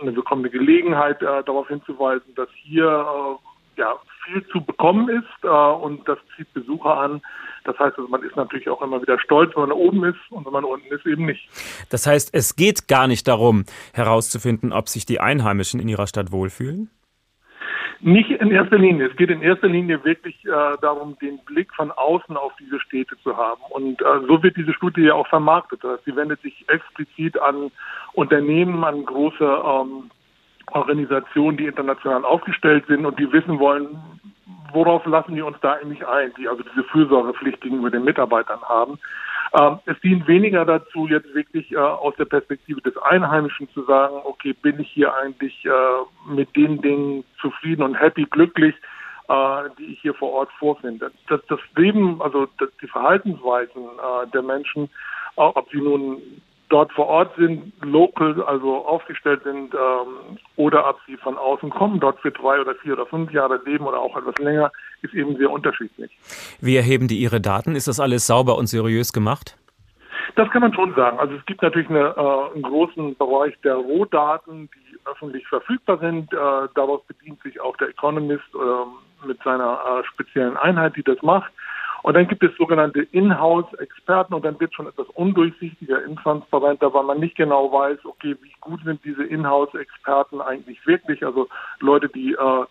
eine 0.00 0.14
willkommene 0.14 0.48
Gelegenheit, 0.48 1.20
äh, 1.22 1.42
darauf 1.44 1.68
hinzuweisen, 1.68 2.34
dass 2.36 2.48
hier 2.62 2.86
äh, 2.86 3.80
ja, 3.80 3.94
viel 4.24 4.46
zu 4.48 4.60
bekommen 4.60 5.08
ist 5.08 5.44
äh, 5.44 5.48
und 5.48 6.08
das 6.08 6.18
zieht 6.36 6.52
Besucher 6.52 6.96
an. 6.96 7.20
Das 7.64 7.78
heißt, 7.78 7.98
also 7.98 8.08
man 8.08 8.22
ist 8.22 8.36
natürlich 8.36 8.68
auch 8.68 8.80
immer 8.80 9.02
wieder 9.02 9.18
stolz, 9.18 9.54
wenn 9.54 9.68
man 9.68 9.72
oben 9.72 10.04
ist 10.04 10.18
und 10.30 10.46
wenn 10.46 10.52
man 10.52 10.64
unten 10.64 10.86
ist, 10.94 11.04
eben 11.04 11.26
nicht. 11.26 11.48
Das 11.90 12.06
heißt, 12.06 12.30
es 12.32 12.54
geht 12.56 12.86
gar 12.86 13.08
nicht 13.08 13.26
darum, 13.26 13.64
herauszufinden, 13.92 14.72
ob 14.72 14.88
sich 14.88 15.04
die 15.04 15.20
Einheimischen 15.20 15.80
in 15.80 15.88
ihrer 15.88 16.06
Stadt 16.06 16.30
wohlfühlen? 16.30 16.90
Nicht 18.02 18.30
in 18.30 18.50
erster 18.50 18.78
Linie. 18.78 19.08
Es 19.08 19.16
geht 19.16 19.28
in 19.28 19.42
erster 19.42 19.68
Linie 19.68 20.02
wirklich 20.04 20.42
äh, 20.46 20.76
darum, 20.80 21.18
den 21.20 21.38
Blick 21.44 21.72
von 21.74 21.90
außen 21.90 22.34
auf 22.34 22.52
diese 22.58 22.80
Städte 22.80 23.14
zu 23.22 23.36
haben. 23.36 23.60
Und 23.68 24.00
äh, 24.00 24.26
so 24.26 24.42
wird 24.42 24.56
diese 24.56 24.72
Studie 24.72 25.02
ja 25.02 25.14
auch 25.14 25.26
vermarktet. 25.26 25.82
Sie 26.06 26.16
wendet 26.16 26.40
sich 26.40 26.64
explizit 26.68 27.38
an 27.38 27.70
Unternehmen, 28.14 28.84
an 28.84 29.04
große 29.04 29.44
ähm, 29.44 30.10
Organisationen, 30.72 31.58
die 31.58 31.66
international 31.66 32.24
aufgestellt 32.24 32.84
sind 32.86 33.04
und 33.04 33.18
die 33.18 33.30
wissen 33.32 33.58
wollen, 33.58 33.98
worauf 34.72 35.04
lassen 35.04 35.34
die 35.34 35.42
uns 35.42 35.56
da 35.60 35.74
eigentlich 35.74 36.06
ein, 36.06 36.32
die 36.38 36.48
also 36.48 36.62
diese 36.62 36.84
Fürsorgepflicht 36.84 37.60
gegenüber 37.60 37.90
den 37.90 38.04
Mitarbeitern 38.04 38.62
haben. 38.62 38.98
Ähm, 39.52 39.80
es 39.86 39.98
dient 40.00 40.26
weniger 40.28 40.64
dazu, 40.64 41.08
jetzt 41.08 41.34
wirklich 41.34 41.72
äh, 41.72 41.76
aus 41.76 42.14
der 42.16 42.24
Perspektive 42.24 42.80
des 42.82 42.96
Einheimischen 42.98 43.68
zu 43.70 43.82
sagen, 43.84 44.14
okay, 44.24 44.52
bin 44.52 44.78
ich 44.78 44.90
hier 44.90 45.14
eigentlich 45.14 45.64
äh, 45.64 45.70
mit 46.32 46.54
den 46.54 46.80
Dingen 46.80 47.24
zufrieden 47.40 47.82
und 47.82 47.94
happy, 47.94 48.26
glücklich, 48.30 48.74
äh, 49.28 49.62
die 49.78 49.86
ich 49.86 50.00
hier 50.02 50.14
vor 50.14 50.32
Ort 50.32 50.50
vorfinde. 50.58 51.10
Das, 51.28 51.40
das 51.48 51.58
Leben, 51.74 52.22
also 52.22 52.46
die 52.80 52.86
Verhaltensweisen 52.86 53.82
äh, 53.82 54.26
der 54.32 54.42
Menschen, 54.42 54.88
ob 55.36 55.68
sie 55.70 55.80
nun 55.80 56.18
dort 56.70 56.92
vor 56.92 57.06
Ort 57.06 57.32
sind, 57.36 57.72
local, 57.82 58.42
also 58.44 58.86
aufgestellt 58.86 59.42
sind, 59.44 59.74
ähm, 59.74 60.38
oder 60.56 60.88
ob 60.88 60.98
sie 61.06 61.16
von 61.18 61.36
außen 61.36 61.68
kommen, 61.70 62.00
dort 62.00 62.18
für 62.20 62.30
drei 62.30 62.60
oder 62.60 62.74
vier 62.76 62.94
oder 62.94 63.06
fünf 63.06 63.30
Jahre 63.32 63.60
leben 63.64 63.84
oder 63.86 64.00
auch 64.00 64.16
etwas 64.16 64.36
länger, 64.38 64.72
ist 65.02 65.12
eben 65.12 65.36
sehr 65.36 65.50
unterschiedlich. 65.50 66.10
Wie 66.60 66.76
erheben 66.76 67.08
die 67.08 67.18
Ihre 67.18 67.40
Daten? 67.40 67.76
Ist 67.76 67.88
das 67.88 68.00
alles 68.00 68.26
sauber 68.26 68.56
und 68.56 68.66
seriös 68.66 69.12
gemacht? 69.12 69.56
Das 70.36 70.48
kann 70.50 70.62
man 70.62 70.72
schon 70.72 70.94
sagen. 70.94 71.18
Also 71.18 71.34
es 71.34 71.44
gibt 71.46 71.60
natürlich 71.60 71.90
eine, 71.90 72.14
äh, 72.16 72.54
einen 72.54 72.62
großen 72.62 73.16
Bereich 73.16 73.54
der 73.62 73.74
Rohdaten, 73.74 74.70
die 74.74 74.98
öffentlich 75.04 75.46
verfügbar 75.48 75.98
sind. 75.98 76.32
Äh, 76.32 76.36
daraus 76.74 77.02
bedient 77.06 77.42
sich 77.42 77.60
auch 77.60 77.76
der 77.78 77.88
Economist 77.88 78.44
äh, 78.54 79.26
mit 79.26 79.42
seiner 79.42 79.80
äh, 79.84 80.06
speziellen 80.06 80.56
Einheit, 80.56 80.96
die 80.96 81.02
das 81.02 81.20
macht. 81.22 81.52
Und 82.02 82.14
dann 82.14 82.28
gibt 82.28 82.42
es 82.42 82.56
sogenannte 82.56 83.02
Inhouse-Experten 83.02 84.34
und 84.34 84.44
dann 84.44 84.58
wird 84.58 84.74
schon 84.74 84.86
etwas 84.86 85.06
undurchsichtiger, 85.14 86.04
intransparenter, 86.04 86.92
weil 86.94 87.04
man 87.04 87.20
nicht 87.20 87.36
genau 87.36 87.70
weiß, 87.72 87.98
okay, 88.04 88.36
wie 88.40 88.52
gut 88.60 88.80
sind 88.84 89.04
diese 89.04 89.24
Inhouse-Experten 89.24 90.40
eigentlich 90.40 90.86
wirklich, 90.86 91.24
also 91.24 91.48
Leute, 91.80 92.08
die 92.08 92.32
äh, 92.32 92.64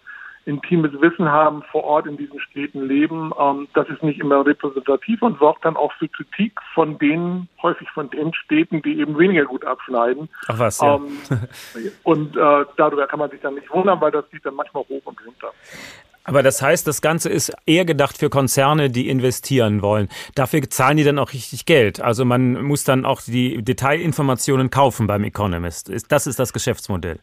intimes 0.46 0.92
Wissen 1.00 1.30
haben, 1.30 1.64
vor 1.72 1.84
Ort 1.84 2.08
in 2.08 2.18
diesen 2.18 2.40
Städten 2.40 2.88
leben. 2.88 3.32
Ähm, 3.40 3.68
das 3.74 3.88
ist 3.90 4.02
nicht 4.02 4.20
immer 4.20 4.46
repräsentativ 4.46 5.22
und 5.22 5.38
sorgt 5.40 5.64
dann 5.64 5.78
auch 5.78 5.94
für 5.94 6.08
Kritik 6.08 6.60
von 6.74 6.98
denen, 6.98 7.48
häufig 7.62 7.90
von 7.92 8.10
den 8.10 8.34
Städten, 8.34 8.82
die 8.82 9.00
eben 9.00 9.18
weniger 9.18 9.46
gut 9.46 9.64
abschneiden. 9.64 10.30
Ach 10.48 10.60
was, 10.60 10.82
ja. 10.82 10.96
Ähm, 10.96 11.20
und 12.04 12.36
äh, 12.36 12.66
darüber 12.78 13.06
kann 13.08 13.20
man 13.20 13.30
sich 13.30 13.42
dann 13.42 13.56
nicht 13.56 13.70
wundern, 13.72 14.02
weil 14.02 14.12
das 14.12 14.30
geht 14.32 14.46
dann 14.46 14.56
manchmal 14.56 14.84
hoch 14.84 15.02
und 15.06 15.26
runter. 15.26 15.52
Aber 16.24 16.44
das 16.44 16.62
heißt, 16.62 16.86
das 16.88 17.02
Ganze 17.02 17.30
ist 17.30 17.52
eher 17.66 17.86
gedacht 17.86 18.18
für 18.18 18.30
Konzerne, 18.30 18.90
die 18.90 19.10
investieren 19.10 19.82
wollen. 19.82 20.10
Dafür 20.36 20.62
zahlen 20.70 20.98
die 20.98 21.04
dann 21.04 21.18
auch 21.18 21.34
richtig 21.34 21.66
Geld. 21.66 22.02
Also 22.02 22.26
man 22.26 22.62
muss 22.64 22.84
dann 22.84 23.06
auch 23.06 23.22
die 23.22 23.64
Detailinformationen 23.64 24.70
kaufen 24.70 25.08
beim 25.08 25.24
Economist. 25.24 25.92
Das 26.12 26.28
ist 26.28 26.40
das 26.40 26.54
Geschäftsmodell. 26.54 27.20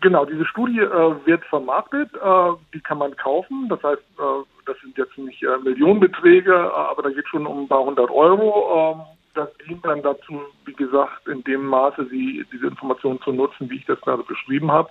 Genau, 0.00 0.24
diese 0.24 0.44
Studie 0.46 0.78
äh, 0.78 1.26
wird 1.26 1.44
vermarktet, 1.46 2.10
äh, 2.14 2.50
die 2.72 2.80
kann 2.80 2.98
man 2.98 3.16
kaufen. 3.16 3.68
Das 3.68 3.82
heißt, 3.82 4.00
äh, 4.18 4.44
das 4.64 4.76
sind 4.80 4.96
jetzt 4.96 5.18
nicht 5.18 5.42
äh, 5.42 5.58
Millionenbeträge, 5.64 6.52
äh, 6.52 6.56
aber 6.56 7.02
da 7.02 7.10
geht 7.10 7.26
schon 7.28 7.46
um 7.46 7.64
ein 7.64 7.68
paar 7.68 7.84
hundert 7.84 8.10
Euro. 8.10 8.94
Ähm, 8.94 9.00
das 9.34 9.48
dient 9.66 9.84
dann 9.84 10.02
dazu, 10.02 10.40
wie 10.66 10.72
gesagt, 10.72 11.26
in 11.26 11.42
dem 11.44 11.66
Maße, 11.66 12.06
sie 12.10 12.44
diese 12.52 12.66
Informationen 12.66 13.20
zu 13.22 13.32
nutzen, 13.32 13.70
wie 13.70 13.76
ich 13.76 13.86
das 13.86 14.00
gerade 14.00 14.22
beschrieben 14.22 14.70
habe. 14.70 14.88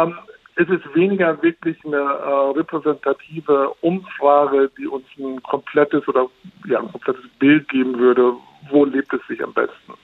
Ähm, 0.00 0.14
es 0.60 0.68
ist 0.68 0.94
weniger 0.94 1.42
wirklich 1.42 1.78
eine 1.84 1.96
äh, 1.96 2.58
repräsentative 2.58 3.70
Umfrage, 3.80 4.70
die 4.76 4.86
uns 4.86 5.06
ein 5.18 5.42
komplettes 5.42 6.06
oder 6.06 6.26
ja, 6.66 6.80
ein 6.80 6.92
komplettes 6.92 7.26
Bild 7.38 7.66
geben 7.70 7.98
würde, 7.98 8.34
wo 8.70 8.84
lebt 8.84 9.12
es 9.14 9.26
sich 9.26 9.42
am 9.42 9.54
besten. 9.54 9.94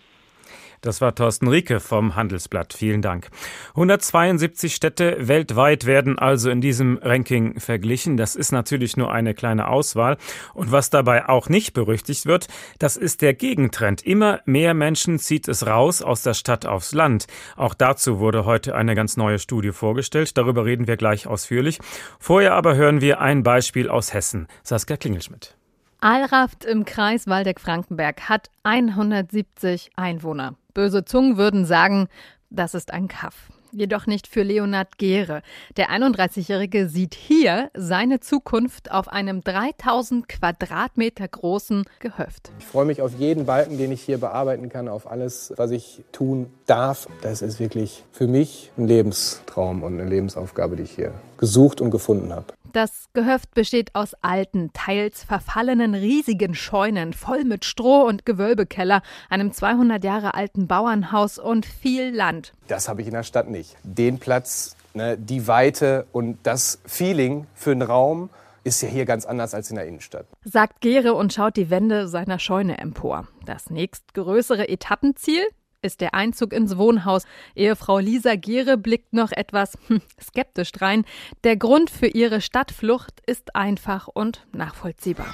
Das 0.81 1.01
war 1.01 1.15
Thorsten 1.15 1.49
Rieke 1.49 1.81
vom 1.81 2.17
Handelsblatt. 2.17 2.73
Vielen 2.73 3.03
Dank. 3.03 3.29
172 3.71 4.75
Städte 4.75 5.17
weltweit 5.21 5.87
werden 5.87 6.19
also 6.19 6.51
in 6.51 6.61
diesem 6.61 6.99
Ranking 7.03 7.59
verglichen. 7.61 8.17
Das 8.17 8.37
ist 8.37 8.53
natürlich 8.53 8.97
nur 8.97 9.13
eine 9.13 9.35
kleine 9.35 9.69
Auswahl. 9.69 10.17
Und 10.55 10.73
was 10.73 10.91
dabei 10.91 11.29
auch 11.29 11.49
nicht 11.49 11.73
berüchtigt 11.73 12.27
wird, 12.27 12.49
das 12.79 12.97
ist 12.97 13.23
der 13.23 13.35
Gegentrend. 13.35 14.03
Immer 14.03 14.41
mehr 14.45 14.75
Menschen 14.75 15.19
zieht 15.19 15.49
es 15.49 15.67
raus 15.67 16.03
aus 16.03 16.23
der 16.23 16.35
Stadt 16.35 16.67
aufs 16.67 16.93
Land. 16.93 17.27
Auch 17.57 17.75
dazu 17.75 18.19
wurde 18.19 18.45
heute 18.45 18.75
eine 18.75 18.95
ganz 18.95 19.17
neue 19.17 19.39
Studie 19.39 19.73
vorgestellt. 19.73 20.37
Darüber 20.37 20.65
reden 20.65 20.87
wir 20.87 20.97
gleich 20.97 21.27
ausführlich. 21.27 21.79
Vorher 22.19 22.55
aber 22.55 22.77
hören 22.77 23.01
wir 23.01 23.21
ein 23.21 23.43
Beispiel 23.43 23.89
aus 23.89 24.13
Hessen. 24.13 24.47
Saskia 24.63 24.97
Klingelschmidt. 24.97 25.57
Allraft 26.01 26.65
im 26.69 26.85
Kreis 26.85 27.27
Waldeck-Frankenberg 27.27 28.29
hat 28.29 28.51
170 28.63 29.91
Einwohner. 29.97 30.55
Böse 30.77 31.07
Zungen 31.07 31.39
würden 31.39 31.65
sagen, 31.65 32.09
das 32.51 32.75
ist 32.75 32.93
ein 32.93 33.09
Kaff. 33.09 33.49
Jedoch 33.73 34.07
nicht 34.07 34.27
für 34.27 34.43
Leonhard 34.43 34.99
Gehre. 34.99 35.41
Der 35.79 35.89
31-Jährige 35.89 36.91
sieht 36.91 37.15
hier 37.15 37.71
seine 37.75 38.21
Zukunft 38.21 38.91
auf 38.91 39.09
einem 39.09 39.43
3000 39.43 40.29
Quadratmeter 40.29 41.29
großen 41.29 41.85
Gehöft. 41.99 42.53
Ich 42.59 42.67
freue 42.67 42.85
mich 42.85 43.01
auf 43.01 43.19
jeden 43.19 43.47
Balken, 43.47 43.79
den 43.79 43.91
ich 43.91 44.03
hier 44.03 44.19
bearbeiten 44.19 44.69
kann, 44.69 44.87
auf 44.89 45.11
alles, 45.11 45.55
was 45.57 45.71
ich 45.71 46.05
tun 46.13 46.53
darf. 46.67 47.09
Das 47.23 47.41
ist 47.41 47.59
wirklich 47.59 48.05
für 48.13 48.27
mich 48.27 48.71
ein 48.77 48.87
Lebenstraum 48.87 49.83
und 49.83 49.99
eine 49.99 50.09
Lebensaufgabe, 50.09 50.77
die 50.77 50.83
ich 50.83 50.93
hier 50.93 51.15
gesucht 51.39 51.81
und 51.81 51.91
gefunden 51.91 52.35
habe. 52.35 52.53
Das 52.73 53.09
Gehöft 53.13 53.55
besteht 53.55 53.95
aus 53.95 54.15
alten, 54.23 54.73
teils 54.73 55.25
verfallenen, 55.25 55.95
riesigen 55.95 56.55
Scheunen, 56.55 57.13
voll 57.13 57.45
mit 57.45 57.65
Stroh 57.65 58.03
und 58.03 58.27
Gewölbekeller, 58.27 59.03
einem 59.31 59.53
200 59.53 60.03
Jahre 60.05 60.35
alten 60.35 60.67
Bauernhaus 60.67 61.39
und 61.39 61.67
viel 61.67 62.15
Land. 62.15 62.53
Das 62.69 62.89
habe 62.89 63.01
ich 63.01 63.07
in 63.07 63.15
der 63.15 63.23
Stadt 63.23 63.49
nicht. 63.49 63.77
Den 63.83 64.19
Platz, 64.19 64.77
ne, 64.95 65.17
die 65.17 65.47
Weite 65.47 66.07
und 66.13 66.39
das 66.43 66.81
Feeling 66.87 67.47
für 67.55 67.73
einen 67.73 67.83
Raum 67.83 68.31
ist 68.65 68.83
ja 68.83 68.89
hier 68.89 69.05
ganz 69.05 69.25
anders 69.25 69.55
als 69.55 69.71
in 69.71 69.77
der 69.77 69.87
Innenstadt. 69.87 70.27
Sagt 70.45 70.81
Gere 70.81 71.15
und 71.15 71.33
schaut 71.33 71.57
die 71.57 71.71
Wände 71.71 72.09
seiner 72.09 72.41
Scheune 72.41 72.79
empor. 72.79 73.29
Das 73.45 73.71
nächstgrößere 73.71 74.69
Etappenziel? 74.69 75.45
Ist 75.83 76.01
der 76.01 76.15
Einzug 76.15 76.53
ins 76.53 76.77
Wohnhaus. 76.77 77.25
Ehefrau 77.55 77.99
Lisa 77.99 78.37
Gere 78.37 78.77
blickt 78.77 79.13
noch 79.13 79.33
etwas 79.33 79.79
hm, 79.89 80.01
skeptisch 80.21 80.73
rein. 80.81 81.05
Der 81.45 81.57
Grund 81.57 81.91
für 81.91 82.07
ihre 82.07 82.41
Stadtflucht 82.41 83.21
ist 83.27 83.55
einfach 83.55 84.09
und 84.09 84.47
nachvollziehbar. 84.53 85.27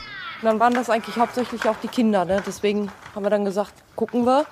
Dann 0.43 0.59
waren 0.61 0.75
das 0.75 0.91
eigentlich 0.91 1.17
hauptsächlich 1.17 1.65
auch 1.67 1.77
die 1.83 1.89
Kinder. 1.89 2.25
Ne? 2.25 2.43
Deswegen 2.47 2.91
haben 3.15 3.25
wir 3.25 3.31
dann 3.31 3.45
gesagt, 3.45 3.75
gucken 3.97 4.27
wir. 4.27 4.47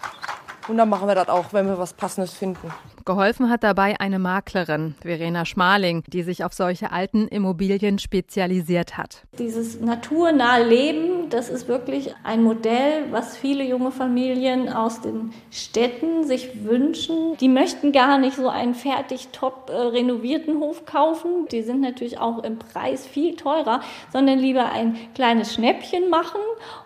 Und 0.68 0.76
dann 0.76 0.88
machen 0.88 1.08
wir 1.08 1.16
das 1.16 1.28
auch, 1.28 1.52
wenn 1.52 1.66
wir 1.66 1.78
was 1.78 1.94
Passendes 1.94 2.32
finden. 2.32 2.70
Geholfen 3.04 3.50
hat 3.50 3.64
dabei 3.64 3.98
eine 3.98 4.20
Maklerin, 4.20 4.94
Verena 5.00 5.44
Schmaling, 5.44 6.04
die 6.06 6.22
sich 6.22 6.44
auf 6.44 6.52
solche 6.52 6.92
alten 6.92 7.26
Immobilien 7.26 7.98
spezialisiert 7.98 8.96
hat. 8.96 9.24
Dieses 9.36 9.80
naturnahe 9.80 10.62
Leben, 10.62 11.19
das 11.30 11.48
ist 11.48 11.68
wirklich 11.68 12.14
ein 12.24 12.42
Modell, 12.42 13.04
was 13.10 13.36
viele 13.36 13.64
junge 13.64 13.90
Familien 13.90 14.68
aus 14.68 15.00
den 15.00 15.32
Städten 15.50 16.24
sich 16.24 16.64
wünschen. 16.64 17.36
Die 17.38 17.48
möchten 17.48 17.92
gar 17.92 18.18
nicht 18.18 18.36
so 18.36 18.48
einen 18.48 18.74
fertig 18.74 19.28
top 19.32 19.70
äh, 19.70 19.76
renovierten 19.76 20.58
Hof 20.60 20.84
kaufen. 20.86 21.46
Die 21.50 21.62
sind 21.62 21.80
natürlich 21.80 22.18
auch 22.18 22.42
im 22.42 22.58
Preis 22.58 23.06
viel 23.06 23.36
teurer, 23.36 23.80
sondern 24.12 24.38
lieber 24.38 24.70
ein 24.72 24.96
kleines 25.14 25.54
Schnäppchen 25.54 26.10
machen 26.10 26.40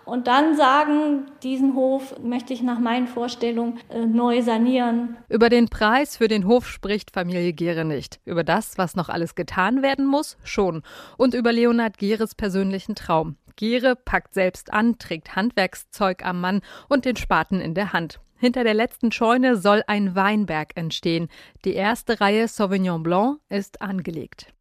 und 0.05 0.27
dann 0.27 0.57
sagen, 0.57 1.27
diesen 1.43 1.75
Hof 1.75 2.15
möchte 2.23 2.53
ich 2.53 2.63
nach 2.63 2.79
meinen 2.79 3.07
Vorstellungen 3.07 3.79
äh, 3.89 4.05
neu 4.05 4.43
sanieren. 4.43 5.17
Über 5.29 5.49
den 5.49 5.69
Preis 5.69 6.17
für 6.17 6.29
den 6.29 6.47
Hof 6.47 6.69
spricht 6.69 7.11
Familie 7.11 7.53
Gere 7.53 7.85
nicht. 7.85 8.21
Über 8.25 8.45
das, 8.45 8.79
was 8.79 8.97
noch 8.97 9.09
alles 9.09 9.35
getan 9.35 9.83
werden 9.83 10.07
muss, 10.07 10.37
schon. 10.45 10.83
Und 11.17 11.35
über 11.35 11.53
Leonhard 11.53 11.99
Geres 11.99 12.35
persönlichen 12.35 12.95
Traum. 12.95 13.37
Gere 13.57 13.97
packt 13.97 14.35
selbst 14.35 14.73
an, 14.73 14.99
trägt 14.99 15.37
Handwerkszeug 15.37 16.25
am 16.25 16.41
Mann 16.41 16.61
und 16.89 17.05
den 17.05 17.17
Spaten 17.17 17.61
in 17.61 17.75
der 17.75 17.93
Hand. 17.93 18.21
Hinter 18.37 18.65
der 18.65 18.75
letzten 18.75 19.13
Scheune 19.13 19.57
soll 19.57 19.83
ein 19.87 20.15
Weinberg 20.15 20.77
entstehen. 20.77 21.29
Die 21.65 21.75
erste 21.75 22.21
Reihe 22.21 22.49
Sauvignon 22.49 23.03
Blanc 23.03 23.39
ist 23.49 23.81
angelegt. 23.81 24.53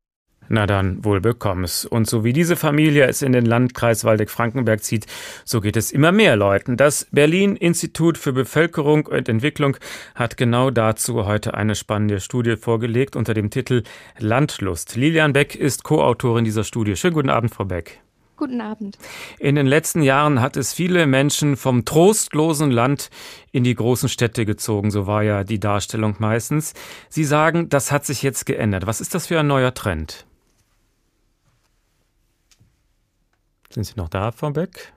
Na 0.49 0.65
dann, 0.65 1.03
wohl 1.03 1.21
bekomm's. 1.21 1.85
Und 1.85 2.07
so 2.07 2.23
wie 2.23 2.33
diese 2.33 2.55
Familie 2.55 3.07
es 3.07 3.21
in 3.21 3.31
den 3.31 3.45
Landkreis 3.45 4.03
Waldeck-Frankenberg 4.03 4.83
zieht, 4.83 5.07
so 5.45 5.61
geht 5.61 5.77
es 5.77 5.91
immer 5.91 6.11
mehr 6.11 6.35
Leuten. 6.35 6.77
Das 6.77 7.07
Berlin-Institut 7.11 8.17
für 8.17 8.33
Bevölkerung 8.33 9.05
und 9.05 9.29
Entwicklung 9.29 9.77
hat 10.15 10.37
genau 10.37 10.69
dazu 10.69 11.25
heute 11.25 11.53
eine 11.53 11.75
spannende 11.75 12.19
Studie 12.19 12.57
vorgelegt 12.57 13.15
unter 13.15 13.33
dem 13.33 13.49
Titel 13.49 13.83
Landlust. 14.19 14.95
Lilian 14.95 15.33
Beck 15.33 15.55
ist 15.55 15.83
Co-Autorin 15.83 16.45
dieser 16.45 16.63
Studie. 16.63 16.95
Schönen 16.95 17.15
guten 17.15 17.29
Abend, 17.29 17.53
Frau 17.53 17.65
Beck. 17.65 18.02
Guten 18.35 18.61
Abend. 18.61 18.97
In 19.37 19.55
den 19.55 19.67
letzten 19.67 20.01
Jahren 20.01 20.41
hat 20.41 20.57
es 20.57 20.73
viele 20.73 21.05
Menschen 21.05 21.55
vom 21.55 21.85
trostlosen 21.85 22.71
Land 22.71 23.09
in 23.51 23.63
die 23.63 23.75
großen 23.75 24.09
Städte 24.09 24.45
gezogen, 24.45 24.89
so 24.89 25.05
war 25.05 25.21
ja 25.21 25.43
die 25.43 25.59
Darstellung 25.59 26.15
meistens. 26.17 26.73
Sie 27.09 27.23
sagen, 27.23 27.69
das 27.69 27.91
hat 27.91 28.05
sich 28.05 28.23
jetzt 28.23 28.45
geändert. 28.45 28.87
Was 28.87 29.01
ist 29.01 29.13
das 29.13 29.27
für 29.27 29.39
ein 29.39 29.47
neuer 29.47 29.73
Trend? 29.73 30.25
Sind 33.69 33.85
Sie 33.85 33.93
noch 33.95 34.09
da, 34.09 34.31
Frau 34.31 34.49
Beck? 34.49 34.93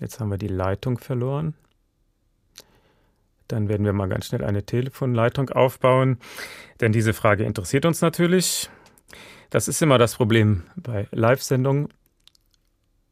Jetzt 0.00 0.18
haben 0.18 0.30
wir 0.30 0.38
die 0.38 0.48
Leitung 0.48 0.98
verloren. 0.98 1.54
Dann 3.48 3.68
werden 3.68 3.84
wir 3.84 3.92
mal 3.92 4.08
ganz 4.08 4.26
schnell 4.26 4.44
eine 4.44 4.64
Telefonleitung 4.64 5.50
aufbauen, 5.50 6.18
denn 6.80 6.92
diese 6.92 7.12
Frage 7.12 7.44
interessiert 7.44 7.84
uns 7.84 8.00
natürlich. 8.00 8.70
Das 9.50 9.66
ist 9.66 9.82
immer 9.82 9.98
das 9.98 10.14
Problem 10.14 10.62
bei 10.76 11.08
Live-Sendungen. 11.10 11.88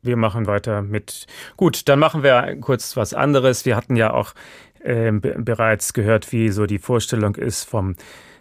Wir 0.09 0.16
machen 0.16 0.47
weiter 0.47 0.81
mit. 0.81 1.27
Gut, 1.59 1.87
dann 1.87 1.99
machen 1.99 2.23
wir 2.23 2.57
kurz 2.62 2.97
was 2.97 3.12
anderes. 3.12 3.66
Wir 3.66 3.77
hatten 3.77 3.94
ja 3.94 4.14
auch 4.14 4.33
äh, 4.81 5.12
bereits 5.12 5.92
gehört, 5.92 6.33
wie 6.33 6.49
so 6.49 6.64
die 6.64 6.79
Vorstellung 6.79 7.35
ist 7.35 7.64
vom 7.64 7.94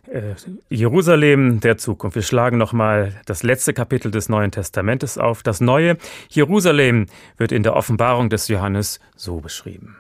äh, 0.10 0.36
Jerusalem 0.70 1.60
der 1.60 1.78
Zukunft. 1.78 2.16
Wir 2.16 2.22
schlagen 2.22 2.58
nochmal 2.58 3.20
das 3.26 3.44
letzte 3.44 3.74
Kapitel 3.74 4.12
des 4.12 4.30
Neuen 4.30 4.52
Testamentes 4.52 5.18
auf. 5.18 5.44
Das 5.44 5.60
neue 5.60 5.98
Jerusalem 6.30 7.08
wird 7.38 7.52
in 7.52 7.64
der 7.64 7.76
Offenbarung 7.76 8.30
des 8.30 8.48
Johannes 8.48 9.02
so 9.18 9.42
beschrieben. 9.42 9.98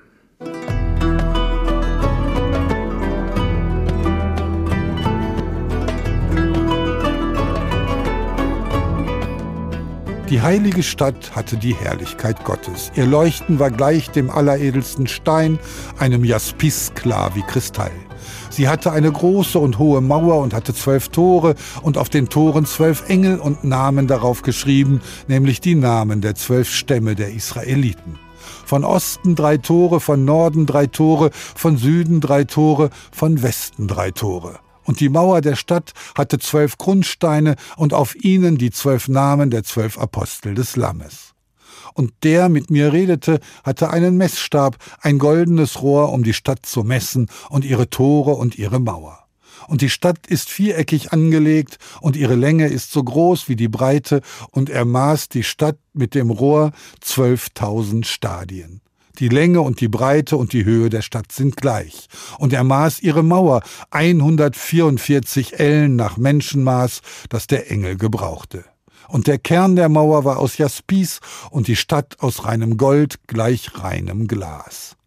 Die 10.30 10.42
heilige 10.42 10.84
Stadt 10.84 11.38
hatte 11.38 11.56
die 11.56 11.74
Herrlichkeit 11.74 12.44
Gottes. 12.44 12.92
Ihr 12.96 13.06
Leuchten 13.06 13.60
war 13.60 13.72
gleich 13.72 14.10
dem 14.10 14.30
alleredelsten 14.30 15.08
Stein, 15.08 15.58
einem 16.00 16.26
Jaspis 16.26 16.92
klar 16.96 17.32
wie 17.36 17.44
Kristall. 17.44 17.94
Sie 18.50 18.68
hatte 18.68 18.92
eine 18.92 19.10
große 19.10 19.58
und 19.58 19.80
hohe 19.80 20.02
Mauer 20.02 20.42
und 20.42 20.54
hatte 20.54 20.74
zwölf 20.74 21.08
Tore 21.08 21.56
und 21.82 21.98
auf 21.98 22.10
den 22.10 22.28
Toren 22.28 22.66
zwölf 22.66 23.08
Engel 23.08 23.40
und 23.40 23.63
Namen 23.63 24.08
darauf 24.08 24.42
geschrieben, 24.42 25.00
nämlich 25.30 25.62
die 25.62 25.76
Namen 25.76 26.20
der 26.20 26.36
zwölf 26.36 26.70
Stämme 26.70 27.16
der 27.16 27.32
Israeliten. 27.32 28.20
Von 28.66 28.84
Osten 28.84 29.36
drei 29.36 29.56
Tore, 29.56 30.02
von 30.02 30.26
Norden 30.26 30.66
drei 30.66 30.88
Tore, 30.88 31.32
von 31.34 31.78
Süden 31.78 32.20
drei 32.20 32.44
Tore, 32.44 32.90
von 33.13 33.44
Westen 33.44 33.88
drei 33.88 34.12
Tore. 34.12 34.60
Und 34.88 35.02
die 35.02 35.10
Mauer 35.10 35.41
der 35.41 35.58
Stadt 35.58 35.91
hatte 36.15 36.39
zwölf 36.39 36.78
Grundsteine 36.78 37.58
und 37.76 37.93
auf 37.93 38.15
ihnen 38.15 38.58
die 38.58 38.71
zwölf 38.71 39.10
Namen 39.10 39.52
der 39.52 39.63
zwölf 39.63 40.00
Apostel 40.00 40.56
des 40.56 40.78
Lammes. 40.78 41.34
Und 41.93 42.13
der 42.23 42.47
mit 42.47 42.71
mir 42.71 42.93
redete, 42.93 43.41
hatte 43.65 43.89
einen 43.89 44.15
Messstab, 44.15 44.78
ein 45.02 45.19
goldenes 45.19 45.82
Rohr, 45.82 46.13
um 46.13 46.23
die 46.23 46.34
Stadt 46.34 46.65
zu 46.65 46.84
messen 46.84 47.28
und 47.50 47.65
ihre 47.65 47.89
Tore 47.89 48.32
und 48.32 48.58
ihre 48.58 48.80
Mauer. 48.80 49.26
Und 49.67 49.82
die 49.82 49.89
Stadt 49.89 50.26
ist 50.28 50.50
viereckig 50.50 51.12
angelegt, 51.12 51.80
und 52.00 52.15
ihre 52.15 52.36
Länge 52.36 52.67
ist 52.67 52.91
so 52.91 53.04
groß 53.04 53.50
wie 53.50 53.58
die 53.58 53.67
Breite, 53.67 54.21
und 54.52 54.69
er 54.69 54.86
maß 54.86 55.28
die 55.28 55.43
Stadt 55.43 55.78
mit 55.93 56.15
dem 56.15 56.30
Rohr 56.30 56.71
zwölftausend 57.02 58.08
Stadien. 58.08 58.80
Die 59.20 59.30
Länge 59.30 59.62
und 59.62 59.82
die 59.82 59.88
Breite 59.88 60.38
und 60.38 60.54
die 60.54 60.64
Höhe 60.64 60.90
der 60.90 61.02
Stadt 61.02 61.32
sind 61.32 61.58
gleich. 61.58 62.08
Und 62.38 62.54
er 62.54 62.64
maß 62.64 63.02
ihre 63.02 63.24
Mauer 63.24 63.62
144 63.90 65.60
Ellen 65.60 65.96
nach 65.96 66.18
Menschenmaß, 66.18 67.02
das 67.30 67.48
der 67.48 67.72
Engel 67.72 67.98
gebrauchte. 67.98 68.66
Und 69.08 69.28
der 69.28 69.40
Kern 69.40 69.76
der 69.76 69.90
Mauer 69.90 70.26
war 70.26 70.38
aus 70.38 70.58
Jaspis 70.58 71.20
und 71.50 71.68
die 71.68 71.76
Stadt 71.76 72.18
aus 72.20 72.46
reinem 72.46 72.78
Gold 72.78 73.28
gleich 73.28 73.72
reinem 73.82 74.28
Glas. 74.28 74.98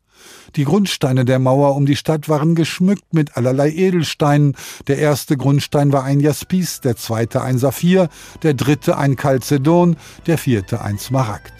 Die 0.56 0.64
Grundsteine 0.64 1.24
der 1.24 1.38
Mauer 1.38 1.76
um 1.76 1.86
die 1.86 1.94
Stadt 1.94 2.28
waren 2.28 2.56
geschmückt 2.56 3.14
mit 3.14 3.36
allerlei 3.36 3.70
Edelsteinen. 3.70 4.56
Der 4.88 4.98
erste 4.98 5.36
Grundstein 5.36 5.92
war 5.92 6.02
ein 6.02 6.18
Jaspis, 6.18 6.80
der 6.80 6.96
zweite 6.96 7.42
ein 7.42 7.58
Saphir, 7.58 8.08
der 8.42 8.54
dritte 8.54 8.96
ein 8.96 9.16
Chalcedon, 9.16 9.96
der 10.26 10.38
vierte 10.38 10.80
ein 10.80 10.98
Smaragd. 10.98 11.52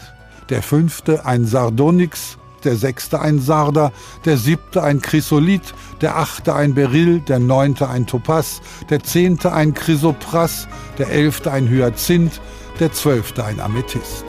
Der 0.49 0.61
fünfte 0.61 1.25
ein 1.25 1.45
Sardonyx, 1.45 2.37
der 2.65 2.75
sechste 2.75 3.19
ein 3.19 3.39
Sarder, 3.39 3.91
der 4.25 4.37
siebte 4.37 4.83
ein 4.83 5.01
Chrysolit, 5.01 5.73
der 6.01 6.17
achte 6.17 6.53
ein 6.55 6.73
Beryl, 6.73 7.19
der 7.19 7.39
neunte 7.39 7.89
ein 7.89 8.07
Topaz, 8.07 8.61
der 8.89 9.03
zehnte 9.03 9.53
ein 9.53 9.73
Chrysopras, 9.73 10.67
der 10.97 11.09
elfte 11.09 11.51
ein 11.51 11.67
Hyazinth, 11.69 12.41
der 12.79 12.91
zwölfte 12.91 13.43
ein 13.45 13.59
Amethyst. 13.59 14.25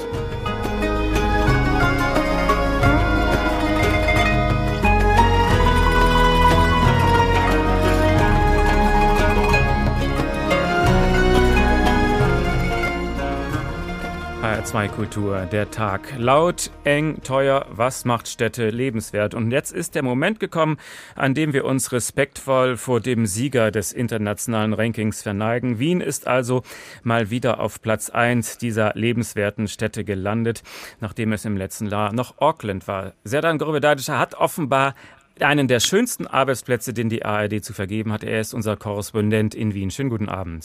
HR2 14.63 14.89
Kultur, 14.89 15.41
der 15.51 15.73
Tag. 15.73 16.15
Laut, 16.19 16.71
eng, 16.85 17.21
teuer, 17.25 17.67
was 17.71 18.05
macht 18.05 18.29
Städte 18.29 18.71
lebenswert? 18.71 19.35
Und 19.35 19.51
jetzt 19.51 19.73
ist 19.73 19.97
der 19.97 20.05
Moment 20.05 20.39
gekommen, 20.39 20.77
an 21.17 21.35
dem 21.35 21.53
wir 21.53 21.65
uns 21.65 21.91
respektvoll 21.91 22.77
vor 22.77 23.01
dem 23.01 23.27
Sieger 23.27 23.73
des 23.73 23.93
internationalen 23.93 24.73
Rankings 24.73 25.21
verneigen. 25.21 25.81
Wien 25.81 26.01
ist 26.01 26.29
also 26.29 26.63
mal 27.03 27.31
wieder 27.31 27.59
auf 27.59 27.83
Platz 27.83 28.09
1 28.09 28.59
dieser 28.59 28.93
lebenswerten 28.95 29.67
Städte 29.67 30.05
gelandet, 30.05 30.63
nachdem 31.01 31.33
es 31.33 31.45
im 31.45 31.57
letzten 31.57 31.89
Jahr 31.89 32.13
noch 32.13 32.39
Auckland 32.39 32.87
war. 32.87 33.15
Serdan 33.25 33.59
Grubedadischer 33.59 34.19
hat 34.21 34.35
offenbar 34.35 34.95
einen 35.41 35.67
der 35.67 35.81
schönsten 35.81 36.29
Arbeitsplätze, 36.29 36.95
den 36.95 37.09
die 37.09 37.25
ARD 37.25 37.65
zu 37.65 37.73
vergeben 37.73 38.13
hat. 38.13 38.23
Er 38.23 38.41
ist 38.41 38.55
unser 38.55 38.77
Korrespondent 38.77 39.57
in 39.57 39.75
Wien. 39.75 39.91
Schönen 39.91 40.11
guten 40.11 40.29
Abend. 40.29 40.65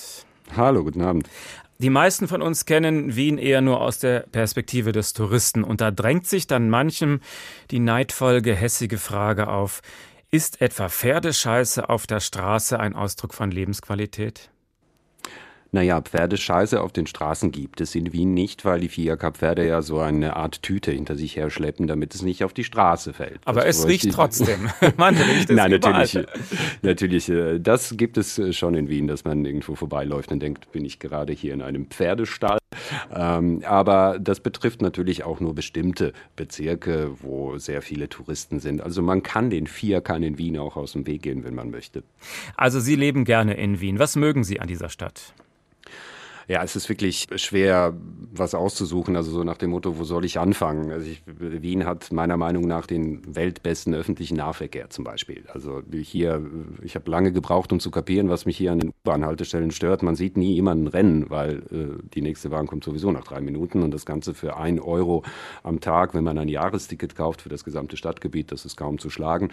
Hallo, 0.55 0.83
guten 0.83 1.01
Abend. 1.01 1.27
Die 1.79 1.91
meisten 1.91 2.27
von 2.27 2.41
uns 2.41 2.65
kennen 2.65 3.15
Wien 3.15 3.37
eher 3.37 3.61
nur 3.61 3.81
aus 3.81 3.99
der 3.99 4.21
Perspektive 4.21 4.91
des 4.91 5.13
Touristen. 5.13 5.63
Und 5.63 5.79
da 5.79 5.91
drängt 5.91 6.25
sich 6.25 6.47
dann 6.47 6.69
manchem 6.69 7.21
die 7.69 7.79
neidvoll 7.79 8.41
gehässige 8.41 8.97
Frage 8.97 9.47
auf, 9.47 9.81
ist 10.31 10.59
etwa 10.59 10.89
Pferdescheiße 10.89 11.87
auf 11.87 12.07
der 12.07 12.19
Straße 12.19 12.79
ein 12.79 12.95
Ausdruck 12.95 13.33
von 13.33 13.51
Lebensqualität? 13.51 14.49
Naja, 15.71 16.01
Pferdescheiße 16.01 16.81
auf 16.81 16.91
den 16.91 17.07
Straßen 17.07 17.51
gibt 17.51 17.81
es 17.81 17.93
in 17.95 18.13
Wien 18.13 18.33
nicht, 18.33 18.65
weil 18.65 18.79
die 18.79 18.89
Fiaker-Pferde 18.89 19.67
ja 19.67 19.81
so 19.81 19.99
eine 19.99 20.35
Art 20.35 20.63
Tüte 20.63 20.91
hinter 20.91 21.15
sich 21.15 21.35
her 21.35 21.49
schleppen, 21.49 21.87
damit 21.87 22.15
es 22.15 22.21
nicht 22.21 22.43
auf 22.43 22.53
die 22.53 22.63
Straße 22.63 23.13
fällt. 23.13 23.39
Aber 23.45 23.65
es 23.65 23.85
riecht 23.87 24.11
trotzdem. 24.11 24.69
man 24.97 25.15
riecht 25.15 25.49
es 25.49 25.55
Nein, 25.55 25.73
überall. 25.73 26.01
natürlich, 26.01 26.27
natürlich, 26.81 27.29
äh, 27.29 27.59
das 27.59 27.95
gibt 27.97 28.17
es 28.17 28.37
äh, 28.39 28.53
schon 28.53 28.75
in 28.75 28.89
Wien, 28.89 29.07
dass 29.07 29.25
man 29.25 29.43
irgendwo 29.45 29.75
vorbeiläuft 29.75 30.31
und 30.31 30.39
denkt, 30.39 30.71
bin 30.71 30.85
ich 30.85 30.99
gerade 30.99 31.33
hier 31.33 31.53
in 31.53 31.61
einem 31.61 31.87
Pferdestall. 31.87 32.57
Ähm, 33.13 33.61
aber 33.65 34.19
das 34.19 34.39
betrifft 34.39 34.81
natürlich 34.81 35.23
auch 35.23 35.39
nur 35.39 35.55
bestimmte 35.55 36.13
Bezirke, 36.35 37.11
wo 37.21 37.57
sehr 37.57 37.81
viele 37.81 38.09
Touristen 38.09 38.59
sind. 38.59 38.81
Also 38.81 39.01
man 39.01 39.23
kann 39.23 39.49
den 39.49 39.67
Fiakern 39.67 40.23
in 40.23 40.37
Wien 40.37 40.57
auch 40.57 40.77
aus 40.77 40.93
dem 40.93 41.07
Weg 41.07 41.23
gehen, 41.23 41.43
wenn 41.43 41.55
man 41.55 41.71
möchte. 41.71 42.03
Also 42.55 42.79
Sie 42.79 42.95
leben 42.95 43.25
gerne 43.25 43.55
in 43.55 43.81
Wien. 43.81 43.99
Was 43.99 44.15
mögen 44.15 44.43
Sie 44.43 44.59
an 44.59 44.67
dieser 44.67 44.89
Stadt? 44.89 45.33
Ja, 46.49 46.63
es 46.63 46.77
ist 46.77 46.87
wirklich 46.87 47.27
schwer, 47.35 47.93
was 48.31 48.55
auszusuchen. 48.55 49.17
Also 49.17 49.31
so 49.31 49.43
nach 49.43 49.57
dem 49.57 49.71
Motto, 49.71 49.97
wo 49.97 50.05
soll 50.05 50.23
ich 50.23 50.39
anfangen? 50.39 50.91
Also 50.91 51.05
ich, 51.09 51.21
Wien 51.25 51.85
hat 51.85 52.13
meiner 52.13 52.37
Meinung 52.37 52.65
nach 52.65 52.87
den 52.87 53.35
weltbesten 53.35 53.93
öffentlichen 53.93 54.37
Nahverkehr 54.37 54.89
zum 54.89 55.03
Beispiel. 55.03 55.43
Also 55.53 55.81
hier, 55.91 56.41
ich 56.81 56.95
habe 56.95 57.11
lange 57.11 57.33
gebraucht, 57.33 57.73
um 57.73 57.81
zu 57.81 57.91
kapieren, 57.91 58.29
was 58.29 58.45
mich 58.45 58.55
hier 58.55 58.71
an 58.71 58.79
den 58.79 58.89
U-Bahn-Haltestellen 58.89 59.71
stört. 59.71 60.03
Man 60.03 60.15
sieht 60.15 60.37
nie 60.37 60.53
jemanden 60.53 60.87
rennen, 60.87 61.29
weil 61.29 61.63
äh, 61.69 62.01
die 62.13 62.21
nächste 62.21 62.49
Bahn 62.49 62.65
kommt 62.65 62.85
sowieso 62.85 63.11
nach 63.11 63.25
drei 63.25 63.41
Minuten 63.41 63.83
und 63.83 63.91
das 63.91 64.05
Ganze 64.05 64.33
für 64.33 64.55
ein 64.55 64.79
Euro 64.79 65.23
am 65.63 65.81
Tag, 65.81 66.13
wenn 66.13 66.23
man 66.23 66.37
ein 66.37 66.47
Jahresticket 66.47 67.13
kauft 67.13 67.41
für 67.41 67.49
das 67.49 67.65
gesamte 67.65 67.97
Stadtgebiet, 67.97 68.53
das 68.53 68.63
ist 68.63 68.77
kaum 68.77 68.99
zu 68.99 69.09
schlagen. 69.09 69.49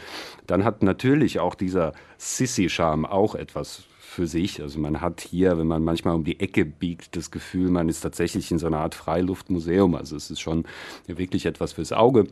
Dann 0.47 0.65
hat 0.65 0.85
natürlich 0.85 1.41
auch 1.41 1.57
dieser 1.57 1.93
Sissi-Charme 2.19 3.05
auch 3.05 3.35
etwas 3.35 3.83
für 4.15 4.27
sich. 4.27 4.63
Also 4.63 4.79
man 4.79 5.01
hat 5.01 5.21
hier, 5.21 5.59
wenn 5.59 5.67
man 5.67 5.85
manchmal 5.85 6.15
um 6.15 6.25
die 6.25 6.41
Ecke 6.41 6.65
biegt, 6.65 7.17
das 7.17 7.31
Gefühl, 7.31 7.71
man 7.71 7.89
ist 7.89 8.01
tatsächlich 8.01 8.51
in 8.51 8.59
so 8.59 8.67
einer 8.67 8.79
Art 8.79 8.95
Freiluftmuseum. 8.95 9.95
Also 9.95 10.17
es 10.17 10.31
ist 10.31 10.41
schon 10.41 10.65
wirklich 11.07 11.47
etwas 11.47 11.73
fürs 11.73 11.93
Auge. 11.93 12.29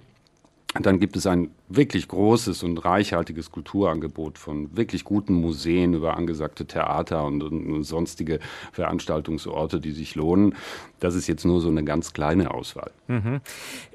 Dann 0.81 1.01
gibt 1.01 1.17
es 1.17 1.27
ein 1.27 1.51
wirklich 1.69 2.09
großes 2.09 2.63
und 2.63 2.79
reichhaltiges 2.79 3.51
Kulturangebot 3.51 4.39
von 4.39 4.75
wirklich 4.75 5.05
guten 5.05 5.35
Museen 5.35 5.93
über 5.93 6.17
angesagte 6.17 6.65
Theater 6.65 7.27
und, 7.27 7.43
und, 7.43 7.85
sonstige 7.85 8.41
Veranstaltungsorte, 8.73 9.81
die 9.81 9.91
sich 9.91 10.15
lohnen. 10.15 10.55
Das 10.99 11.15
ist 11.15 11.27
jetzt 11.27 11.45
nur 11.45 11.61
so 11.61 11.69
eine 11.69 11.85
ganz 11.85 12.15
kleine 12.15 12.55
Auswahl. 12.55 12.91
Mhm. 13.07 13.41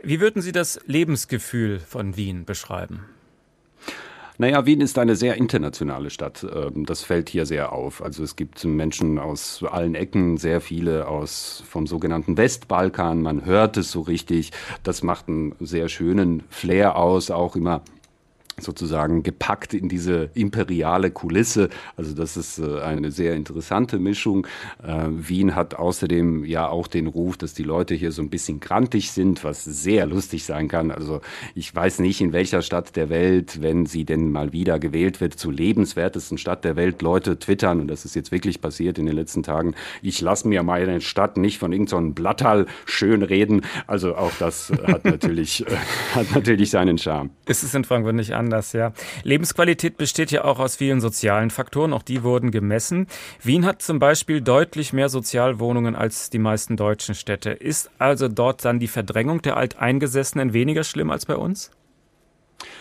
Wie 0.04 0.20
würden 0.20 0.44
Sie 0.44 0.52
das 0.52 0.80
Lebensgefühl 0.86 1.80
von 1.80 2.16
Wien 2.16 2.46
beschreiben? 2.46 3.00
Naja, 4.40 4.68
Wien 4.68 4.82
ist 4.82 5.00
eine 5.00 5.16
sehr 5.16 5.36
internationale 5.36 6.12
Stadt. 6.12 6.46
Ähm, 6.54 6.86
das 6.86 7.02
fällt 7.02 7.30
hier 7.30 7.48
sehr 7.48 7.72
auf. 7.72 8.04
Also 8.04 8.24
es 8.24 8.36
gibt 8.36 8.64
Menschen 8.66 9.18
aus 9.18 9.64
allen 9.68 9.96
Ecken, 9.96 10.38
sehr 10.38 10.62
viele 10.62 11.08
aus 11.08 11.64
vom 11.68 11.88
sogenannten 11.88 12.38
Westbalkan. 12.38 13.24
Man 13.24 13.46
hört 13.46 13.78
es 13.78 13.92
so 13.92 14.02
richtig. 14.02 14.52
Das 14.84 15.02
macht 15.02 15.28
einen 15.28 15.56
sehr 15.60 15.90
schönen 15.90 16.44
Flair 16.50 16.98
aus, 16.98 17.32
auch 17.32 17.56
immer 17.56 17.82
sozusagen 18.60 19.22
gepackt 19.22 19.74
in 19.74 19.88
diese 19.88 20.30
imperiale 20.34 21.12
Kulisse. 21.12 21.70
Also 21.96 22.16
das 22.16 22.38
ist 22.38 22.58
äh, 22.58 22.82
eine 22.82 23.12
sehr 23.12 23.36
interessante 23.36 24.00
Mischung. 24.00 24.48
Äh, 24.84 25.08
Wien 25.10 25.56
hat 25.56 25.76
außerdem 25.76 26.44
ja 26.44 26.68
auch 26.68 26.88
den 26.88 27.06
Ruf, 27.06 27.38
dass 27.38 27.54
die 27.54 27.64
Leute 27.64 27.94
hier 27.94 28.12
so 28.12 28.22
ein 28.22 28.30
bisschen 28.30 28.60
grantig 28.60 29.12
sind, 29.12 29.44
was 29.44 29.64
sehr 29.64 30.08
lustig 30.08 30.44
sein 30.44 30.68
kann. 30.68 30.90
Also 30.90 31.22
ich 31.54 31.74
weiß 31.74 32.00
nicht, 32.00 32.20
in 32.20 32.34
welcher 32.34 32.64
Stadt 32.64 32.96
der 32.96 33.10
Welt, 33.10 33.62
wenn 33.62 33.86
sie 33.86 34.06
denn 34.06 34.32
mal 34.32 34.54
wieder 34.54 34.80
gewählt 34.80 35.22
wird, 35.22 35.36
zur 35.36 35.54
lebenswertesten 35.54 36.40
Stadt 36.40 36.64
der 36.64 36.76
Welt, 36.76 37.04
Leute 37.04 37.38
twittern, 37.38 37.80
und 37.80 37.88
das 37.88 38.06
ist 38.06 38.16
jetzt 38.16 38.32
wirklich 38.32 38.60
passiert 38.60 38.98
in 38.98 39.06
den 39.06 39.16
letzten 39.16 39.44
Tagen, 39.44 39.76
ich 40.02 40.20
lasse 40.20 40.48
mir 40.48 40.64
meine 40.64 41.00
Stadt 41.02 41.38
nicht 41.38 41.60
von 41.60 41.72
irgendeinem 41.72 42.10
so 42.10 42.14
Blatthall 42.14 42.66
schön 42.86 43.22
reden. 43.22 43.62
Also 43.86 44.16
auch 44.16 44.34
das 44.40 44.72
hat 44.88 45.06
natürlich, 45.06 45.66
äh, 45.68 45.76
hat 46.16 46.32
natürlich 46.34 46.72
seinen 46.72 46.98
Charme. 46.98 47.30
Ist 47.46 47.64
es 47.64 47.76
in 47.76 47.84
Frankfurt 47.84 48.16
nicht 48.16 48.34
anders? 48.34 48.47
Anders, 48.48 48.74
ja. 48.74 48.94
Lebensqualität 49.24 49.98
besteht 49.98 50.32
ja 50.32 50.44
auch 50.44 50.60
aus 50.60 50.78
vielen 50.78 51.02
sozialen 51.02 51.50
Faktoren, 51.50 51.94
auch 51.94 52.02
die 52.02 52.24
wurden 52.24 52.52
gemessen. 52.52 53.08
Wien 53.44 53.66
hat 53.66 53.82
zum 53.82 54.00
Beispiel 54.00 54.42
deutlich 54.42 54.94
mehr 54.94 55.10
Sozialwohnungen 55.10 55.96
als 55.96 56.30
die 56.30 56.40
meisten 56.40 56.78
deutschen 56.78 57.16
Städte. 57.16 57.52
Ist 57.52 57.92
also 58.00 58.28
dort 58.28 58.64
dann 58.64 58.80
die 58.80 58.88
Verdrängung 58.88 59.42
der 59.42 59.58
Alteingesessenen 59.58 60.54
weniger 60.54 60.84
schlimm 60.84 61.12
als 61.12 61.26
bei 61.26 61.36
uns? 61.36 61.72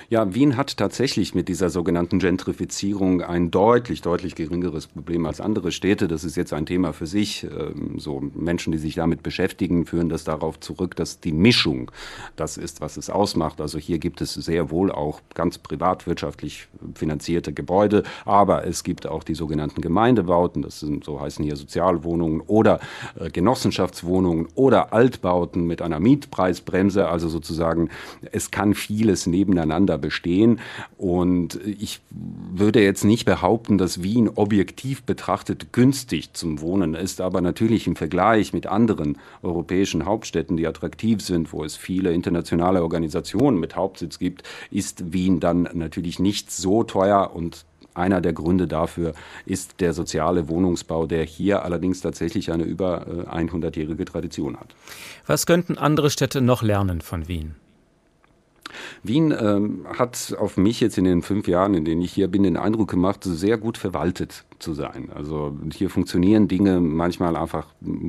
Ja, 0.09 0.33
Wien 0.33 0.57
hat 0.57 0.77
tatsächlich 0.77 1.35
mit 1.35 1.49
dieser 1.49 1.69
sogenannten 1.69 2.21
Gentrifizierung 2.21 3.23
ein 3.23 3.51
deutlich, 3.51 4.03
deutlich 4.03 4.37
geringeres 4.37 4.87
Problem 4.87 5.27
als 5.27 5.41
andere 5.41 5.73
Städte. 5.73 6.07
Das 6.07 6.23
ist 6.23 6.37
jetzt 6.37 6.53
ein 6.53 6.65
Thema 6.65 6.93
für 6.93 7.09
sich. 7.09 7.43
Ähm, 7.43 7.99
so 7.99 8.23
Menschen, 8.37 8.71
die 8.71 8.79
sich 8.79 8.95
damit 8.95 9.25
beschäftigen, 9.25 9.85
führen 9.85 10.09
das 10.09 10.23
darauf 10.23 10.61
zurück, 10.61 10.95
dass 10.95 11.19
die 11.19 11.33
Mischung 11.33 11.91
das 12.37 12.57
ist, 12.57 12.81
was 12.81 12.97
es 12.97 13.11
ausmacht. 13.11 13.61
Also 13.61 13.79
hier 13.79 13.99
gibt 13.99 14.21
es 14.21 14.35
sehr 14.35 14.71
wohl 14.71 14.93
auch 14.93 15.23
ganz 15.35 15.59
privatwirtschaftlich 15.59 16.69
finanzierte 16.95 17.53
Gebäude, 17.53 18.05
aber 18.25 18.65
es 18.65 18.85
gibt 18.85 19.09
auch 19.09 19.25
die 19.25 19.35
sogenannten 19.35 19.81
Gemeindebauten. 19.81 20.63
Das 20.63 20.79
sind, 20.79 21.03
so 21.03 21.21
heißen 21.21 21.45
hier 21.45 21.57
Sozialwohnungen 21.57 22.43
oder 22.43 22.79
äh, 23.19 23.29
Genossenschaftswohnungen 23.29 24.47
oder 24.55 24.93
Altbauten 24.93 25.67
mit 25.67 25.83
einer 25.83 25.99
Mietpreisbremse. 25.99 27.09
Also 27.09 27.29
sozusagen, 27.29 27.91
es 28.31 28.53
kann 28.53 28.75
vieles 28.75 29.27
nebeneinander 29.27 29.96
bestehen. 29.99 30.61
Und 30.97 31.61
ich 31.65 32.01
würde 32.11 32.83
jetzt 32.83 33.05
nicht 33.05 33.25
behaupten, 33.25 33.79
dass 33.79 34.03
Wien 34.03 34.29
objektiv 34.35 35.03
betrachtet 35.03 35.73
günstig 35.73 36.33
zum 36.33 36.61
Wohnen 36.61 36.95
ist, 36.95 37.21
aber 37.21 37.41
natürlich 37.41 37.87
im 37.87 37.97
Vergleich 37.97 38.53
mit 38.53 38.67
anderen 38.67 39.19
europäischen 39.43 40.05
Hauptstädten, 40.05 40.57
die 40.57 40.67
attraktiv 40.67 41.21
sind, 41.21 41.53
wo 41.53 41.65
es 41.65 41.77
viele 41.77 42.13
internationale 42.13 42.83
Organisationen 42.83 43.59
mit 43.59 43.77
Hauptsitz 43.77 44.19
gibt, 44.19 44.43
ist 44.71 45.13
Wien 45.13 45.41
dann 45.41 45.69
natürlich 45.75 46.19
nicht 46.19 46.51
so 46.51 46.83
teuer 46.85 47.33
und 47.35 47.65
einer 47.97 48.21
der 48.21 48.33
Gründe 48.33 48.67
dafür 48.67 49.15
ist 49.47 49.81
der 49.81 49.93
soziale 49.93 50.49
Wohnungsbau, 50.49 51.07
der 51.07 51.25
hier 51.25 51.65
allerdings 51.65 52.01
tatsächlich 52.01 52.53
eine 52.53 52.65
über 52.65 53.07
100-jährige 53.07 54.03
äh, 54.03 54.07
Tradition 54.07 54.59
hat. 54.59 54.75
Was 55.27 55.47
könnten 55.47 55.79
andere 55.79 56.11
Städte 56.11 56.41
noch 56.41 56.63
lernen 56.63 57.01
von 57.01 57.27
Wien? 57.29 57.55
Wien 59.03 59.35
ähm, 59.39 59.87
hat 59.99 60.37
auf 60.39 60.57
mich 60.57 60.81
jetzt 60.81 60.99
in 60.99 61.05
den 61.05 61.23
fünf 61.23 61.49
Jahren, 61.49 61.75
in 61.75 61.85
denen 61.85 62.03
ich 62.03 62.13
hier 62.13 62.29
bin, 62.29 62.43
den 62.43 62.57
Eindruck 62.57 62.91
gemacht, 62.91 63.25
sehr 63.25 63.59
gut 63.59 63.79
verwaltet 63.79 64.45
zu 64.59 64.75
sein. 64.75 65.11
Also 65.15 65.57
hier 65.73 65.91
funktionieren 65.91 66.49
Dinge 66.49 66.81
manchmal 66.81 67.37
einfach 67.37 67.67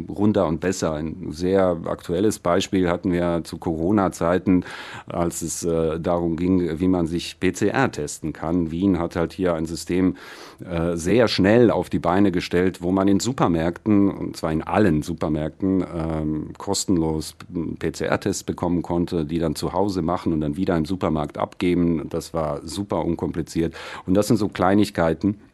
runder 0.10 0.48
und 0.48 0.60
besser. 0.60 0.94
Ein 0.94 1.32
sehr 1.32 1.78
aktuelles 1.86 2.40
Beispiel 2.40 2.90
hatten 2.90 3.12
wir 3.12 3.42
zu 3.44 3.58
Corona-Zeiten, 3.58 4.64
als 5.08 5.42
es 5.42 5.64
äh, 5.64 6.00
darum 6.00 6.36
ging, 6.36 6.80
wie 6.80 6.88
man 6.88 7.08
sich 7.08 7.40
PCR 7.40 7.92
testen 7.92 8.34
kann. 8.34 8.72
Wien 8.72 9.00
hat 9.00 9.16
halt 9.16 9.34
hier 9.34 9.54
ein 9.54 9.66
System 9.66 10.16
äh, 10.60 10.96
sehr 10.96 11.28
schnell 11.28 11.72
auf 11.72 11.90
die 11.90 12.00
Beine 12.00 12.32
gestellt, 12.32 12.82
wo 12.82 12.92
man 12.92 13.08
in 13.08 13.20
Supermärkten, 13.20 14.10
und 14.10 14.38
zwar 14.38 14.52
in 14.52 14.64
allen 14.64 15.02
Supermärkten, 15.04 15.86
ähm, 15.96 16.54
kostenlos 16.58 17.36
PCR-Tests 17.80 18.44
bekommen 18.44 18.82
konnte, 18.82 19.26
die 19.26 19.40
dann 19.40 19.56
zu 19.56 19.74
Hause 19.74 20.02
machen 20.02 20.34
und 20.34 20.42
dann 20.42 20.58
wieder 20.58 20.76
im 20.78 20.86
Supermarkt 20.86 21.38
abgeben. 21.38 22.08
Das 22.10 22.34
war 22.34 22.62
super 22.66 23.06
unkompliziert. 23.06 23.76
Und 24.06 24.14
das 24.14 24.28
sind 24.28 24.38
so 24.38 24.48
Kleinigkeiten, 24.48 25.36
äh, 25.36 25.47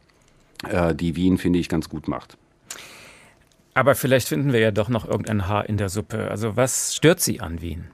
die 0.94 1.16
Wien, 1.16 1.38
finde 1.38 1.58
ich, 1.58 1.68
ganz 1.68 1.88
gut 1.88 2.08
macht. 2.08 2.36
Aber 3.74 3.94
vielleicht 3.94 4.28
finden 4.28 4.52
wir 4.52 4.60
ja 4.60 4.70
doch 4.70 4.88
noch 4.88 5.04
irgendein 5.04 5.48
Haar 5.48 5.68
in 5.68 5.76
der 5.76 5.88
Suppe. 5.88 6.30
Also 6.30 6.56
was 6.56 6.94
stört 6.94 7.20
Sie 7.20 7.40
an 7.40 7.60
Wien? 7.60 7.86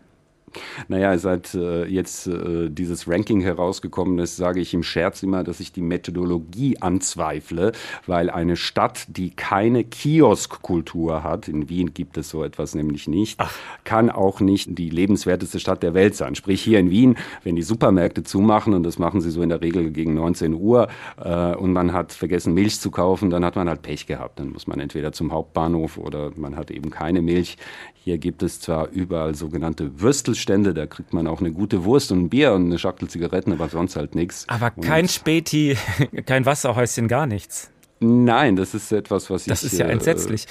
Naja, 0.89 1.17
seit 1.19 1.55
äh, 1.55 1.85
jetzt 1.85 2.27
äh, 2.27 2.69
dieses 2.71 3.09
Ranking 3.09 3.41
herausgekommen 3.41 4.19
ist, 4.19 4.37
sage 4.37 4.61
ich 4.61 4.75
im 4.75 4.83
Scherz 4.83 5.23
immer, 5.23 5.45
dass 5.45 5.61
ich 5.61 5.73
die 5.73 5.83
Methodologie 5.83 6.79
anzweifle, 6.81 7.73
weil 8.07 8.31
eine 8.31 8.57
Stadt, 8.57 9.07
die 9.09 9.31
keine 9.31 9.85
Kioskkultur 9.85 11.23
hat, 11.23 11.49
in 11.49 11.69
Wien 11.69 11.95
gibt 11.95 12.17
es 12.17 12.31
so 12.31 12.45
etwas 12.45 12.75
nämlich 12.75 13.09
nicht, 13.09 13.39
Ach. 13.41 13.55
kann 13.85 14.11
auch 14.11 14.41
nicht 14.41 14.79
die 14.79 14.91
lebenswerteste 14.91 15.61
Stadt 15.61 15.83
der 15.83 15.95
Welt 15.95 16.15
sein. 16.15 16.35
Sprich 16.35 16.63
hier 16.63 16.79
in 16.79 16.91
Wien, 16.91 17.17
wenn 17.45 17.57
die 17.57 17.63
Supermärkte 17.63 18.23
zumachen, 18.23 18.75
und 18.75 18.83
das 18.83 18.99
machen 18.99 19.21
sie 19.21 19.31
so 19.31 19.43
in 19.43 19.49
der 19.49 19.61
Regel 19.61 19.91
gegen 19.91 20.15
19 20.15 20.55
Uhr, 20.55 20.89
äh, 21.23 21.55
und 21.55 21.73
man 21.73 21.93
hat 21.93 22.13
vergessen 22.13 22.55
Milch 22.55 22.81
zu 22.81 22.91
kaufen, 22.91 23.31
dann 23.31 23.45
hat 23.45 23.57
man 23.57 23.69
halt 23.69 23.83
Pech 23.83 24.07
gehabt. 24.07 24.39
Dann 24.39 24.53
muss 24.53 24.67
man 24.67 24.81
entweder 24.81 25.13
zum 25.13 25.33
Hauptbahnhof 25.33 25.99
oder 25.99 26.31
man 26.37 26.57
hat 26.57 26.71
eben 26.71 26.91
keine 26.91 27.23
Milch. 27.23 27.57
Hier 28.03 28.17
gibt 28.19 28.43
es 28.43 28.61
zwar 28.61 28.89
überall 28.89 29.35
sogenannte 29.35 30.01
Würstelstände, 30.41 30.73
da 30.73 30.87
kriegt 30.87 31.13
man 31.13 31.27
auch 31.27 31.41
eine 31.41 31.53
gute 31.53 31.85
Wurst 31.85 32.13
und 32.13 32.25
ein 32.25 32.29
Bier 32.31 32.53
und 32.53 32.67
eine 32.67 32.79
Schachtel 32.79 33.09
Zigaretten, 33.09 33.53
aber 33.53 33.69
sonst 33.69 33.97
halt 33.97 34.15
nichts. 34.15 34.47
Aber 34.49 34.71
kein 34.71 35.03
und 35.03 35.11
Späti, 35.11 35.77
kein 36.27 36.47
Wasserhäuschen, 36.47 37.09
gar 37.09 37.27
nichts. 37.27 37.71
Nein, 38.01 38.57
das 38.57 38.73
ist 38.75 38.91
etwas, 38.93 39.29
was 39.29 39.45
das 39.45 39.63
ich. 39.63 39.69
Das 39.69 39.73
ist 39.73 39.79
ja 39.79 39.87
äh, 39.87 39.93
entsetzlich. 39.93 40.47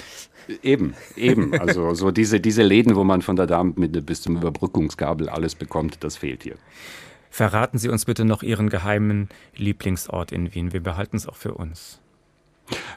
Eben, 0.62 0.94
eben. 1.16 1.52
Also 1.60 1.94
so 1.94 2.12
diese, 2.12 2.38
diese 2.38 2.62
Läden, 2.62 2.94
wo 2.94 3.02
man 3.02 3.22
von 3.22 3.34
der 3.34 3.46
Darmmitte 3.46 4.00
bis 4.00 4.22
zum 4.22 4.36
Überbrückungskabel 4.36 5.28
alles 5.28 5.56
bekommt, 5.56 6.04
das 6.04 6.16
fehlt 6.16 6.44
hier. 6.44 6.54
Verraten 7.28 7.78
Sie 7.78 7.88
uns 7.88 8.04
bitte 8.04 8.24
noch 8.24 8.44
Ihren 8.44 8.68
geheimen 8.68 9.28
Lieblingsort 9.56 10.30
in 10.30 10.54
Wien. 10.54 10.72
Wir 10.72 10.82
behalten 10.82 11.16
es 11.16 11.26
auch 11.26 11.36
für 11.36 11.54
uns. 11.54 12.00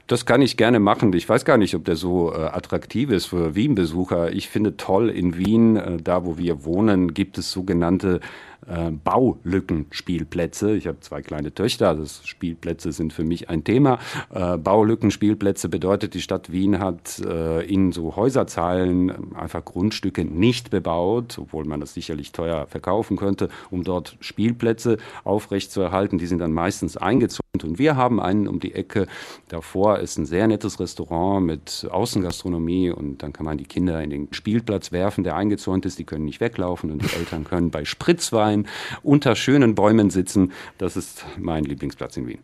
Das 0.08 0.26
kann 0.26 0.42
ich 0.42 0.58
gerne 0.58 0.80
machen. 0.80 1.14
Ich 1.14 1.28
weiß 1.28 1.46
gar 1.46 1.58
nicht, 1.58 1.76
ob 1.76 1.86
der 1.86 1.96
so 1.96 2.34
äh, 2.34 2.38
attraktiv 2.38 3.10
ist 3.10 3.28
für 3.28 3.56
Wien-Besucher. 3.56 4.32
Ich 4.32 4.50
finde 4.50 4.78
toll, 4.78 5.10
in 5.10 5.38
Wien, 5.38 5.76
äh, 5.78 5.98
da 5.98 6.26
wo 6.26 6.38
wir 6.38 6.66
wohnen, 6.66 7.14
gibt 7.14 7.38
es 7.38 7.52
sogenannte 7.52 8.20
äh, 8.68 8.92
Baulückenspielplätze. 8.92 10.76
Ich 10.76 10.88
habe 10.88 11.00
zwei 11.02 11.22
kleine 11.22 11.54
Töchter, 11.54 11.96
das 11.96 12.26
Spielplätze 12.28 12.92
sind 12.92 13.14
für 13.14 13.24
mich 13.24 13.50
ein 13.50 13.64
Thema. 13.64 14.00
Äh, 14.34 14.58
Baulückenspielplätze 14.58 15.70
bedeutet, 15.70 16.14
die 16.14 16.22
Stadt 16.22 16.52
Wien 16.52 16.80
hat 16.80 17.20
äh, 17.20 17.66
in 17.66 17.92
so 17.92 18.16
Häuserzahlen 18.16 19.36
einfach 19.36 19.66
Grundstücke 19.66 20.26
nicht 20.26 20.70
bebaut, 20.70 21.38
obwohl 21.40 21.66
man 21.66 21.80
das 21.80 21.94
sicherlich 21.94 22.32
teuer 22.32 22.68
verkaufen 22.68 23.18
könnte, 23.18 23.50
um 23.72 23.84
dort 23.84 24.18
Spielplätze 24.20 24.98
aufrechtzuerhalten. 25.24 26.18
Die 26.18 26.28
sind 26.28 26.40
dann 26.40 26.54
meistens 26.54 26.98
eingezäunt 26.98 27.64
und 27.64 27.80
wir 27.80 27.96
haben 27.96 28.20
einen 28.20 28.48
um 28.48 28.60
die 28.60 28.74
Ecke. 28.74 29.08
Davor 29.48 30.00
ist 30.00 30.18
ein 30.18 30.26
sehr 30.26 30.48
nettes 30.48 30.80
Restaurant 30.80 31.46
mit 31.46 31.88
Außengastronomie 31.90 32.92
und 32.92 33.24
dann 33.24 33.34
kann 33.34 33.46
man 33.46 33.58
die 33.58 33.66
Kinder 33.66 34.02
in 34.02 34.10
den 34.10 34.28
Spielplatz 34.32 34.92
werfen, 34.92 35.24
der 35.24 35.36
eingezäunt 35.36 35.86
ist. 35.86 36.00
Die 36.00 36.04
können 36.04 36.26
nicht 36.26 36.42
weglaufen 36.42 36.92
und 36.92 37.02
die 37.02 37.16
Eltern 37.16 37.44
können 37.44 37.72
bei 37.72 37.86
Spritzwein 37.86 38.53
sein, 38.54 38.68
unter 39.02 39.36
schönen 39.36 39.76
Bäumen 39.76 40.10
sitzen. 40.10 40.52
Das 40.78 40.96
ist 40.96 41.26
mein 41.38 41.64
Lieblingsplatz 41.64 42.18
in 42.18 42.28
Wien. 42.28 42.40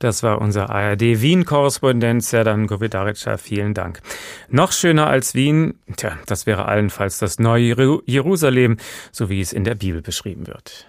Das 0.00 0.22
war 0.22 0.40
unser 0.40 0.70
ARD 0.70 1.00
Wien-Korrespondent 1.00 2.22
Serdan 2.22 2.66
Govedarica. 2.66 3.36
Vielen 3.38 3.74
Dank. 3.74 4.00
Noch 4.48 4.72
schöner 4.72 5.06
als 5.06 5.34
Wien, 5.34 5.74
tja, 5.96 6.18
das 6.26 6.46
wäre 6.46 6.66
allenfalls 6.66 7.18
das 7.18 7.38
neue 7.38 8.02
Jerusalem, 8.04 8.76
so 9.12 9.30
wie 9.30 9.40
es 9.40 9.52
in 9.52 9.64
der 9.64 9.76
Bibel 9.76 10.02
beschrieben 10.02 10.46
wird. 10.46 10.86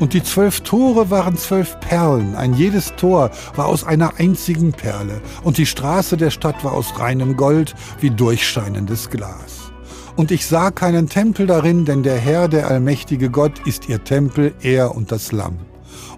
Und 0.00 0.14
die 0.14 0.22
zwölf 0.22 0.62
Tore 0.62 1.10
waren 1.10 1.36
zwölf 1.36 1.78
Perlen, 1.80 2.34
ein 2.34 2.54
jedes 2.54 2.96
Tor 2.96 3.30
war 3.54 3.66
aus 3.66 3.84
einer 3.84 4.18
einzigen 4.18 4.72
Perle, 4.72 5.20
und 5.44 5.58
die 5.58 5.66
Straße 5.66 6.16
der 6.16 6.30
Stadt 6.30 6.64
war 6.64 6.72
aus 6.72 6.98
reinem 6.98 7.36
Gold 7.36 7.74
wie 8.00 8.10
durchscheinendes 8.10 9.10
Glas. 9.10 9.70
Und 10.16 10.30
ich 10.30 10.46
sah 10.46 10.70
keinen 10.70 11.10
Tempel 11.10 11.46
darin, 11.46 11.84
denn 11.84 12.02
der 12.02 12.16
Herr, 12.16 12.48
der 12.48 12.68
allmächtige 12.68 13.28
Gott, 13.28 13.66
ist 13.66 13.90
ihr 13.90 14.02
Tempel, 14.02 14.54
er 14.62 14.94
und 14.94 15.12
das 15.12 15.32
Lamm. 15.32 15.58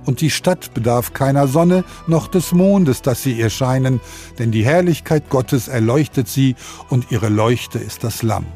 Und 0.05 0.21
die 0.21 0.31
Stadt 0.31 0.75
bedarf 0.75 1.13
keiner 1.13 1.49
Sonne 1.49 1.85
noch 2.07 2.29
des 2.29 2.53
Mondes, 2.53 3.03
dass 3.03 3.23
sie 3.25 3.33
ihr 3.33 3.51
scheinen, 3.51 4.01
denn 4.39 4.53
die 4.53 4.65
Herrlichkeit 4.65 5.29
Gottes 5.29 5.67
erleuchtet 5.67 6.29
sie, 6.29 6.55
und 6.89 7.11
ihre 7.11 7.29
Leuchte 7.29 7.81
ist 7.81 8.05
das 8.05 8.23
Lamm. 8.23 8.47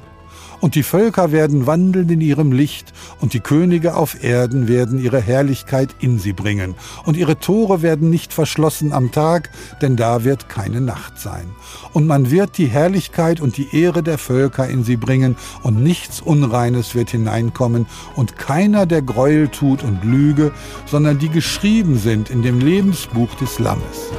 Und 0.67 0.75
die 0.75 0.83
Völker 0.83 1.31
werden 1.31 1.69
wandeln 1.69 2.09
in 2.09 2.21
ihrem 2.21 2.51
Licht, 2.51 2.93
und 3.21 3.35
die 3.35 3.39
Könige 3.39 3.95
auf 3.95 4.25
Erden 4.25 4.67
werden 4.67 4.99
ihre 4.99 5.21
Herrlichkeit 5.21 5.95
in 6.01 6.19
sie 6.19 6.33
bringen. 6.33 6.75
Und 7.05 7.17
ihre 7.17 7.39
Tore 7.39 7.83
werden 7.83 8.11
nicht 8.11 8.33
verschlossen 8.33 8.93
am 8.93 9.13
Tag, 9.13 9.51
denn 9.81 9.95
da 9.95 10.25
wird 10.25 10.49
keine 10.49 10.81
Nacht 10.81 11.21
sein. 11.21 11.47
Und 11.93 12.09
man 12.09 12.33
wird 12.33 12.59
die 12.59 12.67
Herrlichkeit 12.67 13.41
und 13.41 13.59
die 13.59 13.81
Ehre 13.81 14.03
der 14.03 14.19
Völker 14.19 14.67
in 14.67 14.83
sie 14.83 14.97
bringen, 14.97 15.37
und 15.63 15.85
nichts 15.85 16.21
Unreines 16.21 16.97
wird 16.97 17.11
hineinkommen, 17.11 17.87
und 18.17 18.37
keiner, 18.37 18.87
der 18.87 19.03
Gräuel 19.03 19.47
tut 19.47 19.85
und 19.85 20.03
Lüge, 20.03 20.51
sondern 20.87 21.21
die 21.21 21.29
geschrieben 21.29 21.97
sind 21.97 22.29
in 22.29 22.43
dem 22.43 22.59
Lebensbuch 22.59 23.33
des 23.37 23.61
Lammes. 23.61 24.11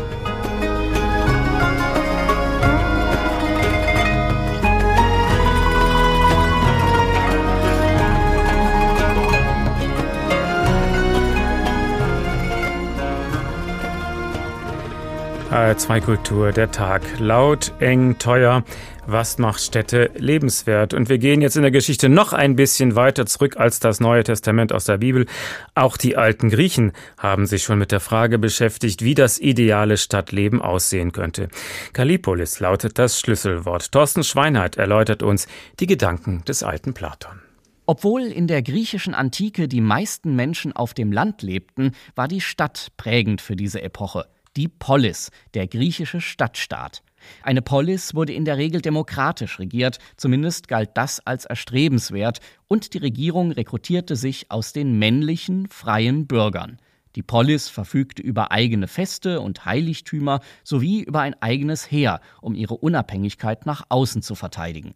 HR2 15.58 16.02
Kultur, 16.02 16.52
der 16.52 16.70
Tag. 16.70 17.02
Laut, 17.18 17.74
eng, 17.80 18.20
teuer. 18.20 18.64
Was 19.08 19.40
macht 19.40 19.60
Städte 19.60 20.12
lebenswert? 20.16 20.94
Und 20.94 21.10
wir 21.10 21.18
gehen 21.18 21.42
jetzt 21.42 21.56
in 21.56 21.64
der 21.64 21.72
Geschichte 21.72 22.10
noch 22.10 22.32
ein 22.32 22.56
bisschen 22.56 22.96
weiter 22.96 23.26
zurück 23.26 23.58
als 23.58 23.80
das 23.80 24.00
Neue 24.00 24.24
Testament 24.24 24.72
aus 24.72 24.86
der 24.86 25.00
Bibel. 25.00 25.26
Auch 25.74 25.98
die 25.98 26.16
alten 26.16 26.52
Griechen 26.52 26.92
haben 27.18 27.48
sich 27.48 27.64
schon 27.64 27.80
mit 27.80 27.92
der 27.92 28.02
Frage 28.02 28.38
beschäftigt, 28.38 29.02
wie 29.02 29.16
das 29.16 29.40
ideale 29.40 29.98
Stadtleben 29.98 30.62
aussehen 30.62 31.12
könnte. 31.12 31.48
Kallipolis 31.92 32.60
lautet 32.60 33.00
das 33.00 33.20
Schlüsselwort. 33.20 33.92
Thorsten 33.92 34.24
Schweinheit 34.24 34.78
erläutert 34.78 35.24
uns 35.24 35.48
die 35.80 35.88
Gedanken 35.88 36.44
des 36.48 36.62
alten 36.62 36.94
Platon. 36.94 37.42
Obwohl 37.88 38.22
in 38.22 38.46
der 38.46 38.62
griechischen 38.62 39.16
Antike 39.16 39.68
die 39.68 39.82
meisten 39.82 40.36
Menschen 40.36 40.76
auf 40.76 40.94
dem 40.94 41.12
Land 41.12 41.42
lebten, 41.42 41.94
war 42.14 42.28
die 42.28 42.42
Stadt 42.42 42.90
prägend 42.96 43.42
für 43.42 43.56
diese 43.56 43.82
Epoche 43.82 44.28
die 44.58 44.68
Polis, 44.68 45.30
der 45.54 45.68
griechische 45.68 46.20
Stadtstaat. 46.20 47.04
Eine 47.44 47.62
Polis 47.62 48.16
wurde 48.16 48.34
in 48.34 48.46
der 48.46 48.58
Regel 48.58 48.82
demokratisch 48.82 49.60
regiert, 49.60 50.00
zumindest 50.18 50.68
galt 50.68 50.92
das 50.96 51.20
als 51.26 51.46
erstrebenswert, 51.46 52.40
und 52.68 52.94
die 52.94 53.00
Regierung 53.00 53.52
rekrutierte 53.52 54.16
sich 54.16 54.52
aus 54.52 54.74
den 54.74 54.98
männlichen, 54.98 55.68
freien 55.68 56.28
Bürgern. 56.28 56.80
Die 57.16 57.24
Polis 57.24 57.70
verfügte 57.70 58.22
über 58.22 58.52
eigene 58.52 58.88
Feste 58.88 59.42
und 59.42 59.66
Heiligtümer 59.66 60.42
sowie 60.64 61.02
über 61.02 61.22
ein 61.22 61.36
eigenes 61.42 61.90
Heer, 61.90 62.22
um 62.42 62.54
ihre 62.54 62.78
Unabhängigkeit 62.78 63.66
nach 63.66 63.84
außen 63.90 64.22
zu 64.22 64.36
verteidigen. 64.36 64.94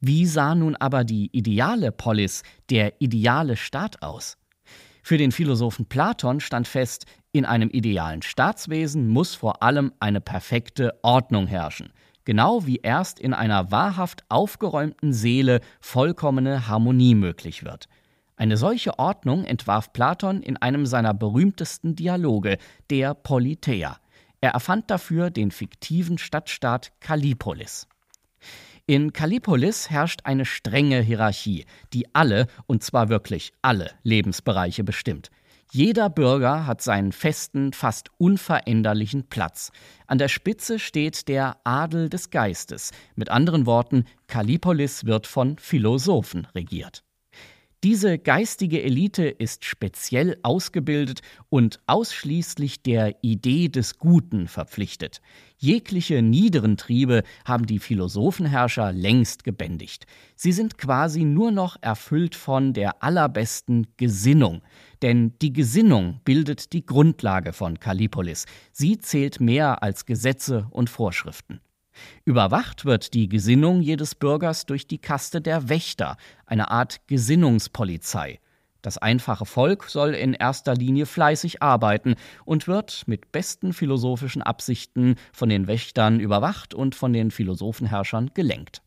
Wie 0.00 0.26
sah 0.26 0.54
nun 0.54 0.76
aber 0.76 1.04
die 1.04 1.30
ideale 1.32 1.92
Polis, 1.92 2.42
der 2.70 3.00
ideale 3.00 3.56
Staat 3.56 4.02
aus? 4.02 4.36
Für 5.02 5.18
den 5.18 5.32
Philosophen 5.32 5.84
Platon 5.86 6.40
stand 6.40 6.66
fest, 6.66 7.04
in 7.34 7.44
einem 7.44 7.68
idealen 7.68 8.22
Staatswesen 8.22 9.08
muss 9.08 9.34
vor 9.34 9.60
allem 9.60 9.92
eine 9.98 10.20
perfekte 10.20 10.96
Ordnung 11.02 11.48
herrschen, 11.48 11.92
genau 12.24 12.64
wie 12.64 12.76
erst 12.76 13.18
in 13.18 13.34
einer 13.34 13.72
wahrhaft 13.72 14.22
aufgeräumten 14.28 15.12
Seele 15.12 15.60
vollkommene 15.80 16.68
Harmonie 16.68 17.16
möglich 17.16 17.64
wird. 17.64 17.88
Eine 18.36 18.56
solche 18.56 19.00
Ordnung 19.00 19.44
entwarf 19.44 19.92
Platon 19.92 20.42
in 20.42 20.56
einem 20.58 20.86
seiner 20.86 21.12
berühmtesten 21.12 21.96
Dialoge, 21.96 22.56
der 22.90 23.14
Politeia. 23.14 23.98
Er 24.40 24.52
erfand 24.52 24.88
dafür 24.88 25.30
den 25.30 25.50
fiktiven 25.50 26.18
Stadtstaat 26.18 26.92
Kallipolis. 27.00 27.88
In 28.86 29.12
Kallipolis 29.12 29.90
herrscht 29.90 30.20
eine 30.22 30.44
strenge 30.44 31.00
Hierarchie, 31.00 31.64
die 31.92 32.14
alle, 32.14 32.46
und 32.66 32.84
zwar 32.84 33.08
wirklich 33.08 33.52
alle 33.60 33.90
Lebensbereiche 34.04 34.84
bestimmt. 34.84 35.30
Jeder 35.72 36.08
Bürger 36.10 36.66
hat 36.66 36.82
seinen 36.82 37.12
festen, 37.12 37.72
fast 37.72 38.10
unveränderlichen 38.18 39.28
Platz. 39.28 39.72
An 40.06 40.18
der 40.18 40.28
Spitze 40.28 40.78
steht 40.78 41.28
der 41.28 41.56
Adel 41.64 42.08
des 42.08 42.30
Geistes. 42.30 42.92
Mit 43.16 43.28
anderen 43.28 43.66
Worten, 43.66 44.04
Kallipolis 44.28 45.04
wird 45.04 45.26
von 45.26 45.58
Philosophen 45.58 46.46
regiert. 46.54 47.04
Diese 47.84 48.18
geistige 48.18 48.82
Elite 48.82 49.26
ist 49.26 49.66
speziell 49.66 50.38
ausgebildet 50.42 51.20
und 51.50 51.80
ausschließlich 51.86 52.82
der 52.82 53.22
Idee 53.22 53.68
des 53.68 53.98
Guten 53.98 54.48
verpflichtet. 54.48 55.20
Jegliche 55.58 56.22
niederen 56.22 56.78
Triebe 56.78 57.24
haben 57.44 57.66
die 57.66 57.78
Philosophenherrscher 57.78 58.90
längst 58.90 59.44
gebändigt. 59.44 60.06
Sie 60.34 60.52
sind 60.52 60.78
quasi 60.78 61.24
nur 61.24 61.50
noch 61.50 61.76
erfüllt 61.82 62.34
von 62.34 62.72
der 62.72 63.02
allerbesten 63.02 63.86
Gesinnung. 63.98 64.62
Denn 65.04 65.34
die 65.42 65.52
Gesinnung 65.52 66.22
bildet 66.24 66.72
die 66.72 66.86
Grundlage 66.86 67.52
von 67.52 67.78
Kallipolis. 67.78 68.46
Sie 68.72 68.96
zählt 68.96 69.38
mehr 69.38 69.82
als 69.82 70.06
Gesetze 70.06 70.66
und 70.70 70.88
Vorschriften. 70.88 71.60
Überwacht 72.24 72.86
wird 72.86 73.12
die 73.12 73.28
Gesinnung 73.28 73.82
jedes 73.82 74.14
Bürgers 74.14 74.64
durch 74.64 74.86
die 74.86 74.96
Kaste 74.96 75.42
der 75.42 75.68
Wächter, 75.68 76.16
eine 76.46 76.70
Art 76.70 77.06
Gesinnungspolizei. 77.06 78.40
Das 78.80 78.96
einfache 78.96 79.44
Volk 79.44 79.90
soll 79.90 80.14
in 80.14 80.32
erster 80.32 80.74
Linie 80.74 81.04
fleißig 81.04 81.62
arbeiten 81.62 82.14
und 82.46 82.66
wird 82.66 83.02
mit 83.06 83.30
besten 83.30 83.74
philosophischen 83.74 84.40
Absichten 84.40 85.16
von 85.34 85.50
den 85.50 85.66
Wächtern 85.66 86.18
überwacht 86.18 86.72
und 86.72 86.94
von 86.94 87.12
den 87.12 87.30
Philosophenherrschern 87.30 88.30
gelenkt. 88.32 88.80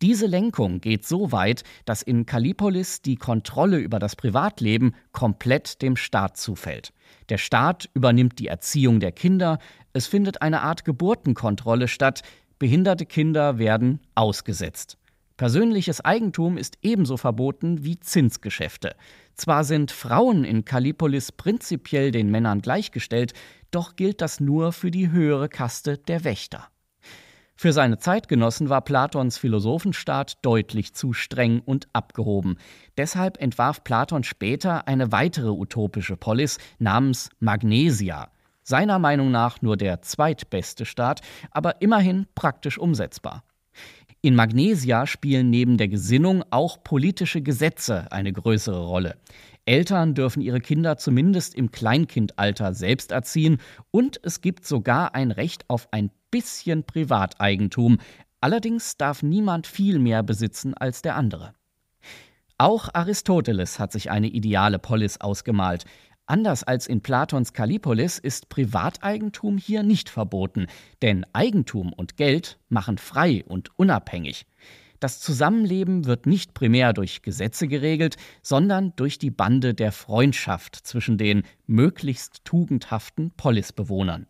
Diese 0.00 0.26
Lenkung 0.26 0.80
geht 0.80 1.04
so 1.04 1.32
weit, 1.32 1.64
dass 1.84 2.02
in 2.02 2.24
Kallipolis 2.24 3.02
die 3.02 3.16
Kontrolle 3.16 3.78
über 3.78 3.98
das 3.98 4.14
Privatleben 4.14 4.94
komplett 5.10 5.82
dem 5.82 5.96
Staat 5.96 6.36
zufällt. 6.36 6.92
Der 7.30 7.38
Staat 7.38 7.90
übernimmt 7.94 8.38
die 8.38 8.46
Erziehung 8.46 9.00
der 9.00 9.10
Kinder, 9.10 9.58
es 9.92 10.06
findet 10.06 10.40
eine 10.40 10.62
Art 10.62 10.84
Geburtenkontrolle 10.84 11.88
statt, 11.88 12.22
behinderte 12.60 13.06
Kinder 13.06 13.58
werden 13.58 14.00
ausgesetzt. 14.14 14.98
Persönliches 15.36 16.04
Eigentum 16.04 16.58
ist 16.58 16.78
ebenso 16.82 17.16
verboten 17.16 17.84
wie 17.84 17.98
Zinsgeschäfte. 17.98 18.94
Zwar 19.34 19.64
sind 19.64 19.90
Frauen 19.90 20.44
in 20.44 20.64
Kallipolis 20.64 21.32
prinzipiell 21.32 22.12
den 22.12 22.30
Männern 22.30 22.60
gleichgestellt, 22.60 23.34
doch 23.70 23.96
gilt 23.96 24.20
das 24.20 24.40
nur 24.40 24.72
für 24.72 24.90
die 24.90 25.10
höhere 25.10 25.48
Kaste 25.48 25.98
der 25.98 26.24
Wächter. 26.24 26.68
Für 27.60 27.72
seine 27.72 27.98
Zeitgenossen 27.98 28.68
war 28.68 28.82
Platons 28.82 29.36
Philosophenstaat 29.36 30.36
deutlich 30.42 30.94
zu 30.94 31.12
streng 31.12 31.58
und 31.58 31.88
abgehoben. 31.92 32.56
Deshalb 32.96 33.42
entwarf 33.42 33.82
Platon 33.82 34.22
später 34.22 34.86
eine 34.86 35.10
weitere 35.10 35.48
utopische 35.48 36.16
Polis 36.16 36.58
namens 36.78 37.30
Magnesia. 37.40 38.30
Seiner 38.62 39.00
Meinung 39.00 39.32
nach 39.32 39.60
nur 39.60 39.76
der 39.76 40.02
zweitbeste 40.02 40.84
Staat, 40.84 41.20
aber 41.50 41.82
immerhin 41.82 42.28
praktisch 42.36 42.78
umsetzbar. 42.78 43.42
In 44.20 44.36
Magnesia 44.36 45.08
spielen 45.08 45.50
neben 45.50 45.78
der 45.78 45.88
Gesinnung 45.88 46.44
auch 46.50 46.84
politische 46.84 47.42
Gesetze 47.42 48.12
eine 48.12 48.32
größere 48.32 48.86
Rolle. 48.86 49.16
Eltern 49.64 50.14
dürfen 50.14 50.42
ihre 50.42 50.60
Kinder 50.60 50.96
zumindest 50.96 51.56
im 51.56 51.72
Kleinkindalter 51.72 52.72
selbst 52.72 53.10
erziehen 53.10 53.58
und 53.90 54.20
es 54.22 54.42
gibt 54.42 54.64
sogar 54.64 55.16
ein 55.16 55.32
Recht 55.32 55.68
auf 55.68 55.88
ein 55.90 56.10
bisschen 56.30 56.84
Privateigentum. 56.84 57.98
Allerdings 58.40 58.96
darf 58.96 59.22
niemand 59.22 59.66
viel 59.66 59.98
mehr 59.98 60.22
besitzen 60.22 60.74
als 60.74 61.02
der 61.02 61.16
andere. 61.16 61.54
Auch 62.58 62.88
Aristoteles 62.92 63.78
hat 63.78 63.92
sich 63.92 64.10
eine 64.10 64.28
ideale 64.28 64.78
Polis 64.78 65.20
ausgemalt. 65.20 65.84
Anders 66.26 66.62
als 66.62 66.86
in 66.86 67.00
Platons 67.00 67.52
Kallipolis 67.52 68.18
ist 68.18 68.48
Privateigentum 68.48 69.56
hier 69.56 69.82
nicht 69.82 70.10
verboten, 70.10 70.66
denn 71.00 71.24
Eigentum 71.32 71.92
und 71.92 72.16
Geld 72.16 72.58
machen 72.68 72.98
frei 72.98 73.44
und 73.46 73.70
unabhängig. 73.78 74.44
Das 75.00 75.20
Zusammenleben 75.20 76.06
wird 76.06 76.26
nicht 76.26 76.54
primär 76.54 76.92
durch 76.92 77.22
Gesetze 77.22 77.68
geregelt, 77.68 78.16
sondern 78.42 78.92
durch 78.96 79.18
die 79.18 79.30
Bande 79.30 79.72
der 79.72 79.92
Freundschaft 79.92 80.74
zwischen 80.74 81.16
den 81.16 81.44
möglichst 81.66 82.44
tugendhaften 82.44 83.30
Polisbewohnern. 83.36 84.26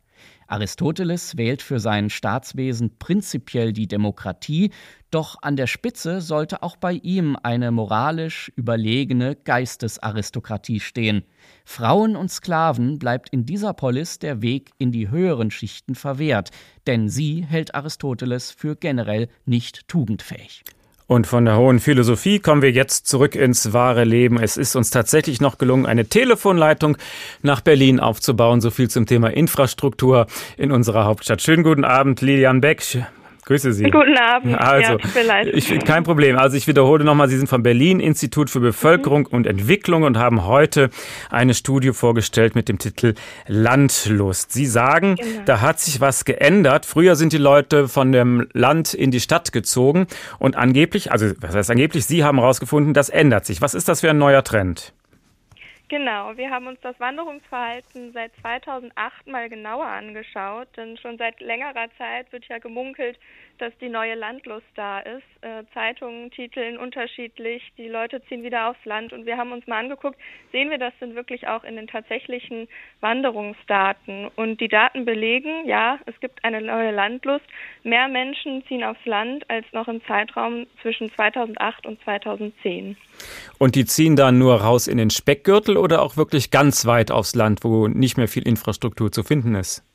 Aristoteles 0.49 1.37
wählt 1.37 1.63
für 1.63 1.79
sein 1.79 2.11
Staatswesen 2.11 2.99
prinzipiell 2.99 3.73
die 3.73 3.87
Demokratie, 3.87 4.71
doch 5.11 5.37
an 5.43 5.57
der 5.57 5.67
Spitze 5.67 6.21
sollte 6.21 6.63
auch 6.63 6.77
bei 6.77 6.93
ihm 6.93 7.37
eine 7.43 7.71
moralisch 7.71 8.51
überlegene 8.57 9.37
Geistesaristokratie 9.37 10.81
stehen. 10.81 11.23
Frauen 11.65 12.17
und 12.17 12.31
Sklaven 12.31 12.99
bleibt 12.99 13.29
in 13.29 13.47
dieser 13.47 13.75
Polis 13.75 14.19
der 14.19 14.43
Weg 14.43 14.71
in 14.79 14.91
die 14.91 15.11
höheren 15.11 15.51
Schichten 15.51 15.95
verwehrt, 15.95 16.51
denn 16.87 17.09
sie 17.09 17.45
hält 17.45 17.75
Aristoteles 17.75 18.51
für 18.51 18.75
generell 18.75 19.29
nicht 19.45 19.87
tugendfähig. 19.89 20.65
Und 21.09 21.27
von 21.27 21.47
der 21.47 21.57
hohen 21.57 21.81
Philosophie 21.81 22.39
kommen 22.39 22.61
wir 22.61 22.71
jetzt 22.71 23.07
zurück 23.07 23.35
ins 23.35 23.73
wahre 23.73 24.05
Leben. 24.05 24.39
Es 24.39 24.59
ist 24.59 24.77
uns 24.77 24.91
tatsächlich 24.91 25.41
noch 25.41 25.57
gelungen, 25.57 25.87
eine 25.87 26.07
Telefonleitung 26.07 26.99
nach 27.41 27.63
Berlin 27.63 27.99
aufzubauen. 27.99 28.61
So 28.61 28.71
viel 28.71 28.91
zum 28.91 29.07
Thema 29.07 29.29
Infrastruktur 29.29 30.27
in 30.59 30.71
unserer 30.71 31.07
Hauptstadt. 31.07 31.41
Schönen 31.41 31.63
guten 31.63 31.85
Abend, 31.85 32.21
Lilian 32.21 32.61
Beck. 32.61 32.83
Grüße 33.49 33.73
Sie. 33.73 33.85
Guten 33.85 34.19
Abend. 34.19 34.59
Also, 34.69 34.99
ja, 34.99 35.45
ich, 35.47 35.71
kein 35.87 36.05
Problem. 36.05 36.37
Also 36.37 36.57
ich 36.57 36.67
wiederhole 36.67 37.03
nochmal, 37.03 37.29
Sie 37.29 37.39
sind 37.39 37.49
vom 37.49 37.63
Berlin 37.63 37.99
Institut 37.99 38.51
für 38.51 38.61
Bevölkerung 38.61 39.23
mhm. 39.23 39.37
und 39.37 39.47
Entwicklung 39.47 40.03
und 40.03 40.19
haben 40.19 40.45
heute 40.45 40.91
eine 41.31 41.55
Studie 41.55 41.93
vorgestellt 41.93 42.55
mit 42.55 42.69
dem 42.69 42.79
Titel 42.79 43.15
Landlust. 43.47 44.53
Sie 44.53 44.67
sagen, 44.67 45.15
genau. 45.15 45.43
da 45.47 45.61
hat 45.63 45.81
sich 45.81 46.03
was 46.03 46.27
geändert. 46.27 46.85
Früher 46.85 47.17
sind 47.17 47.33
die 47.33 47.39
Leute 47.39 47.89
von 47.89 48.13
dem 48.13 48.47
Land 48.53 48.93
in 48.93 49.11
die 49.11 49.21
Stadt 49.21 49.51
gezogen 49.53 50.09
und 50.39 50.57
angeblich, 50.57 51.11
also 51.11 51.31
was 51.41 51.55
heißt 51.55 51.71
angeblich, 51.71 52.05
Sie 52.05 52.25
haben 52.25 52.39
herausgefunden, 52.39 52.93
das 52.93 53.09
ändert 53.09 53.47
sich. 53.47 53.63
Was 53.63 53.73
ist 53.73 53.89
das 53.89 54.01
für 54.03 54.11
ein 54.11 54.19
neuer 54.19 54.45
Trend? 54.45 54.93
Genau, 55.89 56.37
wir 56.37 56.51
haben 56.51 56.67
uns 56.67 56.79
das 56.81 57.01
Wanderungsverhalten 57.01 58.13
seit 58.13 58.37
2008 58.43 59.27
mal 59.27 59.49
genauer 59.49 59.87
angeschaut, 59.87 60.69
denn 60.77 60.99
schon 60.99 61.17
seit 61.17 61.41
längerer 61.41 61.89
Zeit 61.97 62.31
wird 62.31 62.45
ja 62.49 62.59
gemunkelt, 62.59 63.19
dass 63.59 63.73
die 63.81 63.89
neue 63.89 64.15
Landlust 64.15 64.67
da 64.75 65.01
ist. 65.01 65.23
Äh, 65.41 65.65
Zeitungen 65.75 66.31
titeln 66.31 66.79
unterschiedlich, 66.79 67.63
die 67.77 67.89
Leute 67.89 68.23
ziehen 68.29 68.43
wieder 68.43 68.69
aufs 68.69 68.85
Land 68.85 69.13
und 69.13 69.27
wir 69.27 69.37
haben 69.37 69.53
uns 69.53 69.67
mal 69.67 69.79
angeguckt, 69.79 70.19
sehen 70.53 70.71
wir 70.71 70.79
das 70.79 70.93
denn 71.01 71.15
wirklich 71.15 71.47
auch 71.47 71.65
in 71.65 71.77
den 71.77 71.87
tatsächlichen 71.87 72.69
Wanderungsdaten? 73.01 74.29
Und 74.37 74.61
die 74.61 74.69
Daten 74.69 75.05
belegen, 75.05 75.67
ja, 75.67 75.99
es 76.07 76.19
gibt 76.21 76.45
eine 76.45 76.61
neue 76.61 76.91
Landlust. 76.91 77.45
Mehr 77.83 78.09
Menschen 78.09 78.65
ziehen 78.67 78.85
aufs 78.85 79.05
Land 79.05 79.49
als 79.49 79.67
noch 79.73 79.89
im 79.89 80.05
Zeitraum 80.07 80.67
zwischen 80.83 81.11
2008 81.13 81.87
und 81.87 82.03
2010. 82.03 82.97
Und 83.59 83.75
die 83.75 83.85
ziehen 83.85 84.17
dann 84.17 84.39
nur 84.39 84.61
raus 84.61 84.87
in 84.87 84.99
den 84.99 85.11
Speckgürtel 85.11 85.77
oder 85.77 86.03
auch 86.03 86.17
wirklich 86.17 86.51
ganz 86.51 86.87
weit 86.87 87.11
aufs 87.11 87.35
Land, 87.35 87.65
wo 87.65 87.89
nicht 87.89 88.17
mehr 88.17 88.29
viel 88.29 88.47
Infrastruktur 88.47 89.11
zu 89.11 89.23
finden 89.23 89.55
ist? 89.55 89.88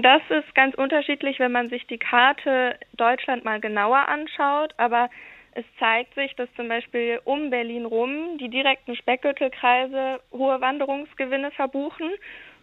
Das 0.00 0.22
ist 0.30 0.54
ganz 0.54 0.74
unterschiedlich, 0.74 1.38
wenn 1.38 1.52
man 1.52 1.68
sich 1.68 1.86
die 1.86 1.98
Karte 1.98 2.78
Deutschland 2.94 3.44
mal 3.44 3.60
genauer 3.60 4.08
anschaut, 4.08 4.72
aber 4.78 5.10
es 5.54 5.66
zeigt 5.78 6.14
sich, 6.14 6.34
dass 6.34 6.48
zum 6.54 6.66
Beispiel 6.68 7.20
um 7.24 7.50
Berlin 7.50 7.84
rum 7.84 8.38
die 8.38 8.48
direkten 8.48 8.96
Speckgürtelkreise 8.96 10.20
hohe 10.32 10.62
Wanderungsgewinne 10.62 11.50
verbuchen 11.50 12.10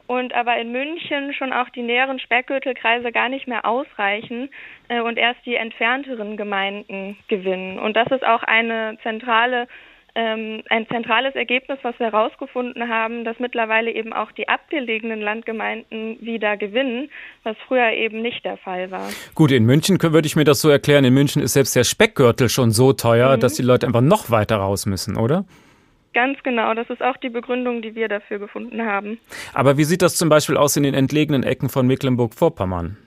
und 0.08 0.34
aber 0.34 0.58
in 0.58 0.72
München 0.72 1.32
schon 1.36 1.54
auch 1.54 1.70
die 1.70 1.84
näheren 1.84 2.20
Speckgürtelkreise 2.20 3.12
gar 3.12 3.30
nicht 3.30 3.48
mehr 3.48 3.64
ausreichen 3.64 4.50
äh, 4.88 5.00
und 5.00 5.20
erst 5.20 5.46
die 5.46 5.54
entfernteren 5.54 6.36
Gemeinden 6.36 7.16
gewinnen. 7.28 7.78
Und 7.78 7.96
das 7.96 8.08
ist 8.08 8.26
auch 8.26 8.42
eine 8.42 8.98
zentrale 9.04 9.68
ähm, 10.20 10.64
ein 10.70 10.86
zentrales 10.88 11.34
Ergebnis, 11.36 11.80
was 11.82 11.98
wir 11.98 12.08
herausgefunden 12.08 12.90
haben, 12.90 13.24
dass 13.24 13.40
mittlerweile 13.40 13.92
eben 13.92 14.12
auch 14.12 14.34
die 14.34 14.50
abgelegenen 14.50 15.22
Landgemeinden 15.22 16.18
wieder 16.20 16.58
gewinnen, 16.58 17.10
was 17.44 17.56
früher 17.68 17.92
eben 17.94 18.22
nicht 18.22 18.44
der 18.44 18.58
Fall 18.58 18.92
war. 18.92 19.10
Gut, 19.34 19.52
in 19.52 19.66
München 19.66 19.98
würde 20.02 20.26
ich 20.26 20.36
mir 20.36 20.44
das 20.44 20.60
so 20.60 20.70
erklären. 20.70 21.06
In 21.06 21.14
München 21.14 21.42
ist 21.42 21.54
selbst 21.54 21.74
der 21.74 21.86
Speckgürtel 21.86 22.50
schon 22.50 22.72
so 22.72 22.92
teuer, 22.92 23.38
mhm. 23.38 23.40
dass 23.40 23.54
die 23.54 23.64
Leute 23.64 23.88
einfach 23.88 24.02
noch 24.02 24.30
weiter 24.30 24.58
raus 24.58 24.86
müssen, 24.86 25.16
oder? 25.16 25.46
Ganz 26.14 26.38
genau, 26.44 26.74
das 26.74 26.90
ist 26.90 27.02
auch 27.02 27.16
die 27.18 27.30
Begründung, 27.30 27.82
die 27.82 27.96
wir 27.96 28.10
dafür 28.10 28.40
gefunden 28.40 28.86
haben. 28.86 29.20
Aber 29.54 29.78
wie 29.78 29.86
sieht 29.86 30.02
das 30.02 30.18
zum 30.18 30.28
Beispiel 30.28 30.58
aus 30.58 30.76
in 30.76 30.84
den 30.84 30.96
entlegenen 30.96 31.44
Ecken 31.44 31.70
von 31.70 31.88
Mecklenburg-Vorpommern? 31.88 32.98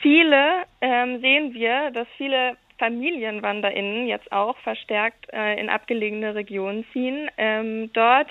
Viele 0.00 0.62
ähm, 0.80 1.20
sehen 1.20 1.54
wir, 1.54 1.90
dass 1.92 2.08
viele 2.16 2.56
FamilienwanderInnen 2.78 4.06
jetzt 4.06 4.30
auch 4.32 4.56
verstärkt 4.58 5.26
äh, 5.32 5.60
in 5.60 5.68
abgelegene 5.68 6.34
Regionen 6.34 6.84
ziehen. 6.92 7.30
Ähm, 7.36 7.90
dort 7.92 8.28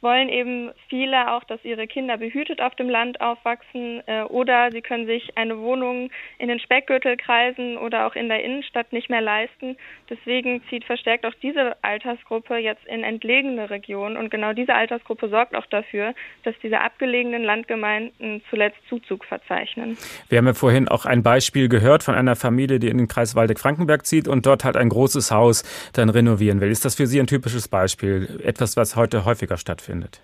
wollen 0.00 0.28
eben 0.28 0.70
viele 0.88 1.32
auch, 1.32 1.44
dass 1.44 1.64
ihre 1.64 1.86
Kinder 1.86 2.16
behütet 2.16 2.60
auf 2.60 2.74
dem 2.76 2.88
Land 2.88 3.20
aufwachsen 3.20 4.02
äh, 4.06 4.22
oder 4.22 4.70
sie 4.70 4.80
können 4.80 5.06
sich 5.06 5.36
eine 5.36 5.58
Wohnung 5.58 6.10
in 6.38 6.48
den 6.48 6.60
Speckgürtelkreisen 6.60 7.76
oder 7.76 8.06
auch 8.06 8.14
in 8.14 8.28
der 8.28 8.44
Innenstadt 8.44 8.92
nicht 8.92 9.10
mehr 9.10 9.20
leisten. 9.20 9.76
Deswegen 10.08 10.62
zieht 10.70 10.84
verstärkt 10.84 11.26
auch 11.26 11.34
diese 11.42 11.76
Altersgruppe 11.82 12.56
jetzt 12.56 12.86
in 12.86 13.02
entlegene 13.02 13.70
Regionen 13.70 14.16
und 14.16 14.30
genau 14.30 14.52
diese 14.52 14.74
Altersgruppe 14.74 15.28
sorgt 15.28 15.56
auch 15.56 15.66
dafür, 15.66 16.14
dass 16.44 16.54
diese 16.62 16.80
abgelegenen 16.80 17.42
Landgemeinden 17.42 18.42
zuletzt 18.50 18.78
Zuzug 18.88 19.24
verzeichnen. 19.24 19.98
Wir 20.28 20.38
haben 20.38 20.46
ja 20.46 20.54
vorhin 20.54 20.86
auch 20.86 21.06
ein 21.06 21.22
Beispiel 21.24 21.68
gehört 21.68 22.04
von 22.04 22.14
einer 22.14 22.36
Familie, 22.36 22.78
die 22.78 22.88
in 22.88 22.98
den 22.98 23.08
Kreis 23.08 23.34
Waldeck-Frankenberg 23.34 24.06
zieht 24.06 24.28
und 24.28 24.46
dort 24.46 24.64
halt 24.64 24.76
ein 24.76 24.90
großes 24.90 25.32
Haus 25.32 25.90
dann 25.94 26.08
renovieren 26.08 26.60
will. 26.60 26.70
Ist 26.70 26.84
das 26.84 26.94
für 26.94 27.06
Sie 27.06 27.18
ein 27.18 27.26
typisches 27.26 27.66
Beispiel? 27.66 28.40
Etwas, 28.44 28.76
was 28.76 28.94
heute 28.94 29.24
häufiger 29.24 29.56
stattfindet? 29.56 29.87
Stattfindet? 29.88 30.20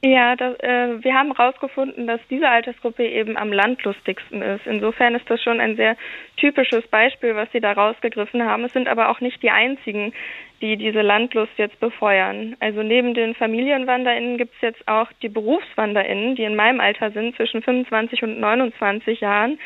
Ja, 0.00 0.36
das, 0.36 0.54
äh, 0.60 1.02
wir 1.02 1.14
haben 1.14 1.34
herausgefunden, 1.34 2.06
dass 2.06 2.20
diese 2.30 2.48
Altersgruppe 2.48 3.04
eben 3.04 3.36
am 3.36 3.52
landlustigsten 3.52 4.42
ist. 4.42 4.64
Insofern 4.64 5.16
ist 5.16 5.28
das 5.28 5.42
schon 5.42 5.58
ein 5.58 5.74
sehr 5.74 5.96
typisches 6.36 6.86
Beispiel, 6.86 7.34
was 7.34 7.50
Sie 7.50 7.58
da 7.58 7.72
rausgegriffen 7.72 8.44
haben. 8.44 8.64
Es 8.64 8.72
sind 8.72 8.86
aber 8.86 9.08
auch 9.08 9.20
nicht 9.20 9.42
die 9.42 9.50
einzigen, 9.50 10.12
die 10.60 10.76
diese 10.76 11.02
Landlust 11.02 11.52
jetzt 11.56 11.80
befeuern. 11.80 12.54
Also 12.60 12.84
neben 12.84 13.12
den 13.14 13.34
FamilienwanderInnen 13.34 14.38
gibt 14.38 14.54
es 14.54 14.60
jetzt 14.60 14.86
auch 14.86 15.08
die 15.20 15.28
BerufswanderInnen, 15.28 16.36
die 16.36 16.44
in 16.44 16.54
meinem 16.54 16.78
Alter 16.78 17.10
sind, 17.10 17.34
zwischen 17.34 17.62
25 17.62 18.22
und 18.22 18.38
29 18.38 19.20
Jahren, 19.20 19.58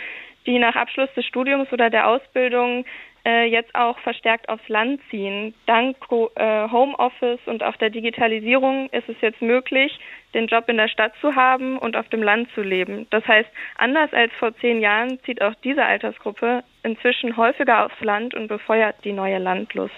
die 0.47 0.59
nach 0.59 0.77
Abschluss 0.77 1.13
des 1.15 1.27
Studiums 1.27 1.71
oder 1.73 1.91
der 1.91 2.09
Ausbildung 2.09 2.87
äh, 3.25 3.47
jetzt 3.47 3.75
auch 3.75 3.99
verstärkt 4.01 4.49
aufs 4.49 4.69
Land 4.69 5.01
ziehen. 5.11 5.55
Dank 5.67 5.97
äh, 6.35 6.69
Homeoffice 6.69 7.41
und 7.47 7.63
auch 7.63 7.77
der 7.77 7.91
Digitalisierung 7.91 8.89
ist 8.91 9.09
es 9.09 9.17
jetzt 9.21 9.41
möglich, 9.43 9.99
den 10.35 10.47
Job 10.47 10.69
in 10.69 10.77
der 10.77 10.89
Stadt 10.89 11.13
zu 11.21 11.35
haben 11.35 11.79
und 11.79 11.97
auf 11.97 12.09
dem 12.09 12.23
Land 12.23 12.49
zu 12.55 12.63
leben. 12.63 13.07
Das 13.11 13.27
heißt, 13.27 13.49
anders 13.77 14.13
als 14.13 14.33
vor 14.39 14.57
zehn 14.59 14.81
Jahren 14.81 15.19
zieht 15.25 15.43
auch 15.43 15.55
diese 15.63 15.85
Altersgruppe 15.85 16.65
inzwischen 16.83 17.37
häufiger 17.37 17.87
aufs 17.87 18.01
Land 18.01 18.35
und 18.35 18.49
befeuert 18.49 18.97
die 19.05 19.13
neue 19.13 19.39
Landlust. 19.39 19.93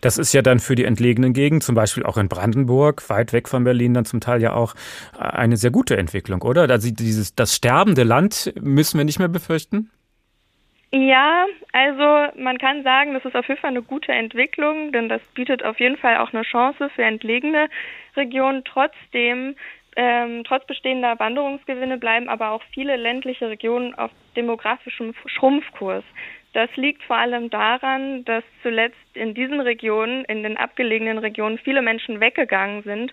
Das 0.00 0.18
ist 0.18 0.32
ja 0.32 0.42
dann 0.42 0.60
für 0.60 0.74
die 0.74 0.84
entlegenen 0.84 1.32
Gegenden, 1.34 1.60
zum 1.60 1.74
Beispiel 1.74 2.04
auch 2.04 2.16
in 2.16 2.28
Brandenburg, 2.28 3.08
weit 3.10 3.32
weg 3.32 3.48
von 3.48 3.64
Berlin, 3.64 3.94
dann 3.94 4.06
zum 4.06 4.20
Teil 4.20 4.40
ja 4.40 4.54
auch 4.54 4.74
eine 5.18 5.56
sehr 5.56 5.70
gute 5.70 5.96
Entwicklung, 5.96 6.42
oder? 6.42 6.62
Also 6.62 6.90
dieses, 6.90 7.34
das 7.34 7.54
sterbende 7.54 8.02
Land 8.02 8.52
müssen 8.60 8.98
wir 8.98 9.04
nicht 9.04 9.18
mehr 9.18 9.28
befürchten? 9.28 9.90
Ja, 10.90 11.46
also 11.72 12.32
man 12.40 12.56
kann 12.56 12.82
sagen, 12.82 13.12
das 13.12 13.24
ist 13.24 13.36
auf 13.36 13.46
jeden 13.48 13.60
Fall 13.60 13.70
eine 13.70 13.82
gute 13.82 14.12
Entwicklung, 14.12 14.90
denn 14.90 15.10
das 15.10 15.20
bietet 15.34 15.62
auf 15.62 15.78
jeden 15.80 15.98
Fall 15.98 16.16
auch 16.16 16.32
eine 16.32 16.42
Chance 16.42 16.88
für 16.94 17.02
entlegene 17.02 17.68
Regionen. 18.16 18.64
Trotzdem, 18.64 19.54
ähm, 19.96 20.44
trotz 20.44 20.66
bestehender 20.66 21.18
Wanderungsgewinne 21.18 21.98
bleiben 21.98 22.30
aber 22.30 22.52
auch 22.52 22.62
viele 22.72 22.96
ländliche 22.96 23.50
Regionen 23.50 23.94
auf 23.96 24.10
demografischem 24.34 25.12
Schrumpfkurs. 25.26 26.04
Das 26.54 26.74
liegt 26.76 27.02
vor 27.02 27.16
allem 27.16 27.50
daran, 27.50 28.24
dass 28.24 28.42
zuletzt 28.62 28.96
in 29.12 29.34
diesen 29.34 29.60
Regionen, 29.60 30.24
in 30.24 30.42
den 30.42 30.56
abgelegenen 30.56 31.18
Regionen, 31.18 31.58
viele 31.58 31.82
Menschen 31.82 32.20
weggegangen 32.20 32.82
sind. 32.84 33.12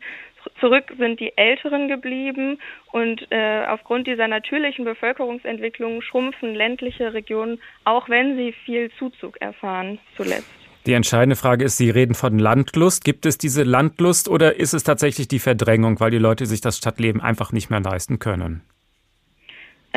Zurück 0.60 0.94
sind 0.98 1.20
die 1.20 1.38
Älteren 1.38 1.88
geblieben 1.88 2.60
und 2.92 3.26
äh, 3.32 3.66
aufgrund 3.68 4.08
dieser 4.08 4.28
natürlichen 4.28 4.86
Bevölkerungsentwicklung 4.86 6.02
schrumpfen 6.02 6.56
ländliche 6.56 7.14
Regionen, 7.14 7.60
auch 7.84 8.10
wenn 8.10 8.36
sie 8.38 8.54
viel 8.66 8.92
Zuzug 8.98 9.40
erfahren 9.42 10.00
zuletzt. 10.16 10.50
Die 10.86 10.94
entscheidende 10.94 11.36
Frage 11.36 11.66
ist, 11.66 11.78
Sie 11.78 11.90
reden 11.90 12.14
von 12.14 12.38
Landlust. 12.38 13.04
Gibt 13.04 13.26
es 13.26 13.40
diese 13.40 13.64
Landlust 13.64 14.30
oder 14.30 14.56
ist 14.56 14.74
es 14.74 14.84
tatsächlich 14.84 15.28
die 15.28 15.40
Verdrängung, 15.40 16.00
weil 16.00 16.12
die 16.12 16.20
Leute 16.20 16.46
sich 16.46 16.62
das 16.62 16.78
Stadtleben 16.78 17.22
einfach 17.22 17.52
nicht 17.52 17.72
mehr 17.72 17.80
leisten 17.80 18.20
können? 18.20 18.62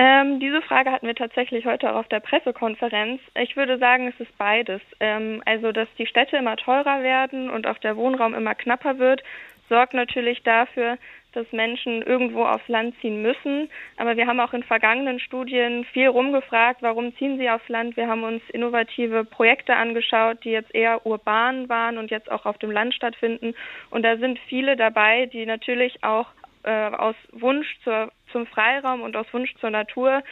Ähm, 0.00 0.38
diese 0.38 0.62
Frage 0.62 0.92
hatten 0.92 1.08
wir 1.08 1.16
tatsächlich 1.16 1.66
heute 1.66 1.90
auch 1.90 1.96
auf 1.96 2.08
der 2.08 2.20
Pressekonferenz. 2.20 3.20
Ich 3.34 3.56
würde 3.56 3.78
sagen, 3.78 4.06
es 4.06 4.20
ist 4.20 4.38
beides. 4.38 4.80
Ähm, 5.00 5.42
also, 5.44 5.72
dass 5.72 5.88
die 5.98 6.06
Städte 6.06 6.36
immer 6.36 6.56
teurer 6.56 7.02
werden 7.02 7.50
und 7.50 7.66
auch 7.66 7.78
der 7.78 7.96
Wohnraum 7.96 8.32
immer 8.32 8.54
knapper 8.54 9.00
wird, 9.00 9.24
sorgt 9.68 9.94
natürlich 9.94 10.42
dafür, 10.42 10.98
dass 11.32 11.50
Menschen 11.52 12.02
irgendwo 12.02 12.44
aufs 12.44 12.66
Land 12.68 12.94
ziehen 13.00 13.22
müssen. 13.22 13.70
Aber 13.96 14.16
wir 14.16 14.26
haben 14.26 14.40
auch 14.40 14.54
in 14.54 14.62
vergangenen 14.62 15.20
Studien 15.20 15.84
viel 15.92 16.08
rumgefragt, 16.08 16.82
warum 16.82 17.14
ziehen 17.16 17.38
sie 17.38 17.50
aufs 17.50 17.68
Land. 17.68 17.96
Wir 17.96 18.08
haben 18.08 18.24
uns 18.24 18.42
innovative 18.52 19.24
Projekte 19.24 19.76
angeschaut, 19.76 20.42
die 20.44 20.50
jetzt 20.50 20.74
eher 20.74 21.04
urban 21.06 21.68
waren 21.68 21.98
und 21.98 22.10
jetzt 22.10 22.30
auch 22.30 22.46
auf 22.46 22.58
dem 22.58 22.70
Land 22.70 22.94
stattfinden. 22.94 23.54
Und 23.90 24.02
da 24.02 24.16
sind 24.16 24.38
viele 24.48 24.76
dabei, 24.76 25.26
die 25.26 25.44
natürlich 25.44 26.02
auch 26.02 26.28
äh, 26.64 26.88
aus 26.88 27.16
Wunsch 27.32 27.68
zur, 27.84 28.10
zum 28.32 28.46
Freiraum 28.46 29.02
und 29.02 29.16
aus 29.16 29.26
Wunsch 29.32 29.54
zur 29.60 29.70
Natur 29.70 30.22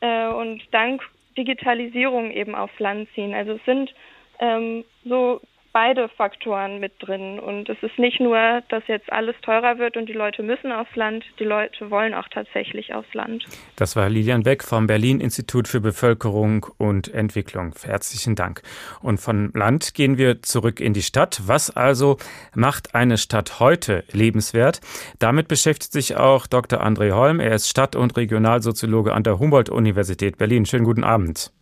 äh, 0.00 0.26
und 0.28 0.62
dank 0.72 1.02
Digitalisierung 1.36 2.30
eben 2.30 2.54
aufs 2.54 2.78
Land 2.78 3.08
ziehen. 3.14 3.34
Also 3.34 3.52
es 3.52 3.64
sind 3.64 3.92
ähm, 4.38 4.84
so 5.04 5.40
beide 5.72 6.08
Faktoren 6.08 6.80
mit 6.80 6.92
drin. 6.98 7.38
Und 7.38 7.68
es 7.68 7.82
ist 7.82 7.98
nicht 7.98 8.20
nur, 8.20 8.62
dass 8.68 8.82
jetzt 8.86 9.12
alles 9.12 9.34
teurer 9.42 9.78
wird 9.78 9.96
und 9.96 10.08
die 10.08 10.12
Leute 10.12 10.42
müssen 10.42 10.72
aufs 10.72 10.94
Land, 10.96 11.24
die 11.38 11.44
Leute 11.44 11.90
wollen 11.90 12.14
auch 12.14 12.28
tatsächlich 12.28 12.94
aufs 12.94 13.12
Land. 13.14 13.44
Das 13.76 13.96
war 13.96 14.08
Lilian 14.08 14.42
Beck 14.42 14.62
vom 14.62 14.86
Berlin 14.86 15.20
Institut 15.20 15.68
für 15.68 15.80
Bevölkerung 15.80 16.66
und 16.78 17.12
Entwicklung. 17.12 17.74
Herzlichen 17.82 18.34
Dank. 18.34 18.62
Und 19.00 19.18
von 19.18 19.50
Land 19.54 19.94
gehen 19.94 20.18
wir 20.18 20.42
zurück 20.42 20.80
in 20.80 20.92
die 20.92 21.02
Stadt. 21.02 21.40
Was 21.46 21.74
also 21.74 22.18
macht 22.54 22.94
eine 22.94 23.18
Stadt 23.18 23.60
heute 23.60 24.04
lebenswert? 24.12 24.80
Damit 25.18 25.48
beschäftigt 25.48 25.92
sich 25.92 26.16
auch 26.16 26.46
Dr. 26.46 26.84
André 26.84 27.12
Holm. 27.12 27.40
Er 27.40 27.54
ist 27.54 27.68
Stadt- 27.68 27.96
und 27.96 28.16
Regionalsoziologe 28.16 29.12
an 29.12 29.22
der 29.22 29.38
Humboldt-Universität 29.38 30.38
Berlin. 30.38 30.66
Schönen 30.66 30.84
guten 30.84 31.04
Abend. 31.04 31.52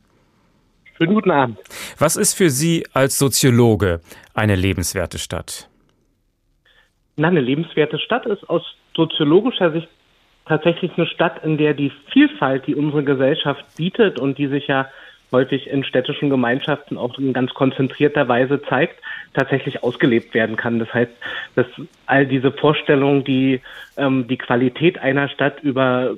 Schönen 1.00 1.14
guten 1.14 1.30
Abend. 1.30 1.58
Was 1.98 2.16
ist 2.16 2.34
für 2.34 2.50
Sie 2.50 2.84
als 2.92 3.18
Soziologe 3.18 4.02
eine 4.34 4.54
lebenswerte 4.54 5.18
Stadt? 5.18 5.66
Na, 7.16 7.28
eine 7.28 7.40
lebenswerte 7.40 7.98
Stadt 7.98 8.26
ist 8.26 8.46
aus 8.50 8.62
soziologischer 8.94 9.72
Sicht 9.72 9.88
tatsächlich 10.44 10.92
eine 10.98 11.06
Stadt, 11.06 11.42
in 11.42 11.56
der 11.56 11.72
die 11.72 11.90
Vielfalt, 12.12 12.66
die 12.66 12.74
unsere 12.74 13.02
Gesellschaft 13.02 13.64
bietet 13.78 14.20
und 14.20 14.36
die 14.36 14.48
sich 14.48 14.66
ja 14.66 14.90
häufig 15.32 15.68
in 15.68 15.84
städtischen 15.84 16.28
Gemeinschaften 16.28 16.98
auch 16.98 17.18
in 17.18 17.32
ganz 17.32 17.54
konzentrierter 17.54 18.28
Weise 18.28 18.60
zeigt, 18.60 19.00
tatsächlich 19.32 19.82
ausgelebt 19.82 20.34
werden 20.34 20.56
kann. 20.56 20.80
Das 20.80 20.92
heißt, 20.92 21.12
dass 21.54 21.66
all 22.04 22.26
diese 22.26 22.52
Vorstellungen, 22.52 23.24
die 23.24 23.62
ähm, 23.96 24.28
die 24.28 24.36
Qualität 24.36 24.98
einer 24.98 25.30
Stadt 25.30 25.62
über 25.62 26.14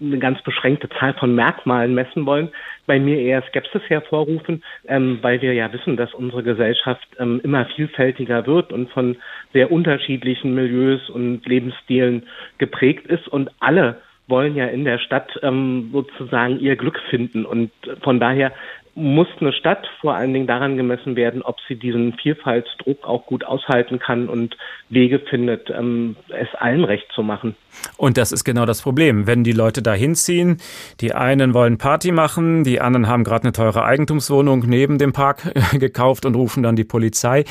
eine 0.00 0.18
ganz 0.18 0.42
beschränkte 0.42 0.88
Zahl 0.90 1.14
von 1.14 1.34
Merkmalen 1.34 1.94
messen 1.94 2.26
wollen, 2.26 2.50
bei 2.86 3.00
mir 3.00 3.18
eher 3.18 3.42
Skepsis 3.48 3.82
hervorrufen, 3.88 4.62
ähm, 4.88 5.18
weil 5.22 5.40
wir 5.42 5.54
ja 5.54 5.72
wissen, 5.72 5.96
dass 5.96 6.12
unsere 6.14 6.42
Gesellschaft 6.42 7.06
ähm, 7.18 7.40
immer 7.42 7.66
vielfältiger 7.66 8.46
wird 8.46 8.72
und 8.72 8.90
von 8.90 9.16
sehr 9.52 9.72
unterschiedlichen 9.72 10.54
Milieus 10.54 11.08
und 11.10 11.46
Lebensstilen 11.46 12.24
geprägt 12.58 13.06
ist. 13.06 13.26
Und 13.28 13.50
alle 13.60 14.00
wollen 14.28 14.56
ja 14.56 14.66
in 14.66 14.84
der 14.84 14.98
Stadt 14.98 15.38
ähm, 15.42 15.90
sozusagen 15.92 16.58
ihr 16.60 16.76
Glück 16.76 17.00
finden. 17.10 17.46
Und 17.46 17.70
von 18.02 18.20
daher 18.20 18.52
muss 18.96 19.28
eine 19.40 19.52
Stadt 19.52 19.86
vor 20.00 20.14
allen 20.14 20.32
Dingen 20.32 20.46
daran 20.46 20.78
gemessen 20.78 21.16
werden, 21.16 21.42
ob 21.42 21.56
sie 21.68 21.76
diesen 21.76 22.14
Vielfaltsdruck 22.14 23.06
auch 23.06 23.26
gut 23.26 23.44
aushalten 23.44 23.98
kann 23.98 24.30
und 24.30 24.56
Wege 24.88 25.18
findet, 25.18 25.68
ähm, 25.68 26.16
es 26.30 26.48
allen 26.58 26.82
recht 26.82 27.06
zu 27.14 27.22
machen. 27.22 27.54
Und 27.98 28.16
das 28.16 28.32
ist 28.32 28.44
genau 28.44 28.64
das 28.64 28.80
Problem. 28.80 29.26
Wenn 29.26 29.44
die 29.44 29.52
Leute 29.52 29.82
da 29.82 29.92
hinziehen, 29.92 30.56
die 31.02 31.12
einen 31.12 31.52
wollen 31.52 31.76
Party 31.76 32.10
machen, 32.10 32.64
die 32.64 32.80
anderen 32.80 33.06
haben 33.06 33.22
gerade 33.22 33.44
eine 33.44 33.52
teure 33.52 33.84
Eigentumswohnung 33.84 34.64
neben 34.66 34.96
dem 34.96 35.12
Park 35.12 35.52
gekauft 35.72 36.24
und 36.24 36.34
rufen 36.34 36.62
dann 36.62 36.74
die 36.74 36.84
Polizei. 36.84 37.44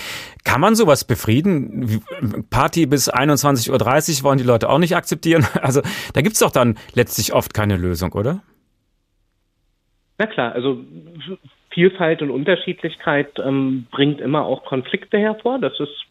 Kann 0.46 0.62
man 0.62 0.74
sowas 0.74 1.04
befrieden? 1.04 2.02
Party 2.50 2.88
bis 2.88 3.08
21.30 3.14 3.70
Uhr 4.20 4.24
wollen 4.24 4.40
die 4.40 4.44
Leute 4.44 4.68
auch 4.68 4.80
nicht 4.80 4.96
akzeptieren. 4.96 5.46
Also 5.66 5.82
da 6.14 6.22
gibt 6.22 6.34
es 6.34 6.42
doch 6.42 6.52
dann 6.52 6.78
letztlich 6.94 7.34
oft 7.34 7.54
keine 7.56 7.76
Lösung, 7.76 8.12
oder? 8.12 8.44
Na 10.18 10.28
klar, 10.28 10.54
also 10.54 10.80
Vielfalt 11.70 12.22
und 12.22 12.30
Unterschiedlichkeit 12.30 13.38
ähm, 13.44 13.88
bringt 13.92 14.22
immer 14.22 14.46
auch 14.46 14.64
Konflikte 14.64 15.18
hervor. 15.18 15.60
Das 15.60 15.78
ist, 15.80 16.06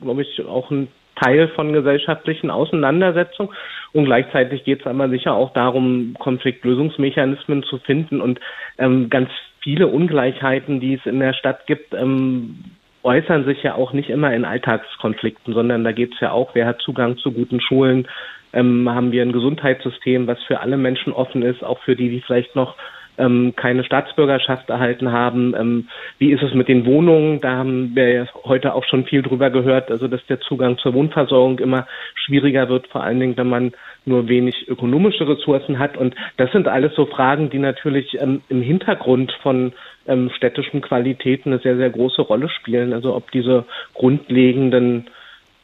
glaube 0.00 0.22
ich, 0.22 0.44
auch 0.46 0.70
ein 0.70 0.88
Teil 1.16 1.48
von 1.48 1.72
gesellschaftlichen 1.72 2.50
Auseinandersetzungen. 2.50 3.52
Und 3.92 4.04
gleichzeitig 4.04 4.64
geht 4.64 4.80
es 4.80 4.86
aber 4.86 5.08
sicher 5.08 5.34
auch 5.34 5.52
darum, 5.52 6.14
Konfliktlösungsmechanismen 6.18 7.64
zu 7.64 7.78
finden 7.78 8.20
und 8.20 8.40
ähm, 8.78 9.10
ganz 9.10 9.30
viele 9.62 9.88
Ungleichheiten, 9.88 10.80
die 10.80 10.94
es 10.94 11.04
in 11.04 11.20
der 11.20 11.34
Stadt 11.34 11.66
gibt, 11.66 11.92
ähm, 11.92 12.64
äußern 13.02 13.44
sich 13.44 13.62
ja 13.62 13.74
auch 13.74 13.92
nicht 13.92 14.10
immer 14.10 14.32
in 14.32 14.44
Alltagskonflikten, 14.44 15.54
sondern 15.54 15.84
da 15.84 15.92
geht 15.92 16.14
es 16.14 16.20
ja 16.20 16.32
auch, 16.32 16.54
wer 16.54 16.66
hat 16.66 16.80
Zugang 16.80 17.16
zu 17.16 17.32
guten 17.32 17.60
Schulen, 17.60 18.06
ähm, 18.52 18.88
haben 18.88 19.12
wir 19.12 19.22
ein 19.22 19.32
Gesundheitssystem, 19.32 20.26
was 20.26 20.42
für 20.44 20.60
alle 20.60 20.76
Menschen 20.76 21.12
offen 21.12 21.42
ist, 21.42 21.62
auch 21.62 21.80
für 21.80 21.96
die, 21.96 22.10
die 22.10 22.20
vielleicht 22.20 22.56
noch 22.56 22.76
ähm, 23.20 23.52
keine 23.54 23.84
Staatsbürgerschaft 23.84 24.70
erhalten 24.70 25.12
haben. 25.12 25.54
Ähm, 25.54 25.88
wie 26.18 26.32
ist 26.32 26.42
es 26.42 26.54
mit 26.54 26.68
den 26.68 26.86
Wohnungen? 26.86 27.40
Da 27.40 27.52
haben 27.56 27.94
wir 27.94 28.08
ja 28.08 28.26
heute 28.44 28.74
auch 28.74 28.84
schon 28.84 29.04
viel 29.04 29.22
drüber 29.22 29.50
gehört, 29.50 29.90
also 29.90 30.08
dass 30.08 30.24
der 30.26 30.40
Zugang 30.40 30.78
zur 30.78 30.94
Wohnversorgung 30.94 31.58
immer 31.58 31.86
schwieriger 32.14 32.68
wird, 32.68 32.88
vor 32.88 33.02
allen 33.02 33.20
Dingen, 33.20 33.36
wenn 33.36 33.48
man 33.48 33.72
nur 34.04 34.28
wenig 34.28 34.66
ökonomische 34.68 35.28
Ressourcen 35.28 35.78
hat. 35.78 35.96
Und 35.96 36.14
das 36.36 36.50
sind 36.52 36.68
alles 36.68 36.94
so 36.94 37.06
Fragen, 37.06 37.50
die 37.50 37.58
natürlich 37.58 38.20
ähm, 38.20 38.42
im 38.48 38.62
Hintergrund 38.62 39.32
von 39.42 39.72
ähm, 40.06 40.30
städtischen 40.36 40.80
Qualitäten 40.80 41.52
eine 41.52 41.60
sehr, 41.60 41.76
sehr 41.76 41.90
große 41.90 42.22
Rolle 42.22 42.48
spielen. 42.48 42.92
Also 42.92 43.14
ob 43.14 43.30
diese 43.30 43.64
grundlegenden 43.94 45.06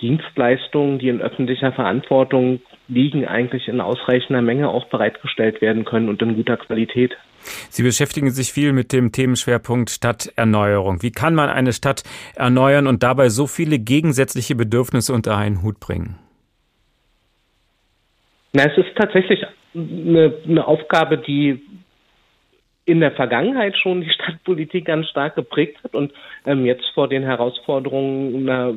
Dienstleistungen, 0.00 0.98
die 0.98 1.08
in 1.08 1.22
öffentlicher 1.22 1.72
Verantwortung 1.72 2.60
liegen, 2.88 3.26
eigentlich 3.26 3.68
in 3.68 3.80
ausreichender 3.80 4.42
Menge 4.42 4.68
auch 4.68 4.86
bereitgestellt 4.86 5.60
werden 5.60 5.84
können 5.84 6.08
und 6.08 6.20
in 6.22 6.36
guter 6.36 6.56
Qualität. 6.56 7.16
Sie 7.70 7.82
beschäftigen 7.82 8.30
sich 8.30 8.52
viel 8.52 8.72
mit 8.72 8.92
dem 8.92 9.12
Themenschwerpunkt 9.12 9.90
Stadterneuerung. 9.90 11.02
Wie 11.02 11.12
kann 11.12 11.34
man 11.34 11.48
eine 11.48 11.72
Stadt 11.72 12.02
erneuern 12.34 12.86
und 12.86 13.02
dabei 13.02 13.28
so 13.28 13.46
viele 13.46 13.78
gegensätzliche 13.78 14.54
Bedürfnisse 14.54 15.12
unter 15.12 15.36
einen 15.36 15.62
Hut 15.62 15.80
bringen? 15.80 16.18
Na, 18.52 18.64
es 18.64 18.78
ist 18.78 18.96
tatsächlich 18.96 19.44
eine, 19.74 20.34
eine 20.46 20.66
Aufgabe, 20.66 21.18
die 21.18 21.60
in 22.86 23.00
der 23.00 23.12
Vergangenheit 23.12 23.76
schon 23.76 24.00
die 24.00 24.10
Stadtpolitik 24.10 24.86
ganz 24.86 25.08
stark 25.08 25.34
geprägt 25.34 25.76
hat 25.82 25.94
und 25.94 26.12
ähm, 26.46 26.64
jetzt 26.64 26.86
vor 26.94 27.08
den 27.08 27.24
Herausforderungen 27.24 28.48
einer 28.48 28.74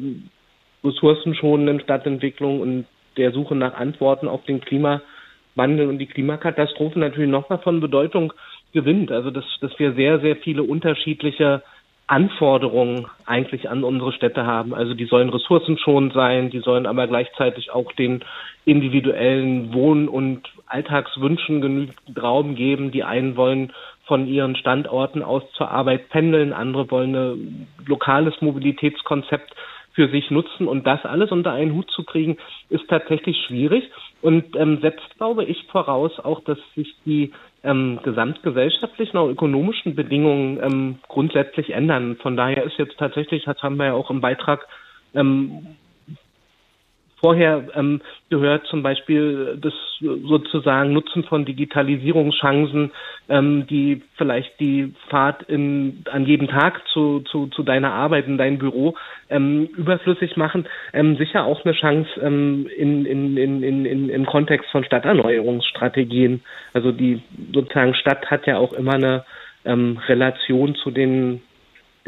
ressourcenschonenden 0.84 1.80
Stadtentwicklung 1.82 2.60
und 2.60 2.86
der 3.18 3.32
Suche 3.32 3.56
nach 3.56 3.76
Antworten 3.76 4.28
auf 4.28 4.44
den 4.46 4.62
Klimawandel 4.62 5.88
und 5.88 6.00
die 6.00 6.08
Klimakatastrophen 6.08 7.02
natürlich 7.02 7.30
nochmal 7.30 7.60
von 7.60 7.80
Bedeutung 7.80 8.34
gewinnt. 8.74 9.12
Also 9.12 9.32
dass, 9.32 9.46
dass 9.62 9.78
wir 9.80 9.94
sehr, 9.94 10.20
sehr 10.20 10.36
viele 10.36 10.64
unterschiedliche 10.64 11.64
Anforderungen 12.10 13.06
eigentlich 13.28 13.70
an 13.70 13.84
unsere 13.84 14.12
Städte 14.14 14.46
haben. 14.46 14.74
Also 14.74 14.96
die 14.96 15.06
sollen 15.06 15.30
ressourcenschonend 15.30 16.14
sein, 16.14 16.50
die 16.50 16.60
sollen 16.60 16.88
aber 16.88 17.06
gleichzeitig 17.06 17.72
auch 17.72 17.92
den 17.92 18.24
individuellen 18.66 19.74
Wohn- 19.74 20.08
und 20.08 20.50
Alltagswünschen 20.66 21.62
genügend 21.62 21.96
Raum 22.20 22.56
geben. 22.56 22.92
Die 22.92 23.04
einen 23.04 23.38
wollen 23.38 23.74
von 24.06 24.26
ihren 24.26 24.56
Standorten 24.56 25.22
aus 25.22 25.44
zur 25.54 25.70
Arbeit 25.70 26.10
pendeln, 26.10 26.52
andere 26.52 26.90
wollen 26.90 27.16
ein 27.16 27.68
lokales 27.86 28.34
Mobilitätskonzept 28.42 29.54
für 29.94 30.10
sich 30.10 30.32
nutzen 30.32 30.68
und 30.68 30.88
das 30.88 31.06
alles 31.06 31.32
unter 31.32 31.52
einen 31.52 31.74
Hut 31.74 31.92
zu 31.92 32.04
kriegen, 32.04 32.38
ist 32.70 32.88
tatsächlich 32.88 33.38
schwierig 33.46 33.84
und 34.22 34.56
ähm, 34.56 34.80
setzt, 34.82 35.18
glaube 35.18 35.44
ich, 35.44 35.66
voraus 35.66 36.20
auch, 36.20 36.44
dass 36.44 36.58
sich 36.76 36.96
die 37.06 37.34
ähm, 37.64 38.00
gesamtgesellschaftlichen 38.04 39.18
und 39.18 39.32
ökonomischen 39.32 39.96
Bedingungen 39.96 40.60
ähm, 40.62 41.00
grundsätzlich 41.08 41.72
ändern. 41.72 42.18
Von 42.22 42.38
daher 42.38 42.64
ist 42.64 42.78
jetzt 42.78 42.98
tatsächlich, 42.98 43.44
das 43.46 43.62
haben 43.62 43.78
wir 43.78 43.88
ja 43.88 43.94
auch 43.94 44.10
im 44.10 44.22
Beitrag 44.22 44.68
ähm, 45.14 45.76
vorher 47.20 47.68
ähm, 47.76 48.02
gehört, 48.30 48.66
zum 48.68 48.84
Beispiel 48.84 49.58
das 49.62 49.74
sozusagen 50.00 50.94
Nutzen 50.94 51.24
von 51.24 51.46
Digitalisierungschancen, 51.46 52.92
ähm, 53.28 53.68
die 53.68 54.02
vielleicht 54.16 54.60
die 54.60 54.94
Fahrt 55.10 55.44
in, 55.44 56.04
an 56.12 56.26
jedem 56.26 56.48
Tag 56.48 56.82
zu, 56.94 57.20
zu, 57.22 57.48
zu 57.48 57.64
deiner 57.64 57.92
Arbeit 57.92 58.28
in 58.28 58.38
dein 58.38 58.58
Büro 58.58 58.96
ähm, 59.30 59.68
überflüssig 59.76 60.38
machen, 60.38 60.68
ähm, 60.94 61.18
sicher 61.18 61.44
auch 61.44 61.64
eine 61.66 61.74
Chance 61.74 62.10
ähm, 62.22 62.68
in, 62.78 63.06
in, 63.06 63.38
in, 63.38 63.64
in, 63.64 63.86
in, 63.86 64.10
im 64.10 64.26
Kontext 64.26 64.70
von 64.72 64.84
Stadterneuerungsstrategien. 64.84 66.42
Also 66.74 66.92
die 66.92 67.22
sozusagen 67.54 67.94
Stadt 67.96 68.30
hat 68.32 68.48
ja 68.48 68.58
auch 68.58 68.74
immer 68.74 68.94
eine 68.94 69.26
ähm, 69.66 70.00
Relation 70.08 70.76
zu 70.76 70.92
den 70.92 71.42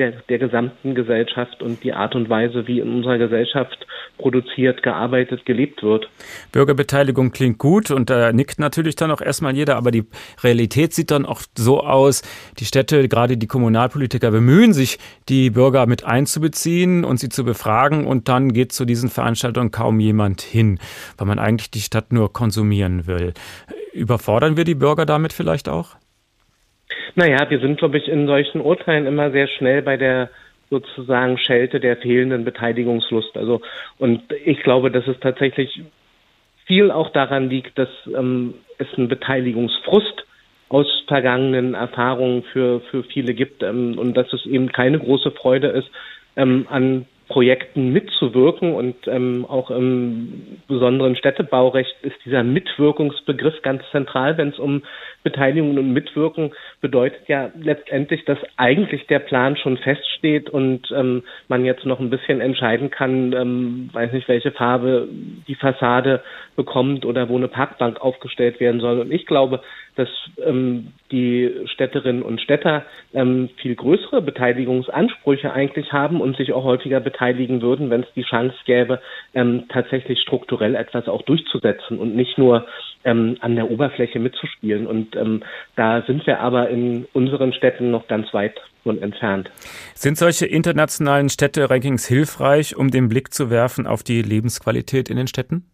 der, 0.02 0.14
der 0.30 0.40
gesamten 0.40 0.96
Gesellschaft 0.96 1.62
und 1.62 1.84
die 1.84 1.94
Art 1.94 2.16
und 2.16 2.28
Weise, 2.28 2.68
wie 2.68 2.80
in 2.80 2.92
unserer 2.92 3.20
Gesellschaft 3.20 3.86
produziert, 4.18 4.82
gearbeitet, 4.82 5.46
gelebt 5.46 5.84
wird. 5.84 6.10
Bürgerbeteiligung 6.52 7.32
klingt 7.32 7.60
gut 7.60 7.92
und 7.92 8.10
da 8.10 8.34
nickt 8.34 8.60
natürlich 8.60 8.96
dann 8.96 9.12
auch 9.12 9.22
erstmal 9.22 9.56
jeder, 9.56 9.78
aber 9.78 9.92
die 9.92 10.06
Realität 10.44 10.94
sieht 10.94 11.12
dann 11.12 11.26
auch 11.26 11.42
so 11.56 11.82
aus, 11.82 12.24
die 12.58 12.66
Städte, 12.66 13.08
gerade 13.08 13.38
die 13.38 13.48
Kommunalpolitiker 13.48 14.32
bemühen 14.32 14.74
sich, 14.74 14.98
die 15.30 15.52
Bürger 15.52 15.86
mit 15.86 16.04
einzubeziehen 16.04 17.06
und 17.06 17.18
sie 17.18 17.30
zu 17.30 17.46
befragen 17.46 18.08
und 18.08 18.28
dann 18.28 18.54
geht 18.54 18.72
zu 18.72 18.86
diesen 18.86 19.10
Veranstaltungen 19.10 19.70
kaum 19.70 20.00
jemand 20.00 20.42
hin, 20.42 20.80
weil 21.18 21.28
man 21.28 21.38
eigentlich 21.38 21.70
die 21.70 21.82
Stadt 21.82 22.12
nur 22.12 22.34
konsumieren 22.34 23.06
will. 23.06 23.34
Überfordern 23.94 24.58
wir 24.58 24.64
die 24.64 24.76
Bürger 24.76 25.06
damit 25.06 25.32
vielleicht 25.32 25.70
auch? 25.70 26.01
Naja, 27.16 27.50
wir 27.50 27.60
sind, 27.60 27.78
glaube 27.78 27.98
ich, 27.98 28.08
in 28.08 28.28
solchen 28.28 28.62
Urteilen 28.62 29.06
immer 29.06 29.32
sehr 29.32 29.48
schnell 29.48 29.82
bei 29.82 29.98
der 29.98 30.30
sozusagen 30.70 31.38
Schelte 31.38 31.80
der 31.80 31.98
fehlenden 31.98 32.46
Beteiligungslust. 32.46 33.36
Also, 33.38 33.62
und 33.98 34.22
ich 34.46 34.62
glaube, 34.64 34.90
dass 34.90 35.06
es 35.08 35.20
tatsächlich 35.20 35.82
viel 36.66 36.92
auch 36.92 37.10
daran 37.12 37.50
liegt, 37.50 37.78
dass 37.78 37.90
ähm, 38.08 38.54
es 38.78 38.88
einen 38.96 39.10
Beteiligungsfrust 39.10 40.26
aus 40.70 40.88
vergangenen 41.08 41.74
Erfahrungen 41.74 42.44
für, 42.54 42.80
für 42.90 43.04
viele 43.04 43.34
gibt 43.34 43.62
ähm, 43.62 44.00
und 44.00 44.16
dass 44.16 44.32
es 44.32 44.46
eben 44.46 44.72
keine 44.72 45.00
große 45.00 45.32
Freude 45.32 45.68
ist, 45.68 45.90
ähm, 46.38 46.66
an 46.70 47.06
Projekten 47.28 47.94
mitzuwirken 47.94 48.74
und 48.74 48.96
ähm, 49.08 49.46
auch 49.48 49.72
im 49.72 50.60
besonderen 50.68 51.16
Städtebaurecht 51.16 51.96
ist 52.02 52.18
dieser 52.26 52.44
Mitwirkungsbegriff 52.44 53.62
ganz 53.62 53.84
zentral, 53.92 54.38
wenn 54.38 54.50
es 54.50 54.60
um 54.60 54.84
Beteiligung 55.24 55.78
und 55.78 55.94
Mitwirken 55.94 56.52
bedeutet 56.82 57.28
ja 57.28 57.52
letztendlich, 57.60 58.26
dass 58.26 58.40
eigentlich 58.58 59.08
der 59.08 59.20
Plan 59.20 59.56
schon 59.58 59.78
feststeht 59.78 60.50
und 60.50 60.92
ähm, 60.92 61.24
man 61.48 61.66
jetzt 61.66 61.86
noch 61.86 62.00
ein 62.00 62.10
bisschen 62.10 62.42
entscheiden 62.42 62.90
kann, 62.90 63.34
ähm, 63.34 63.90
weiß 63.94 64.12
nicht, 64.14 64.28
welche 64.28 64.52
Farbe 64.52 65.08
die 65.48 65.56
Fassade 65.56 66.24
bekommt 66.56 67.06
oder 67.06 67.30
wo 67.30 67.38
eine 67.38 67.48
Parkbank 67.48 68.02
aufgestellt 68.02 68.60
werden 68.60 68.82
soll. 68.82 69.00
Und 69.00 69.12
ich 69.12 69.26
glaube, 69.26 69.62
dass 69.96 70.10
ähm, 70.46 70.94
die 71.12 71.52
Städterinnen 71.66 72.24
und 72.24 72.42
Städter 72.42 72.86
ähm, 73.14 73.50
viel 73.58 73.76
größere 73.76 74.22
Beteiligungsansprüche 74.22 75.52
eigentlich 75.54 75.92
haben 75.92 76.22
und 76.22 76.38
sich 76.38 76.54
auch 76.54 76.64
häufiger 76.64 77.00
beteiligen 77.00 77.62
würden, 77.62 77.90
wenn 77.90 78.02
es 78.02 78.14
die 78.16 78.24
Chance 78.24 78.56
gäbe, 78.66 79.02
ähm, 79.34 79.66
tatsächlich 79.70 80.22
strukturell 80.22 80.76
etwas 80.76 81.08
auch 81.08 81.22
durchzusetzen 81.24 82.00
und 82.00 82.16
nicht 82.16 82.38
nur 82.38 82.66
ähm, 83.04 83.38
an 83.42 83.56
der 83.56 83.70
Oberfläche 83.70 84.20
mitzuspielen. 84.20 84.88
Und 84.88 85.16
ähm, 85.16 85.44
da 85.76 86.04
sind 86.04 86.26
wir 86.28 86.40
aber 86.40 86.70
in 86.70 87.06
unseren 87.14 87.54
Städten 87.54 87.92
noch 87.92 88.08
ganz 88.08 88.34
weit 88.34 88.60
von 88.84 89.02
entfernt. 89.02 89.52
Sind 89.94 90.18
solche 90.18 90.46
internationalen 90.46 91.30
Städte-Rankings 91.30 92.08
hilfreich, 92.08 92.76
um 92.76 92.90
den 92.90 93.10
Blick 93.10 93.34
zu 93.34 93.50
werfen 93.50 93.88
auf 93.88 94.04
die 94.04 94.22
Lebensqualität 94.22 95.10
in 95.10 95.18
den 95.18 95.28
Städten? 95.28 95.66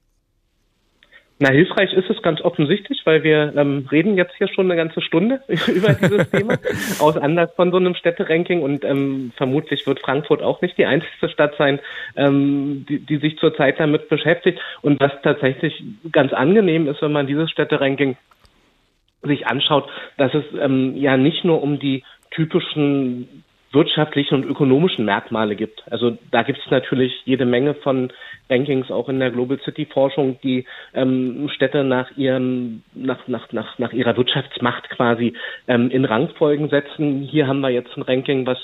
Na, 1.40 1.50
hilfreich 1.52 1.94
ist 1.94 2.10
es 2.10 2.24
ganz 2.24 2.42
offensichtlich, 2.42 3.02
weil 3.06 3.24
wir 3.24 3.54
ähm, 3.56 3.88
reden 3.92 4.18
jetzt 4.18 4.34
hier 4.38 4.48
schon 4.48 4.66
eine 4.66 4.76
ganze 4.76 5.02
Stunde 5.02 5.42
über 5.48 5.94
dieses 5.94 6.30
Thema 6.32 6.58
aus 7.00 7.16
Anlass 7.16 7.54
von 7.56 7.70
so 7.70 7.78
einem 7.78 7.94
Städteranking 7.94 8.64
und 8.64 8.84
ähm, 8.84 9.32
vermutlich 9.38 9.86
wird 9.86 10.00
Frankfurt 10.00 10.42
auch 10.42 10.62
nicht 10.62 10.80
die 10.80 10.86
einzige 10.88 11.30
Stadt 11.30 11.54
sein, 11.60 11.80
ähm, 12.16 12.88
die, 12.90 13.00
die 13.00 13.18
sich 13.18 13.38
zurzeit 13.38 13.80
damit 13.80 14.10
beschäftigt. 14.10 14.60
Und 14.82 15.00
was 15.00 15.12
tatsächlich 15.22 15.84
ganz 16.12 16.34
angenehm 16.34 16.88
ist, 16.88 17.04
wenn 17.04 17.12
man 17.12 17.28
dieses 17.28 17.52
Städteranking 17.52 18.18
sich 19.22 19.46
anschaut, 19.46 19.88
dass 20.18 20.34
es 20.34 20.46
ähm, 20.60 20.96
ja 20.96 21.18
nicht 21.18 21.44
nur 21.44 21.62
um 21.62 21.78
die 21.78 22.04
typischen 22.32 23.44
wirtschaftlichen 23.72 24.36
und 24.36 24.46
ökonomischen 24.46 25.06
Merkmale 25.06 25.56
gibt. 25.56 25.84
Also 25.92 26.18
da 26.32 26.44
gibt 26.44 26.60
es 26.60 26.72
natürlich 26.72 27.14
jede 27.26 27.46
Menge 27.46 27.74
von 27.74 28.12
Rankings 28.50 28.90
auch 28.92 29.10
in 29.10 29.20
der 29.20 29.32
Global 29.32 29.60
City 29.60 29.86
Forschung, 29.86 30.40
die 30.42 30.66
ähm, 30.94 31.50
Städte 31.54 31.84
nach 31.84 32.16
ihrem 32.16 32.84
nach, 32.94 33.28
nach, 33.28 33.52
nach, 33.52 33.78
nach 33.78 33.92
ihrer 33.92 34.16
Wirtschaftsmacht 34.16 34.90
quasi 34.90 35.34
ähm, 35.68 35.90
in 35.92 36.06
Rangfolgen 36.06 36.70
setzen. 36.70 37.24
Hier 37.24 37.48
haben 37.48 37.60
wir 37.60 37.70
jetzt 37.70 37.96
ein 37.98 38.04
Ranking, 38.04 38.46
was 38.46 38.58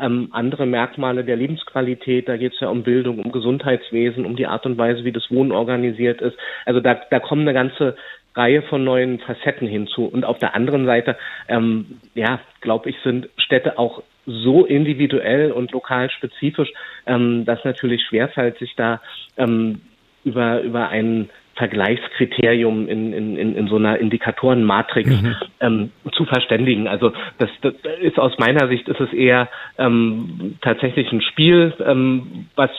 ähm, 0.00 0.28
andere 0.32 0.66
Merkmale 0.66 1.24
der 1.24 1.36
Lebensqualität, 1.36 2.28
da 2.28 2.36
geht 2.36 2.54
es 2.54 2.60
ja 2.60 2.68
um 2.68 2.82
Bildung, 2.82 3.18
um 3.18 3.32
Gesundheitswesen, 3.32 4.24
um 4.24 4.36
die 4.36 4.46
Art 4.46 4.64
und 4.66 4.78
Weise, 4.78 5.04
wie 5.04 5.12
das 5.12 5.30
Wohnen 5.30 5.52
organisiert 5.52 6.20
ist. 6.20 6.36
Also 6.64 6.80
da, 6.80 7.00
da 7.10 7.18
kommen 7.18 7.42
eine 7.42 7.54
ganze 7.54 7.96
Reihe 8.34 8.62
von 8.62 8.84
neuen 8.84 9.18
Facetten 9.18 9.66
hinzu. 9.66 10.04
Und 10.04 10.24
auf 10.24 10.38
der 10.38 10.54
anderen 10.54 10.86
Seite, 10.86 11.16
ähm, 11.48 11.98
ja, 12.14 12.40
glaube 12.60 12.90
ich, 12.90 12.96
sind 13.02 13.28
Städte 13.36 13.78
auch 13.78 14.02
so 14.28 14.66
individuell 14.66 15.52
und 15.52 15.72
lokal 15.72 16.10
spezifisch, 16.10 16.70
ähm, 17.06 17.44
dass 17.44 17.64
natürlich 17.64 18.02
schwerfällt, 18.04 18.58
sich 18.58 18.74
da 18.76 19.00
ähm, 19.36 19.80
über, 20.24 20.60
über 20.60 20.88
ein 20.90 21.30
Vergleichskriterium 21.54 22.88
in, 22.88 23.12
in, 23.12 23.36
in, 23.36 23.56
in 23.56 23.66
so 23.66 23.76
einer 23.76 23.98
Indikatorenmatrix 23.98 25.10
mhm. 25.10 25.36
ähm, 25.60 25.92
zu 26.12 26.24
verständigen. 26.24 26.86
Also 26.86 27.12
das, 27.38 27.50
das 27.62 27.74
ist 28.00 28.18
aus 28.18 28.38
meiner 28.38 28.68
Sicht 28.68 28.86
ist 28.88 29.00
es 29.00 29.12
eher 29.12 29.48
ähm, 29.76 30.56
tatsächlich 30.60 31.10
ein 31.10 31.20
Spiel, 31.20 31.74
ähm, 31.84 32.46
was 32.54 32.70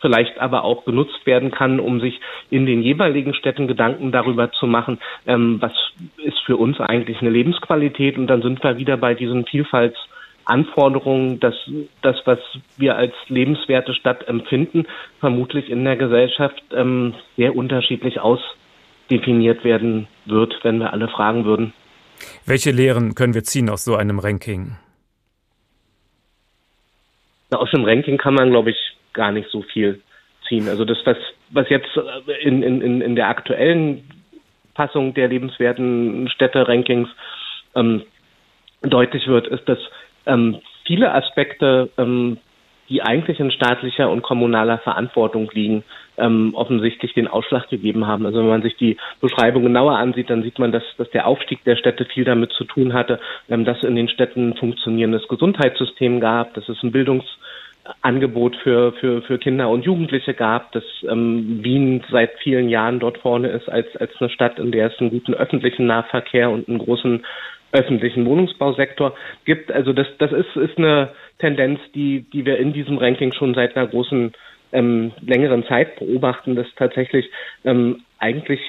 vielleicht 0.00 0.38
aber 0.38 0.64
auch 0.64 0.84
genutzt 0.84 1.26
werden 1.26 1.50
kann, 1.50 1.80
um 1.80 2.00
sich 2.00 2.20
in 2.50 2.66
den 2.66 2.82
jeweiligen 2.82 3.34
Städten 3.34 3.66
Gedanken 3.66 4.12
darüber 4.12 4.50
zu 4.52 4.66
machen, 4.66 4.98
ähm, 5.26 5.60
was 5.60 5.72
ist 6.24 6.38
für 6.46 6.56
uns 6.56 6.80
eigentlich 6.80 7.20
eine 7.20 7.30
Lebensqualität 7.30 8.16
und 8.16 8.28
dann 8.28 8.42
sind 8.42 8.62
wir 8.62 8.78
wieder 8.78 8.96
bei 8.96 9.14
diesen 9.14 9.44
Vielfalts 9.44 9.98
Anforderungen, 10.44 11.40
dass 11.40 11.54
das, 12.02 12.16
was 12.24 12.38
wir 12.76 12.96
als 12.96 13.14
lebenswerte 13.28 13.94
Stadt 13.94 14.26
empfinden, 14.28 14.86
vermutlich 15.20 15.70
in 15.70 15.84
der 15.84 15.96
Gesellschaft 15.96 16.62
ähm, 16.72 17.14
sehr 17.36 17.54
unterschiedlich 17.54 18.20
ausdefiniert 18.20 19.64
werden 19.64 20.08
wird, 20.26 20.54
wenn 20.62 20.78
wir 20.78 20.92
alle 20.92 21.08
fragen 21.08 21.44
würden. 21.44 21.72
Welche 22.46 22.70
Lehren 22.70 23.14
können 23.14 23.34
wir 23.34 23.44
ziehen 23.44 23.70
aus 23.70 23.84
so 23.84 23.96
einem 23.96 24.18
Ranking? 24.18 24.76
Na, 27.50 27.58
aus 27.58 27.70
dem 27.70 27.84
Ranking 27.84 28.18
kann 28.18 28.34
man, 28.34 28.50
glaube 28.50 28.70
ich, 28.70 28.76
gar 29.12 29.32
nicht 29.32 29.48
so 29.50 29.62
viel 29.62 30.00
ziehen. 30.48 30.68
Also 30.68 30.84
das, 30.84 30.98
was, 31.04 31.16
was 31.50 31.68
jetzt 31.68 31.88
in, 32.42 32.62
in, 32.62 33.00
in 33.00 33.16
der 33.16 33.28
aktuellen 33.28 34.04
Fassung 34.74 35.14
der 35.14 35.28
lebenswerten 35.28 36.28
Städte-Rankings 36.28 37.08
ähm, 37.74 38.02
deutlich 38.82 39.26
wird, 39.26 39.46
ist, 39.48 39.68
dass 39.68 39.78
ähm, 40.26 40.58
viele 40.84 41.12
Aspekte, 41.12 41.90
ähm, 41.98 42.38
die 42.90 43.02
eigentlich 43.02 43.38
in 43.38 43.52
staatlicher 43.52 44.10
und 44.10 44.22
kommunaler 44.22 44.78
Verantwortung 44.78 45.48
liegen, 45.54 45.84
ähm, 46.18 46.52
offensichtlich 46.54 47.14
den 47.14 47.28
Ausschlag 47.28 47.68
gegeben 47.68 48.06
haben. 48.06 48.26
Also 48.26 48.40
wenn 48.40 48.48
man 48.48 48.62
sich 48.62 48.76
die 48.76 48.96
Beschreibung 49.20 49.62
genauer 49.62 49.96
ansieht, 49.96 50.28
dann 50.28 50.42
sieht 50.42 50.58
man, 50.58 50.72
dass, 50.72 50.82
dass 50.98 51.08
der 51.10 51.26
Aufstieg 51.26 51.64
der 51.64 51.76
Städte 51.76 52.04
viel 52.04 52.24
damit 52.24 52.50
zu 52.52 52.64
tun 52.64 52.92
hatte, 52.92 53.20
ähm, 53.48 53.64
dass 53.64 53.84
in 53.84 53.94
den 53.94 54.08
Städten 54.08 54.50
ein 54.50 54.56
funktionierendes 54.56 55.28
Gesundheitssystem 55.28 56.18
gab, 56.18 56.52
dass 56.54 56.68
es 56.68 56.82
ein 56.82 56.90
Bildungsangebot 56.90 58.56
für, 58.56 58.92
für, 58.94 59.22
für 59.22 59.38
Kinder 59.38 59.68
und 59.68 59.84
Jugendliche 59.84 60.34
gab, 60.34 60.72
dass 60.72 60.84
ähm, 61.08 61.62
Wien 61.62 62.02
seit 62.10 62.32
vielen 62.42 62.68
Jahren 62.68 62.98
dort 62.98 63.18
vorne 63.18 63.48
ist 63.48 63.68
als, 63.68 63.86
als 63.98 64.10
eine 64.18 64.30
Stadt, 64.30 64.58
in 64.58 64.72
der 64.72 64.88
es 64.88 64.98
einen 64.98 65.10
guten 65.10 65.34
öffentlichen 65.34 65.86
Nahverkehr 65.86 66.50
und 66.50 66.68
einen 66.68 66.78
großen 66.78 67.24
öffentlichen 67.72 68.26
Wohnungsbausektor 68.26 69.14
gibt. 69.44 69.70
Also 69.70 69.92
das, 69.92 70.06
das 70.18 70.32
ist, 70.32 70.56
ist 70.56 70.78
eine 70.78 71.10
Tendenz, 71.38 71.80
die, 71.94 72.22
die 72.32 72.44
wir 72.44 72.58
in 72.58 72.72
diesem 72.72 72.98
Ranking 72.98 73.32
schon 73.32 73.54
seit 73.54 73.76
einer 73.76 73.86
großen, 73.86 74.32
ähm, 74.72 75.12
längeren 75.20 75.64
Zeit 75.64 75.98
beobachten, 75.98 76.54
dass 76.54 76.66
tatsächlich 76.76 77.28
ähm, 77.64 78.02
eigentlich 78.18 78.60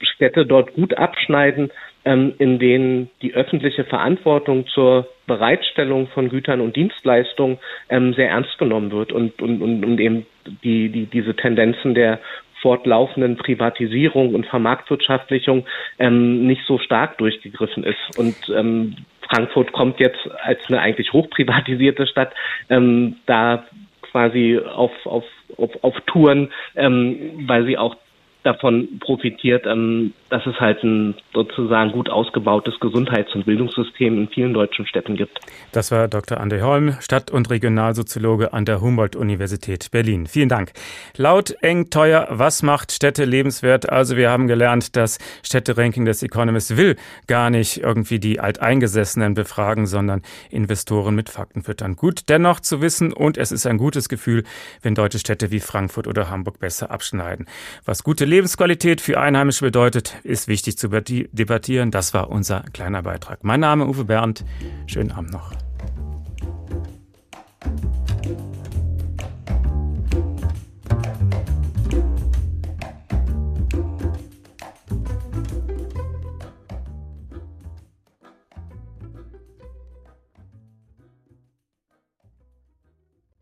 Städte 0.00 0.46
dort 0.46 0.74
gut 0.74 0.94
abschneiden, 0.96 1.70
ähm, 2.04 2.34
in 2.38 2.58
denen 2.58 3.10
die 3.20 3.34
öffentliche 3.34 3.84
Verantwortung 3.84 4.66
zur 4.68 5.08
Bereitstellung 5.26 6.08
von 6.08 6.28
Gütern 6.28 6.60
und 6.60 6.76
Dienstleistungen 6.76 7.58
ähm, 7.88 8.14
sehr 8.14 8.30
ernst 8.30 8.58
genommen 8.58 8.90
wird 8.90 9.12
und, 9.12 9.40
und, 9.42 9.60
und, 9.60 9.84
und 9.84 10.00
eben 10.00 10.26
die, 10.64 10.88
die, 10.88 11.06
diese 11.06 11.36
Tendenzen 11.36 11.94
der 11.94 12.20
fortlaufenden 12.60 13.36
Privatisierung 13.36 14.34
und 14.34 14.46
Vermarktwirtschaftlichung 14.46 15.66
ähm, 15.98 16.46
nicht 16.46 16.62
so 16.66 16.78
stark 16.78 17.18
durchgegriffen 17.18 17.84
ist. 17.84 18.18
Und 18.18 18.36
ähm, 18.54 18.96
Frankfurt 19.28 19.72
kommt 19.72 20.00
jetzt 20.00 20.28
als 20.42 20.58
eine 20.68 20.80
eigentlich 20.80 21.12
hochprivatisierte 21.12 22.06
Stadt 22.06 22.32
ähm, 22.68 23.16
da 23.26 23.64
quasi 24.02 24.58
auf, 24.58 24.92
auf, 25.04 25.24
auf, 25.56 25.70
auf 25.82 25.94
Touren, 26.06 26.50
ähm, 26.76 27.44
weil 27.46 27.64
sie 27.64 27.78
auch 27.78 27.96
davon 28.42 28.98
profitiert, 29.00 29.66
ähm, 29.66 30.12
dass 30.30 30.46
es 30.46 30.58
halt 30.60 30.82
ein 30.82 31.14
sozusagen 31.34 31.92
gut 31.92 32.08
ausgebautes 32.08 32.78
Gesundheits- 32.80 33.34
und 33.34 33.44
Bildungssystem 33.44 34.16
in 34.16 34.28
vielen 34.28 34.54
deutschen 34.54 34.86
Städten 34.86 35.16
gibt. 35.16 35.38
Das 35.72 35.90
war 35.90 36.08
Dr. 36.08 36.40
André 36.40 36.62
Holm, 36.62 36.96
Stadt- 37.00 37.30
und 37.30 37.50
Regionalsoziologe 37.50 38.52
an 38.52 38.64
der 38.64 38.80
Humboldt-Universität 38.80 39.90
Berlin. 39.90 40.26
Vielen 40.26 40.48
Dank. 40.48 40.72
Laut, 41.16 41.54
eng, 41.62 41.90
teuer, 41.90 42.28
was 42.30 42.62
macht 42.62 42.92
Städte 42.92 43.24
lebenswert? 43.24 43.90
Also 43.90 44.16
wir 44.16 44.30
haben 44.30 44.46
gelernt, 44.46 44.96
das 44.96 45.18
Städteranking 45.42 46.04
des 46.04 46.22
Economist 46.22 46.76
will 46.76 46.96
gar 47.26 47.50
nicht 47.50 47.78
irgendwie 47.78 48.20
die 48.20 48.40
Alteingesessenen 48.40 49.34
befragen, 49.34 49.86
sondern 49.86 50.22
Investoren 50.50 51.14
mit 51.14 51.28
Fakten 51.28 51.62
füttern. 51.62 51.96
Gut 51.96 52.28
dennoch 52.28 52.60
zu 52.60 52.80
wissen 52.80 53.12
und 53.12 53.36
es 53.36 53.52
ist 53.52 53.66
ein 53.66 53.78
gutes 53.78 54.08
Gefühl, 54.08 54.44
wenn 54.82 54.94
deutsche 54.94 55.18
Städte 55.18 55.50
wie 55.50 55.60
Frankfurt 55.60 56.06
oder 56.06 56.30
Hamburg 56.30 56.60
besser 56.60 56.90
abschneiden. 56.90 57.46
Was 57.84 58.04
gute 58.04 58.29
Lebensqualität 58.30 59.00
für 59.00 59.20
Einheimische 59.20 59.64
bedeutet, 59.64 60.16
ist 60.22 60.48
wichtig 60.48 60.78
zu 60.78 60.88
debattieren. 60.88 61.90
Das 61.90 62.14
war 62.14 62.30
unser 62.30 62.62
kleiner 62.72 63.02
Beitrag. 63.02 63.44
Mein 63.44 63.60
Name 63.60 63.84
ist 63.84 63.90
Uwe 63.90 64.04
Bernd. 64.04 64.44
Schönen 64.86 65.10
Abend 65.10 65.32
noch. 65.32 65.52